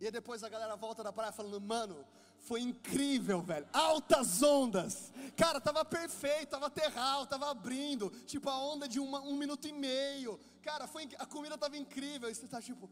E 0.00 0.10
depois 0.10 0.42
a 0.42 0.48
galera 0.48 0.76
volta 0.76 1.02
da 1.02 1.12
praia 1.12 1.32
falando, 1.32 1.60
mano, 1.60 2.04
foi 2.38 2.60
incrível, 2.60 3.40
velho. 3.40 3.66
Altas 3.72 4.42
ondas. 4.42 5.12
Cara, 5.36 5.60
tava 5.60 5.84
perfeito, 5.84 6.50
tava 6.50 6.68
terral, 6.68 7.26
tava 7.26 7.50
abrindo. 7.50 8.10
Tipo, 8.26 8.50
a 8.50 8.58
onda 8.58 8.88
de 8.88 8.98
uma, 8.98 9.20
um 9.20 9.36
minuto 9.36 9.68
e 9.68 9.72
meio. 9.72 10.40
Cara, 10.62 10.86
foi, 10.86 11.08
a 11.18 11.26
comida 11.26 11.58
tava 11.58 11.76
incrível. 11.76 12.30
E 12.30 12.34
você 12.34 12.46
tá 12.46 12.60
tipo, 12.60 12.88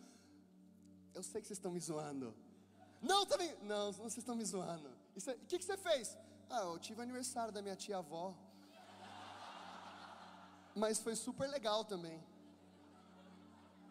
eu 1.15 1.23
sei 1.23 1.41
que 1.41 1.47
vocês 1.47 1.59
estão 1.59 1.73
me 1.73 1.81
zoando. 1.81 2.35
Não, 3.01 3.25
também. 3.25 3.55
Tá 3.55 3.65
não, 3.65 3.93
vocês 3.93 4.19
estão 4.19 4.35
me 4.35 4.45
zoando. 4.45 4.89
O 5.17 5.47
que, 5.47 5.59
que 5.59 5.65
você 5.65 5.77
fez? 5.77 6.17
Ah, 6.49 6.63
eu 6.63 6.79
tive 6.79 7.01
aniversário 7.01 7.53
da 7.53 7.63
minha 7.63 7.77
tia 7.77 7.99
avó. 7.99 8.35
Mas 10.75 11.01
foi 11.01 11.15
super 11.17 11.49
legal 11.49 11.85
também. 11.85 12.23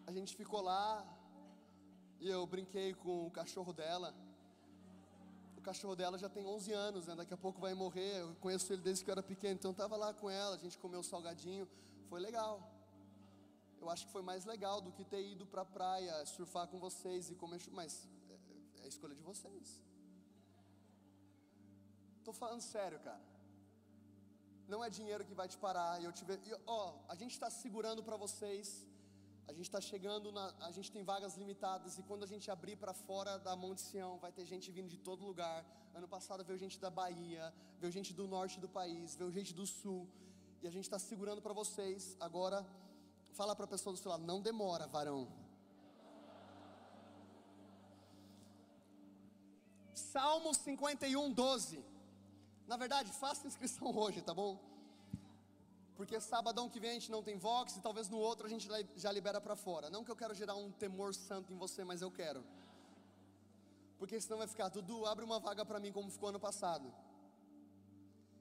A 0.07 0.11
gente 0.11 0.35
ficou 0.35 0.61
lá. 0.61 1.05
E 2.19 2.29
eu 2.29 2.45
brinquei 2.45 2.93
com 2.93 3.27
o 3.27 3.31
cachorro 3.31 3.71
dela 3.71 4.13
o 5.59 5.61
cachorro 5.61 5.95
dela 5.95 6.17
já 6.17 6.29
tem 6.29 6.45
11 6.45 6.71
anos, 6.71 7.07
né? 7.07 7.15
daqui 7.15 7.33
a 7.33 7.37
pouco 7.37 7.59
vai 7.59 7.73
morrer. 7.73 8.21
Eu 8.21 8.33
conheço 8.39 8.71
ele 8.71 8.81
desde 8.81 9.03
que 9.03 9.09
eu 9.09 9.11
era 9.11 9.21
pequeno, 9.21 9.55
então 9.55 9.71
estava 9.71 9.97
lá 9.97 10.13
com 10.13 10.29
ela, 10.29 10.55
a 10.55 10.57
gente 10.57 10.77
comeu 10.77 11.03
salgadinho, 11.03 11.67
foi 12.09 12.19
legal. 12.21 12.78
Eu 13.81 13.89
acho 13.89 14.05
que 14.05 14.11
foi 14.11 14.21
mais 14.21 14.43
legal 14.45 14.81
do 14.81 14.91
que 14.91 15.03
ter 15.13 15.23
ido 15.33 15.45
para 15.45 15.61
a 15.61 15.65
praia, 15.77 16.25
surfar 16.25 16.67
com 16.67 16.79
vocês 16.79 17.29
e 17.29 17.35
comer, 17.35 17.61
mas 17.71 18.07
é, 18.29 18.81
é 18.81 18.83
a 18.83 18.87
escolha 18.87 19.15
de 19.15 19.23
vocês. 19.31 19.81
Tô 22.23 22.33
falando 22.33 22.61
sério, 22.61 22.99
cara. 22.99 23.21
Não 24.67 24.83
é 24.83 24.89
dinheiro 24.89 25.25
que 25.25 25.33
vai 25.33 25.47
te 25.47 25.57
parar. 25.57 25.91
Eu 26.03 26.11
tive, 26.11 26.33
ó, 26.67 26.81
a 27.07 27.15
gente 27.15 27.31
está 27.31 27.49
segurando 27.49 28.03
para 28.03 28.17
vocês. 28.17 28.85
A 29.49 29.53
gente 29.57 29.67
está 29.69 29.81
chegando, 29.81 30.31
na, 30.31 30.45
a 30.67 30.71
gente 30.71 30.91
tem 30.95 31.03
vagas 31.03 31.35
limitadas 31.35 31.97
e 31.97 32.03
quando 32.03 32.23
a 32.23 32.27
gente 32.27 32.51
abrir 32.51 32.75
para 32.75 32.93
fora 32.93 33.39
da 33.39 33.55
Monte 33.55 33.81
Sião, 33.81 34.19
vai 34.19 34.31
ter 34.31 34.45
gente 34.45 34.69
vindo 34.69 34.87
de 34.87 34.99
todo 35.07 35.25
lugar. 35.25 35.65
Ano 35.95 36.07
passado 36.07 36.43
veio 36.43 36.59
gente 36.59 36.77
da 36.79 36.91
Bahia, 36.91 37.51
veio 37.79 37.91
gente 37.91 38.13
do 38.13 38.27
norte 38.27 38.59
do 38.59 38.69
país, 38.69 39.15
veio 39.15 39.31
gente 39.31 39.51
do 39.51 39.65
sul. 39.65 40.07
E 40.61 40.67
a 40.67 40.69
gente 40.69 40.83
está 40.83 40.99
segurando 40.99 41.41
para 41.41 41.51
vocês. 41.51 42.15
Agora, 42.19 42.63
fala 43.33 43.55
para 43.55 43.65
a 43.65 43.67
pessoa 43.67 43.93
do 43.93 43.99
seu 43.99 44.11
lado, 44.11 44.23
não 44.23 44.41
demora, 44.41 44.87
varão. 44.87 45.27
Salmo 49.93 50.53
51, 50.53 51.31
12. 51.31 51.83
Na 52.67 52.77
verdade, 52.77 53.11
faça 53.11 53.47
inscrição 53.47 53.87
hoje, 53.95 54.21
tá 54.21 54.33
bom? 54.33 54.59
Porque 55.95 56.19
sabadão 56.21 56.69
que 56.69 56.79
vem 56.79 56.91
a 56.91 56.93
gente 56.93 57.11
não 57.11 57.21
tem 57.21 57.37
Vox 57.37 57.75
e 57.75 57.81
talvez 57.81 58.07
no 58.07 58.17
outro 58.17 58.47
a 58.47 58.49
gente 58.49 58.67
já 58.95 59.11
libera 59.11 59.41
para 59.41 59.55
fora. 59.55 59.89
Não 59.89 60.03
que 60.03 60.11
eu 60.11 60.15
quero 60.15 60.33
gerar 60.33 60.55
um 60.55 60.71
temor 60.71 61.13
santo 61.13 61.51
em 61.51 61.57
você, 61.57 61.83
mas 61.83 62.01
eu 62.01 62.09
quero. 62.09 62.41
Porque 63.97 64.19
senão 64.21 64.37
vai 64.37 64.47
ficar, 64.47 64.69
Dudu, 64.69 65.05
abre 65.05 65.25
uma 65.25 65.39
vaga 65.39 65.65
para 65.65 65.77
mim 65.77 65.91
como 65.91 66.09
ficou 66.09 66.29
ano 66.29 66.39
passado. 66.39 66.93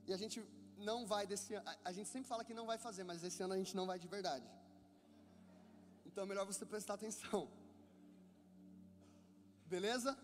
E 0.06 0.12
a 0.12 0.16
gente 0.16 0.40
não 0.76 1.04
vai 1.04 1.26
desse 1.26 1.54
ano, 1.54 1.68
a 1.84 1.92
gente 1.92 2.08
sempre 2.08 2.28
fala 2.28 2.44
que 2.44 2.54
não 2.54 2.64
vai 2.64 2.78
fazer, 2.78 3.02
mas 3.02 3.24
esse 3.24 3.42
ano 3.42 3.54
a 3.54 3.58
gente 3.58 3.74
não 3.74 3.86
vai 3.86 3.98
de 3.98 4.06
verdade. 4.06 4.46
Então 6.08 6.24
é 6.24 6.26
melhor 6.26 6.46
você 6.46 6.64
prestar 6.66 6.94
atenção. 6.94 7.48
Beleza? 9.66 10.18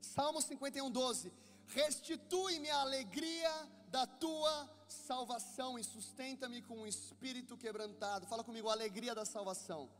Salmo 0.00 0.40
51, 0.40 0.90
12. 0.90 1.32
Restitui-me 1.66 2.70
a 2.70 2.80
alegria 2.80 3.52
da 3.88 4.06
tua 4.06 4.54
salvação 4.88 5.78
e 5.78 5.84
sustenta-me 5.84 6.62
com 6.62 6.76
um 6.78 6.86
espírito 6.86 7.56
quebrantado. 7.56 8.26
Fala 8.26 8.42
comigo, 8.42 8.68
a 8.68 8.72
alegria 8.72 9.14
da 9.14 9.24
salvação. 9.24 9.90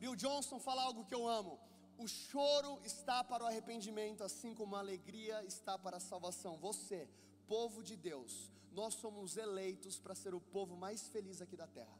Bill 0.00 0.16
Johnson 0.16 0.58
fala 0.58 0.82
algo 0.82 1.04
que 1.04 1.14
eu 1.14 1.28
amo. 1.28 1.58
O 1.98 2.08
choro 2.08 2.80
está 2.84 3.22
para 3.22 3.44
o 3.44 3.46
arrependimento, 3.46 4.24
assim 4.24 4.54
como 4.54 4.74
a 4.74 4.80
alegria 4.80 5.44
está 5.44 5.78
para 5.78 5.98
a 5.98 6.00
salvação. 6.10 6.58
Você, 6.58 7.08
povo 7.46 7.82
de 7.82 7.94
Deus, 7.94 8.50
nós 8.72 8.94
somos 8.94 9.36
eleitos 9.36 9.98
para 9.98 10.14
ser 10.14 10.34
o 10.34 10.40
povo 10.40 10.74
mais 10.76 11.08
feliz 11.08 11.40
aqui 11.40 11.56
da 11.56 11.66
terra. 11.66 11.99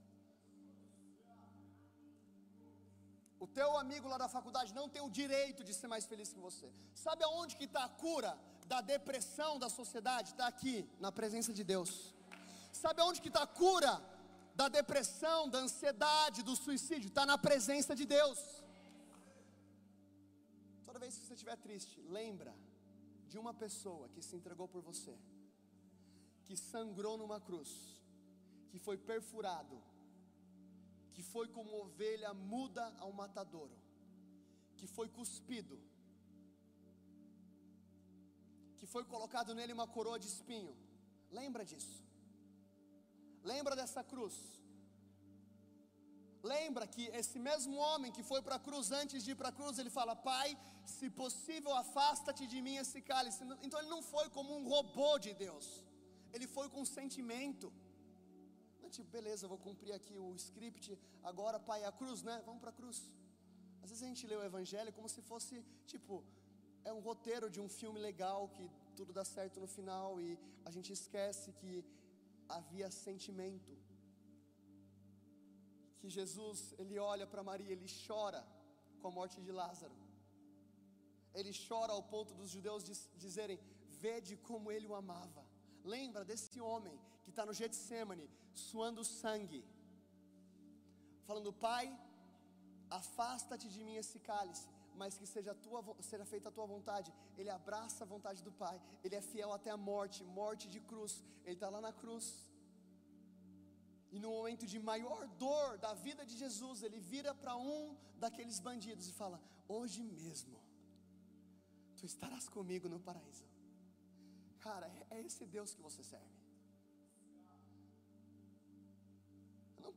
O 3.44 3.46
teu 3.58 3.68
amigo 3.82 4.06
lá 4.12 4.18
da 4.22 4.28
faculdade 4.36 4.74
não 4.78 4.86
tem 4.94 5.02
o 5.02 5.10
direito 5.20 5.64
de 5.68 5.72
ser 5.72 5.88
mais 5.92 6.04
feliz 6.10 6.28
que 6.34 6.42
você. 6.48 6.68
Sabe 7.04 7.22
aonde 7.24 7.56
que 7.58 7.66
está 7.70 7.82
a 7.84 7.92
cura 8.04 8.32
da 8.72 8.80
depressão 8.94 9.52
da 9.58 9.70
sociedade? 9.78 10.32
Está 10.32 10.46
aqui, 10.46 10.76
na 11.04 11.10
presença 11.10 11.52
de 11.58 11.64
Deus. 11.72 11.90
Sabe 12.82 13.00
aonde 13.00 13.22
que 13.24 13.28
está 13.28 13.42
a 13.44 13.52
cura 13.62 13.92
da 14.60 14.68
depressão, 14.68 15.48
da 15.54 15.60
ansiedade, 15.66 16.42
do 16.42 16.54
suicídio? 16.54 17.08
Está 17.08 17.24
na 17.24 17.38
presença 17.38 17.94
de 18.00 18.04
Deus. 18.04 18.38
Toda 20.84 20.98
vez 20.98 21.16
que 21.16 21.24
você 21.24 21.34
estiver 21.38 21.56
triste, 21.56 21.96
lembra 22.18 22.54
de 23.30 23.38
uma 23.38 23.54
pessoa 23.54 24.06
que 24.10 24.22
se 24.26 24.36
entregou 24.36 24.68
por 24.68 24.82
você, 24.82 25.16
que 26.44 26.56
sangrou 26.56 27.16
numa 27.16 27.40
cruz, 27.40 27.70
que 28.70 28.78
foi 28.78 28.98
perfurado, 28.98 29.76
que 31.14 31.22
foi 31.32 31.46
como 31.56 31.80
ovelha 31.84 32.32
muda 32.34 32.84
ao 32.98 33.12
matadouro, 33.20 33.76
que 34.78 34.86
foi 34.96 35.08
cuspido, 35.08 35.78
que 38.78 38.86
foi 38.86 39.04
colocado 39.04 39.54
nele 39.58 39.72
uma 39.78 39.88
coroa 39.96 40.18
de 40.18 40.28
espinho. 40.34 40.74
Lembra 41.30 41.64
disso? 41.70 41.98
Lembra 43.52 43.74
dessa 43.80 44.02
cruz? 44.12 44.36
Lembra 46.42 46.86
que 46.86 47.04
esse 47.20 47.38
mesmo 47.38 47.76
homem 47.76 48.10
que 48.16 48.22
foi 48.30 48.40
para 48.40 48.56
a 48.58 48.64
cruz, 48.66 48.90
antes 48.90 49.22
de 49.24 49.32
ir 49.32 49.34
para 49.40 49.50
a 49.50 49.56
cruz, 49.58 49.78
ele 49.78 49.90
fala: 49.98 50.14
Pai, 50.16 50.48
se 50.96 51.08
possível, 51.10 51.72
afasta-te 51.74 52.46
de 52.52 52.60
mim 52.66 52.76
esse 52.76 53.00
cálice. 53.02 53.44
Então 53.62 53.78
ele 53.80 53.90
não 53.94 54.02
foi 54.02 54.26
como 54.30 54.56
um 54.56 54.66
robô 54.74 55.18
de 55.18 55.34
Deus, 55.34 55.66
ele 56.32 56.46
foi 56.46 56.68
com 56.70 56.84
sentimento 56.84 57.70
tipo, 58.96 59.08
beleza, 59.16 59.50
vou 59.52 59.60
cumprir 59.66 59.92
aqui 59.98 60.14
o 60.26 60.28
script, 60.44 60.98
agora, 61.30 61.58
pai, 61.70 61.80
a 61.90 61.92
cruz, 62.00 62.22
né? 62.28 62.36
Vamos 62.48 62.60
para 62.62 62.72
a 62.74 62.78
cruz. 62.80 62.98
Às 63.82 63.88
vezes 63.90 64.02
a 64.04 64.10
gente 64.10 64.26
lê 64.30 64.36
o 64.36 64.44
evangelho 64.50 64.92
como 64.96 65.08
se 65.14 65.22
fosse, 65.30 65.54
tipo, 65.92 66.14
é 66.84 66.92
um 66.98 67.02
roteiro 67.08 67.48
de 67.54 67.60
um 67.64 67.68
filme 67.80 67.98
legal 68.08 68.40
que 68.56 68.64
tudo 68.98 69.12
dá 69.18 69.24
certo 69.24 69.58
no 69.64 69.68
final 69.78 70.20
e 70.24 70.38
a 70.68 70.70
gente 70.76 70.92
esquece 70.98 71.52
que 71.60 71.72
havia 72.58 72.90
sentimento. 72.90 73.72
Que 76.00 76.08
Jesus, 76.18 76.74
ele 76.78 76.98
olha 76.98 77.26
para 77.32 77.48
Maria, 77.50 77.72
ele 77.72 77.90
chora 78.06 78.42
com 79.00 79.08
a 79.08 79.16
morte 79.18 79.38
de 79.46 79.52
Lázaro. 79.60 79.96
Ele 81.38 81.52
chora 81.66 81.92
ao 81.92 82.02
ponto 82.14 82.32
dos 82.38 82.50
judeus 82.50 82.82
dizerem: 83.24 83.58
Vede 84.04 84.34
como 84.48 84.72
ele 84.74 84.86
o 84.86 84.94
amava. 85.02 85.44
Lembra 85.94 86.24
desse 86.30 86.60
homem 86.68 86.98
que 87.30 87.34
está 87.34 87.46
no 87.48 87.54
Getsemane, 87.60 88.26
suando 88.68 89.02
sangue, 89.04 89.62
falando: 91.28 91.50
Pai, 91.66 91.86
afasta-te 93.00 93.68
de 93.74 93.82
mim 93.86 93.96
esse 94.02 94.18
cálice, 94.30 94.66
mas 95.00 95.16
que 95.18 95.26
seja, 95.34 95.54
tua, 95.66 95.80
seja 96.10 96.26
feita 96.32 96.48
a 96.48 96.56
tua 96.56 96.66
vontade. 96.74 97.10
Ele 97.38 97.50
abraça 97.58 98.02
a 98.02 98.10
vontade 98.14 98.42
do 98.48 98.52
Pai, 98.64 98.76
ele 99.04 99.14
é 99.20 99.22
fiel 99.32 99.52
até 99.58 99.70
a 99.76 99.80
morte 99.90 100.24
morte 100.40 100.66
de 100.74 100.80
cruz. 100.90 101.12
Ele 101.44 101.58
está 101.58 101.68
lá 101.74 101.80
na 101.88 101.92
cruz. 102.02 102.26
E 104.14 104.18
no 104.24 104.30
momento 104.36 104.66
de 104.72 104.78
maior 104.90 105.20
dor 105.44 105.78
da 105.78 105.92
vida 106.06 106.22
de 106.30 106.36
Jesus, 106.42 106.82
ele 106.86 106.98
vira 107.12 107.32
para 107.42 107.54
um 107.56 107.96
daqueles 108.24 108.58
bandidos 108.68 109.06
e 109.08 109.12
fala: 109.22 109.40
Hoje 109.76 110.02
mesmo, 110.02 110.58
tu 111.96 112.04
estarás 112.12 112.48
comigo 112.58 112.88
no 112.88 113.00
paraíso. 113.08 113.46
Cara, 114.68 114.88
é, 114.98 115.18
é 115.18 115.20
esse 115.28 115.46
Deus 115.56 115.72
que 115.76 115.82
você 115.88 116.02
serve. 116.12 116.39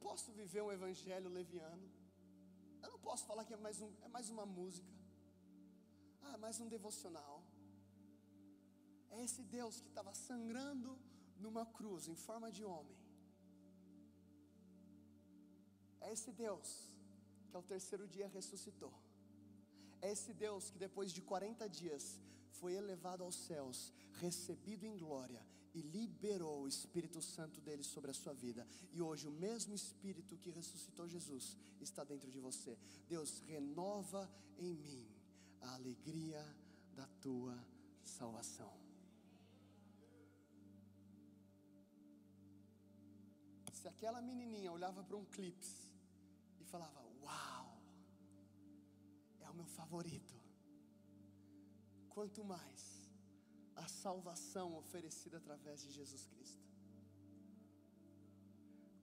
Posso 0.07 0.29
viver 0.39 0.61
um 0.67 0.71
evangelho 0.79 1.29
leviano. 1.39 1.87
Eu 2.83 2.89
não 2.93 2.99
posso 3.07 3.23
falar 3.29 3.43
que 3.47 3.55
é 3.57 3.61
mais, 3.65 3.77
um, 3.85 3.91
é 4.07 4.09
mais 4.15 4.27
uma 4.35 4.45
música. 4.57 4.91
Ah, 6.27 6.37
mais 6.45 6.59
um 6.63 6.67
devocional. 6.75 7.35
É 9.15 9.17
esse 9.25 9.41
Deus 9.57 9.75
que 9.83 9.89
estava 9.93 10.13
sangrando 10.27 10.91
numa 11.43 11.65
cruz 11.77 12.07
em 12.13 12.17
forma 12.27 12.49
de 12.57 12.63
homem. 12.71 12.99
É 16.05 16.11
esse 16.15 16.31
Deus 16.45 16.69
que 17.47 17.55
ao 17.59 17.63
terceiro 17.73 18.05
dia 18.15 18.27
ressuscitou. 18.37 18.93
É 20.05 20.11
esse 20.15 20.33
Deus 20.45 20.63
que 20.71 20.79
depois 20.87 21.09
de 21.17 21.21
40 21.21 21.69
dias 21.79 22.05
foi 22.59 22.73
elevado 22.81 23.23
aos 23.23 23.37
céus, 23.47 23.77
recebido 24.23 24.85
em 24.85 24.97
glória 25.05 25.43
e 25.73 25.81
liberou 25.81 26.63
o 26.63 26.67
Espírito 26.67 27.21
Santo 27.21 27.59
dele 27.61 27.83
sobre 27.83 28.11
a 28.11 28.13
sua 28.13 28.33
vida. 28.33 28.67
E 28.91 29.01
hoje 29.01 29.27
o 29.27 29.31
mesmo 29.31 29.73
Espírito 29.73 30.37
que 30.37 30.51
ressuscitou 30.51 31.07
Jesus 31.07 31.57
está 31.81 32.03
dentro 32.03 32.29
de 32.29 32.39
você. 32.39 32.77
Deus 33.07 33.39
renova 33.47 34.29
em 34.57 34.73
mim 34.75 35.07
a 35.61 35.73
alegria 35.73 36.43
da 36.95 37.07
tua 37.21 37.57
salvação. 38.03 38.71
Se 43.71 43.87
aquela 43.87 44.21
menininha 44.21 44.71
olhava 44.71 45.03
para 45.03 45.17
um 45.17 45.25
clipe 45.25 45.67
e 46.59 46.63
falava: 46.63 47.01
Uau, 47.21 47.81
é 49.41 49.49
o 49.49 49.53
meu 49.53 49.65
favorito. 49.65 50.33
Quanto 52.09 52.45
mais 52.45 53.02
a 53.75 53.87
salvação 53.87 54.75
oferecida 54.77 55.37
através 55.37 55.81
de 55.83 55.91
Jesus 55.91 56.25
Cristo. 56.27 56.63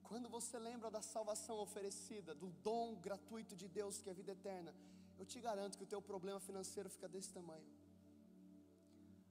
Quando 0.03 0.27
você 0.29 0.59
lembra 0.59 0.91
da 0.91 1.01
salvação 1.01 1.57
oferecida, 1.59 2.35
do 2.35 2.49
dom 2.61 2.95
gratuito 2.95 3.55
de 3.55 3.67
Deus 3.67 4.01
que 4.01 4.09
é 4.09 4.11
a 4.11 4.15
vida 4.15 4.33
eterna, 4.33 4.73
eu 5.17 5.25
te 5.25 5.39
garanto 5.39 5.77
que 5.77 5.83
o 5.83 5.87
teu 5.87 6.01
problema 6.01 6.39
financeiro 6.39 6.89
fica 6.89 7.07
desse 7.07 7.31
tamanho. 7.31 7.65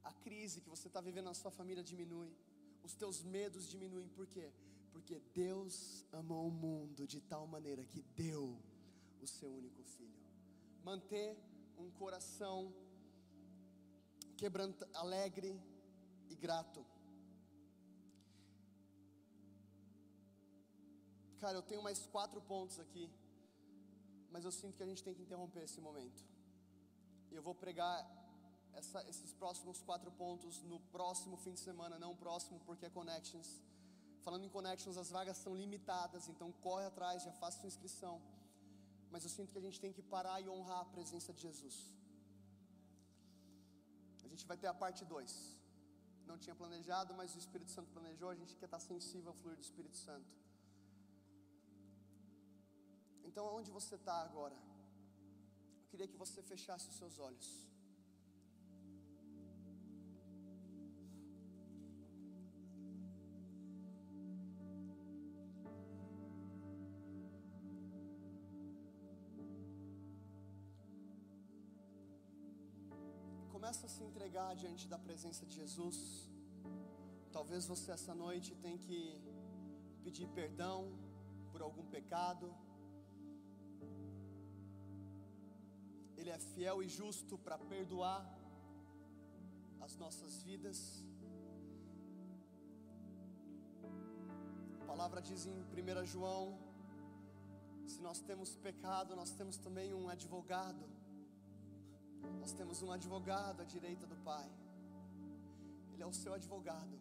A 0.02 0.12
crise 0.12 0.60
que 0.60 0.68
você 0.68 0.88
está 0.88 1.00
vivendo 1.00 1.26
na 1.26 1.34
sua 1.34 1.50
família 1.50 1.82
diminui, 1.82 2.34
os 2.82 2.94
teus 2.94 3.22
medos 3.22 3.68
diminuem, 3.68 4.08
por 4.08 4.26
quê? 4.26 4.52
Porque 4.90 5.20
Deus 5.34 6.06
amou 6.12 6.48
o 6.48 6.50
mundo 6.50 7.06
de 7.06 7.20
tal 7.20 7.46
maneira 7.46 7.84
que 7.84 8.02
deu 8.02 8.58
o 9.20 9.26
seu 9.26 9.50
único 9.52 9.82
filho. 9.82 10.18
Manter 10.82 11.36
um 11.76 11.90
coração 11.90 12.72
quebranta, 14.40 14.88
alegre 15.02 15.50
e 16.32 16.34
grato. 16.44 16.80
Cara, 21.42 21.56
eu 21.60 21.64
tenho 21.70 21.82
mais 21.88 22.00
quatro 22.14 22.40
pontos 22.52 22.78
aqui, 22.84 23.04
mas 24.32 24.44
eu 24.44 24.52
sinto 24.60 24.76
que 24.76 24.84
a 24.86 24.90
gente 24.90 25.04
tem 25.06 25.14
que 25.14 25.22
interromper 25.26 25.62
esse 25.68 25.80
momento. 25.88 26.22
E 27.30 27.34
eu 27.38 27.42
vou 27.48 27.54
pregar 27.64 27.96
essa, 28.80 29.00
esses 29.12 29.32
próximos 29.42 29.80
quatro 29.88 30.10
pontos 30.22 30.62
no 30.70 30.78
próximo 30.96 31.36
fim 31.44 31.54
de 31.58 31.62
semana, 31.68 31.98
não 31.98 32.14
próximo 32.24 32.58
porque 32.66 32.86
é 32.86 32.90
Connections, 32.90 33.50
Falando 34.24 34.44
em 34.44 34.50
connections, 34.50 34.96
as 34.98 35.10
vagas 35.10 35.38
são 35.38 35.54
limitadas, 35.54 36.28
então 36.28 36.52
corre 36.66 36.84
atrás, 36.86 37.22
já 37.22 37.32
faça 37.32 37.60
sua 37.60 37.68
inscrição. 37.68 38.20
Mas 39.10 39.24
eu 39.24 39.30
sinto 39.30 39.52
que 39.52 39.58
a 39.58 39.66
gente 39.66 39.80
tem 39.80 39.92
que 39.92 40.02
parar 40.02 40.40
e 40.40 40.48
honrar 40.48 40.80
a 40.80 40.84
presença 40.96 41.32
de 41.32 41.42
Jesus. 41.42 41.76
Gente 44.40 44.48
vai 44.48 44.56
ter 44.56 44.68
a 44.68 44.72
parte 44.82 45.04
2. 45.04 45.32
Não 46.26 46.36
tinha 46.42 46.54
planejado, 46.60 47.12
mas 47.12 47.34
o 47.34 47.38
Espírito 47.38 47.70
Santo 47.70 47.90
planejou. 47.96 48.30
A 48.30 48.34
gente 48.34 48.56
quer 48.56 48.64
estar 48.64 48.78
sensível 48.78 49.28
ao 49.32 49.36
fluir 49.40 49.54
do 49.54 49.62
Espírito 49.62 49.98
Santo. 49.98 50.30
Então, 53.22 53.44
aonde 53.46 53.70
você 53.70 53.96
está 53.96 54.14
agora? 54.22 54.56
Eu 55.82 55.88
queria 55.90 56.08
que 56.08 56.16
você 56.16 56.42
fechasse 56.42 56.88
os 56.88 56.96
seus 56.96 57.18
olhos. 57.18 57.69
Diante 74.54 74.88
da 74.88 74.98
presença 74.98 75.46
de 75.46 75.54
Jesus. 75.54 75.98
Talvez 77.32 77.66
você 77.66 77.92
essa 77.92 78.14
noite 78.14 78.54
tenha 78.56 78.78
que 78.78 79.20
pedir 80.04 80.28
perdão 80.28 80.92
por 81.50 81.62
algum 81.62 81.84
pecado. 81.86 82.52
Ele 86.16 86.30
é 86.30 86.38
fiel 86.38 86.82
e 86.82 86.88
justo 86.88 87.38
para 87.38 87.58
perdoar 87.58 88.22
as 89.80 89.96
nossas 89.96 90.42
vidas. 90.42 91.04
A 94.80 94.84
palavra 94.84 95.22
diz 95.22 95.46
em 95.46 95.58
1 95.62 96.06
João: 96.06 96.58
se 97.86 98.00
nós 98.00 98.20
temos 98.20 98.54
pecado, 98.56 99.16
nós 99.16 99.30
temos 99.32 99.56
também 99.56 99.94
um 99.94 100.08
advogado. 100.08 100.99
Nós 102.40 102.52
temos 102.52 102.82
um 102.82 102.90
advogado 102.90 103.60
à 103.60 103.64
direita 103.64 104.06
do 104.06 104.16
Pai. 104.16 104.48
Ele 105.92 106.02
é 106.02 106.06
o 106.06 106.12
seu 106.12 106.32
advogado. 106.34 106.98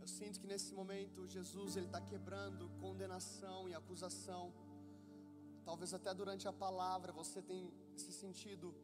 Eu 0.00 0.08
sinto 0.08 0.40
que 0.40 0.46
nesse 0.46 0.72
momento 0.74 1.26
Jesus 1.26 1.76
ele 1.76 1.86
está 1.86 2.00
quebrando 2.00 2.70
condenação 2.80 3.68
e 3.68 3.74
acusação. 3.74 4.52
Talvez 5.64 5.92
até 5.92 6.14
durante 6.14 6.48
a 6.48 6.52
palavra 6.52 7.12
você 7.12 7.42
tenha 7.42 7.70
se 7.96 8.12
sentido 8.12 8.74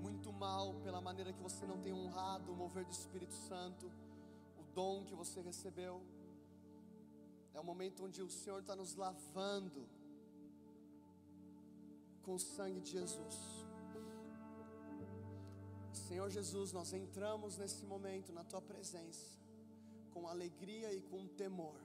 muito 0.00 0.32
mal 0.32 0.74
pela 0.84 1.00
maneira 1.00 1.32
que 1.32 1.42
você 1.42 1.66
não 1.66 1.78
tem 1.80 1.92
honrado 1.92 2.52
o 2.52 2.56
mover 2.56 2.84
do 2.84 2.92
Espírito 2.92 3.34
Santo, 3.34 3.90
o 4.58 4.62
dom 4.74 5.04
que 5.04 5.14
você 5.14 5.40
recebeu. 5.40 6.00
É 7.52 7.60
o 7.60 7.64
momento 7.64 8.04
onde 8.04 8.22
o 8.22 8.30
Senhor 8.30 8.60
está 8.60 8.76
nos 8.76 8.94
lavando 8.94 9.88
com 12.22 12.34
o 12.34 12.38
sangue 12.38 12.80
de 12.80 12.90
Jesus. 12.92 13.63
Senhor 15.96 16.28
Jesus, 16.28 16.72
nós 16.72 16.92
entramos 16.92 17.56
nesse 17.56 17.84
momento 17.84 18.32
na 18.32 18.44
tua 18.44 18.60
presença 18.60 19.34
com 20.12 20.28
alegria 20.28 20.92
e 20.92 21.00
com 21.00 21.26
temor. 21.26 21.80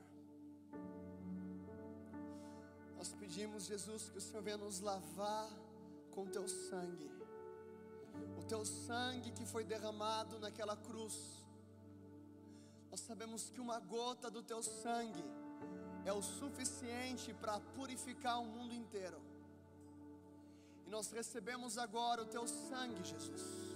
Nós 2.96 3.12
pedimos, 3.12 3.64
Jesus, 3.64 4.08
que 4.10 4.18
o 4.18 4.20
Senhor 4.20 4.42
venha 4.42 4.56
nos 4.56 4.80
lavar 4.80 5.50
com 6.12 6.26
teu 6.26 6.46
sangue, 6.48 7.10
o 8.38 8.44
teu 8.44 8.64
sangue 8.64 9.32
que 9.32 9.46
foi 9.46 9.64
derramado 9.64 10.38
naquela 10.38 10.76
cruz. 10.76 11.16
Nós 12.90 13.00
sabemos 13.00 13.50
que 13.50 13.60
uma 13.60 13.80
gota 13.80 14.30
do 14.30 14.42
teu 14.42 14.62
sangue 14.62 15.24
é 16.04 16.12
o 16.12 16.22
suficiente 16.22 17.32
para 17.34 17.58
purificar 17.76 18.40
o 18.40 18.44
mundo 18.44 18.74
inteiro. 18.74 19.20
E 20.86 20.90
nós 20.90 21.10
recebemos 21.10 21.78
agora 21.78 22.22
o 22.22 22.26
teu 22.26 22.46
sangue, 22.46 23.02
Jesus 23.04 23.69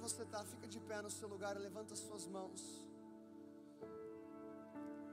onde 0.00 0.12
você 0.12 0.22
está, 0.22 0.42
fica 0.44 0.66
de 0.66 0.80
pé 0.80 1.02
no 1.02 1.10
seu 1.10 1.28
lugar 1.28 1.56
e 1.56 1.58
levanta 1.58 1.92
as 1.92 2.00
suas 2.00 2.26
mãos. 2.26 2.86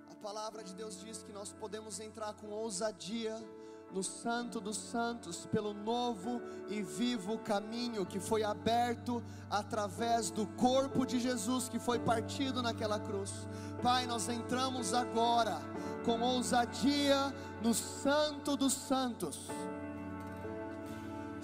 A 0.10 0.16
palavra 0.16 0.64
de 0.64 0.74
Deus 0.74 1.00
diz 1.02 1.22
que 1.22 1.34
nós 1.34 1.52
podemos 1.52 2.00
entrar 2.00 2.34
com 2.36 2.48
ousadia 2.50 3.36
no 3.92 4.04
Santo 4.04 4.60
dos 4.60 4.78
Santos, 4.78 5.46
pelo 5.46 5.74
novo 5.74 6.42
e 6.70 6.82
vivo 6.82 7.38
caminho 7.40 8.06
que 8.06 8.20
foi 8.20 8.44
aberto 8.44 9.24
através 9.50 10.30
do 10.32 10.48
corpo 10.48 11.06
de 11.06 11.20
Jesus 11.20 11.70
que 11.70 11.80
foi 11.80 12.00
partido 12.00 12.62
naquela 12.62 13.00
cruz. 13.00 13.48
Pai, 13.82 14.06
nós 14.06 14.28
entramos 14.30 14.94
agora 14.94 15.60
com 16.06 16.22
ousadia 16.22 17.34
no 17.62 17.74
Santo 17.74 18.56
dos 18.56 18.74
Santos 18.74 19.48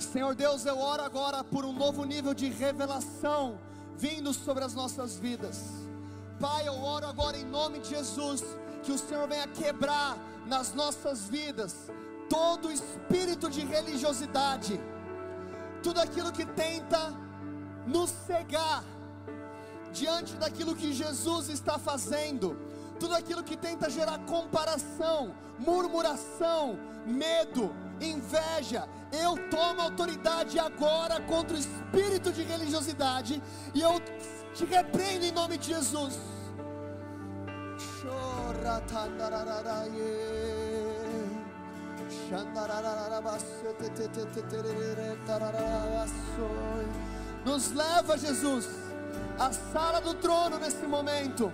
Senhor 0.04 0.36
Deus, 0.36 0.66
eu 0.66 0.78
oro 0.78 1.04
agora 1.04 1.44
por 1.44 1.66
um 1.66 1.74
novo 1.74 2.04
nível 2.06 2.34
de 2.34 2.50
revelação 2.50 3.60
vindo 3.98 4.34
sobre 4.34 4.64
as 4.64 4.74
nossas 4.74 5.18
vidas. 5.18 5.58
Pai, 6.40 6.68
eu 6.68 6.76
oro 6.82 7.06
agora 7.08 7.38
em 7.38 7.46
nome 7.46 7.80
de 7.80 7.90
Jesus 7.90 8.44
que 8.84 8.92
o 8.92 8.98
Senhor 8.98 9.28
venha 9.28 9.48
quebrar 9.48 10.18
nas 10.46 10.74
nossas 10.74 11.28
vidas 11.30 11.90
todo 12.30 12.72
espírito 12.72 13.50
de 13.50 13.62
religiosidade, 13.66 14.80
tudo 15.82 16.00
aquilo 16.02 16.32
que 16.32 16.46
tenta 16.46 17.14
nos 17.86 18.10
cegar 18.10 18.84
diante 19.92 20.36
daquilo 20.36 20.76
que 20.76 20.92
Jesus 20.92 21.50
está 21.50 21.78
fazendo, 21.78 22.58
tudo 23.00 23.16
aquilo 23.16 23.44
que 23.44 23.56
tenta 23.56 23.90
gerar 23.90 24.18
comparação, 24.20 25.34
murmuração, 25.60 26.78
medo, 27.06 27.74
inveja, 28.06 28.88
eu 29.12 29.38
tomo 29.50 29.82
autoridade 29.82 30.60
agora 30.60 31.22
contra 31.22 31.56
o 31.56 31.60
espírito 31.60 32.32
de 32.32 32.44
religiosidade 32.44 33.42
e 33.74 33.82
eu 33.82 34.00
te 34.54 34.66
repreendo 34.66 35.26
em 35.26 35.32
nome 35.32 35.58
de 35.58 35.68
Jesus. 35.68 36.20
Nos 47.46 47.72
leva, 47.72 48.18
Jesus, 48.18 48.68
à 49.38 49.52
sala 49.52 50.00
do 50.02 50.14
trono 50.14 50.58
nesse 50.60 50.86
momento. 50.86 51.52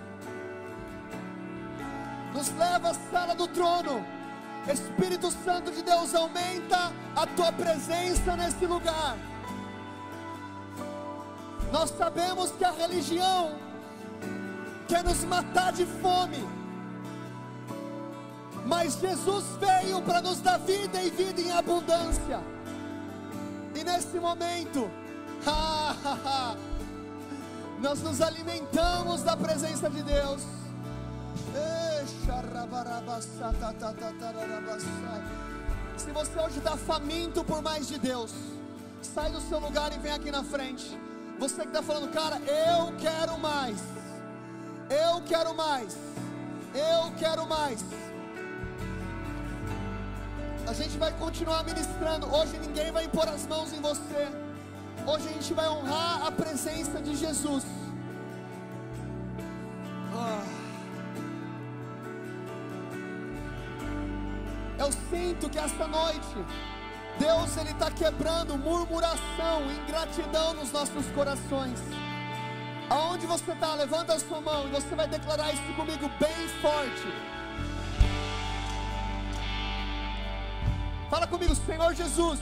Nos 2.34 2.48
leva 2.50 2.90
à 2.90 2.94
sala 2.94 3.34
do 3.34 3.48
trono 3.48 4.19
Espírito 4.68 5.30
Santo 5.30 5.70
de 5.70 5.82
Deus, 5.82 6.14
aumenta 6.14 6.92
a 7.16 7.26
tua 7.26 7.52
presença 7.52 8.36
nesse 8.36 8.66
lugar. 8.66 9.16
Nós 11.72 11.90
sabemos 11.90 12.50
que 12.52 12.64
a 12.64 12.72
religião 12.72 13.52
quer 14.88 15.04
nos 15.04 15.24
matar 15.24 15.72
de 15.72 15.86
fome, 15.86 16.46
mas 18.66 18.98
Jesus 19.00 19.44
veio 19.58 20.02
para 20.02 20.20
nos 20.20 20.40
dar 20.40 20.58
vida 20.58 21.00
e 21.00 21.10
vida 21.10 21.40
em 21.40 21.52
abundância. 21.52 22.40
E 23.74 23.84
nesse 23.84 24.18
momento, 24.18 24.90
nós 27.80 28.02
nos 28.02 28.20
alimentamos 28.20 29.22
da 29.22 29.36
presença 29.36 29.88
de 29.88 30.02
Deus. 30.02 30.42
Se 35.96 36.12
você 36.12 36.38
hoje 36.40 36.58
está 36.58 36.76
faminto 36.76 37.44
por 37.44 37.60
mais 37.62 37.88
de 37.88 37.98
Deus, 37.98 38.32
sai 39.02 39.30
do 39.30 39.40
seu 39.40 39.58
lugar 39.58 39.92
e 39.92 39.98
vem 39.98 40.12
aqui 40.12 40.30
na 40.30 40.42
frente. 40.42 40.98
Você 41.38 41.62
que 41.62 41.68
está 41.68 41.82
falando, 41.82 42.10
cara, 42.12 42.36
eu 42.38 42.94
quero 42.98 43.38
mais, 43.38 43.78
eu 44.88 45.22
quero 45.22 45.54
mais, 45.54 45.96
eu 46.74 47.12
quero 47.18 47.46
mais. 47.46 47.84
A 50.66 50.72
gente 50.72 50.96
vai 50.98 51.12
continuar 51.12 51.64
ministrando. 51.64 52.32
Hoje 52.32 52.58
ninguém 52.58 52.92
vai 52.92 53.04
impor 53.04 53.28
as 53.28 53.46
mãos 53.46 53.72
em 53.72 53.80
você. 53.80 54.28
Hoje 55.06 55.28
a 55.28 55.32
gente 55.32 55.52
vai 55.52 55.68
honrar 55.68 56.26
a 56.26 56.30
presença 56.30 57.00
de 57.00 57.16
Jesus. 57.16 57.64
Eu 64.80 64.90
sinto 65.10 65.50
que 65.50 65.58
esta 65.58 65.86
noite 65.86 66.36
Deus 67.18 67.54
ele 67.58 67.70
está 67.70 67.90
quebrando 67.90 68.56
murmuração, 68.56 69.70
ingratidão 69.70 70.54
nos 70.54 70.72
nossos 70.72 71.04
corações. 71.08 71.78
Aonde 72.88 73.26
você 73.26 73.52
está, 73.52 73.74
levanta 73.74 74.14
a 74.14 74.18
sua 74.18 74.40
mão 74.40 74.66
e 74.66 74.70
você 74.70 74.94
vai 74.94 75.06
declarar 75.06 75.52
isso 75.52 75.70
comigo 75.76 76.10
bem 76.18 76.48
forte. 76.62 77.08
Fala 81.10 81.26
comigo, 81.26 81.54
Senhor 81.54 81.94
Jesus. 81.94 82.40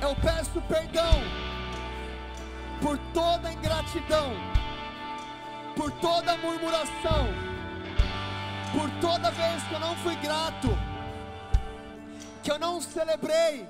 Eu 0.00 0.14
peço 0.22 0.60
perdão 0.68 1.20
por 2.80 2.96
toda 3.12 3.52
ingratidão, 3.52 4.30
por 5.74 5.90
toda 5.90 6.36
murmuração 6.36 7.45
por 8.76 8.90
toda 9.00 9.30
vez 9.30 9.62
que 9.62 9.72
eu 9.72 9.80
não 9.80 9.96
fui 9.96 10.14
grato, 10.16 10.68
que 12.42 12.52
eu 12.52 12.58
não 12.58 12.78
celebrei 12.78 13.66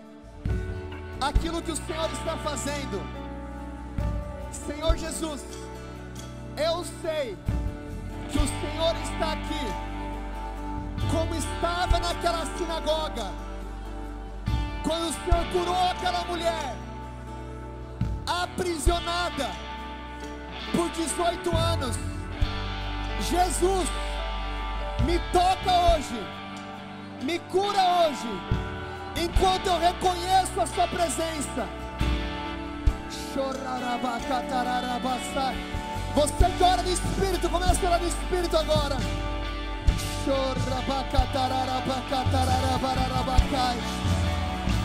aquilo 1.21 1.63
que 1.63 1.71
o 1.71 1.77
Senhor 1.77 2.11
está 2.11 2.37
fazendo. 2.39 3.01
Senhor 4.51 4.97
Jesus, 4.97 5.45
eu 6.57 6.85
sei 7.01 7.39
que 8.31 8.39
o 8.39 8.49
Senhor 8.49 8.97
está 9.05 9.35
aqui, 9.35 9.65
como 11.13 11.37
estava 11.37 12.01
naquela 12.01 12.45
sinagoga, 12.59 13.31
quando 14.83 15.09
o 15.09 15.13
Senhor 15.13 15.47
curou 15.53 15.89
aquela 15.89 16.25
mulher, 16.25 16.75
aprisionada 18.27 19.51
por 20.75 20.91
18 20.91 21.57
anos. 21.57 21.97
Jesus, 23.21 23.89
me 25.07 25.19
toca 25.33 25.95
hoje, 25.95 26.21
me 27.23 27.39
cura 27.39 27.81
hoje, 28.01 28.29
enquanto 29.17 29.69
eu 29.69 29.79
reconheço 29.79 30.61
a 30.61 30.67
Sua 30.67 30.89
presença. 30.89 31.69
Você 36.15 36.51
que 36.51 36.65
ora 36.65 36.83
no 36.83 36.91
Espírito, 36.91 37.49
começa 37.49 37.81
a 37.85 37.89
orar 37.89 38.01
no 38.01 38.09
Espírito 38.09 38.57
agora. 38.57 38.97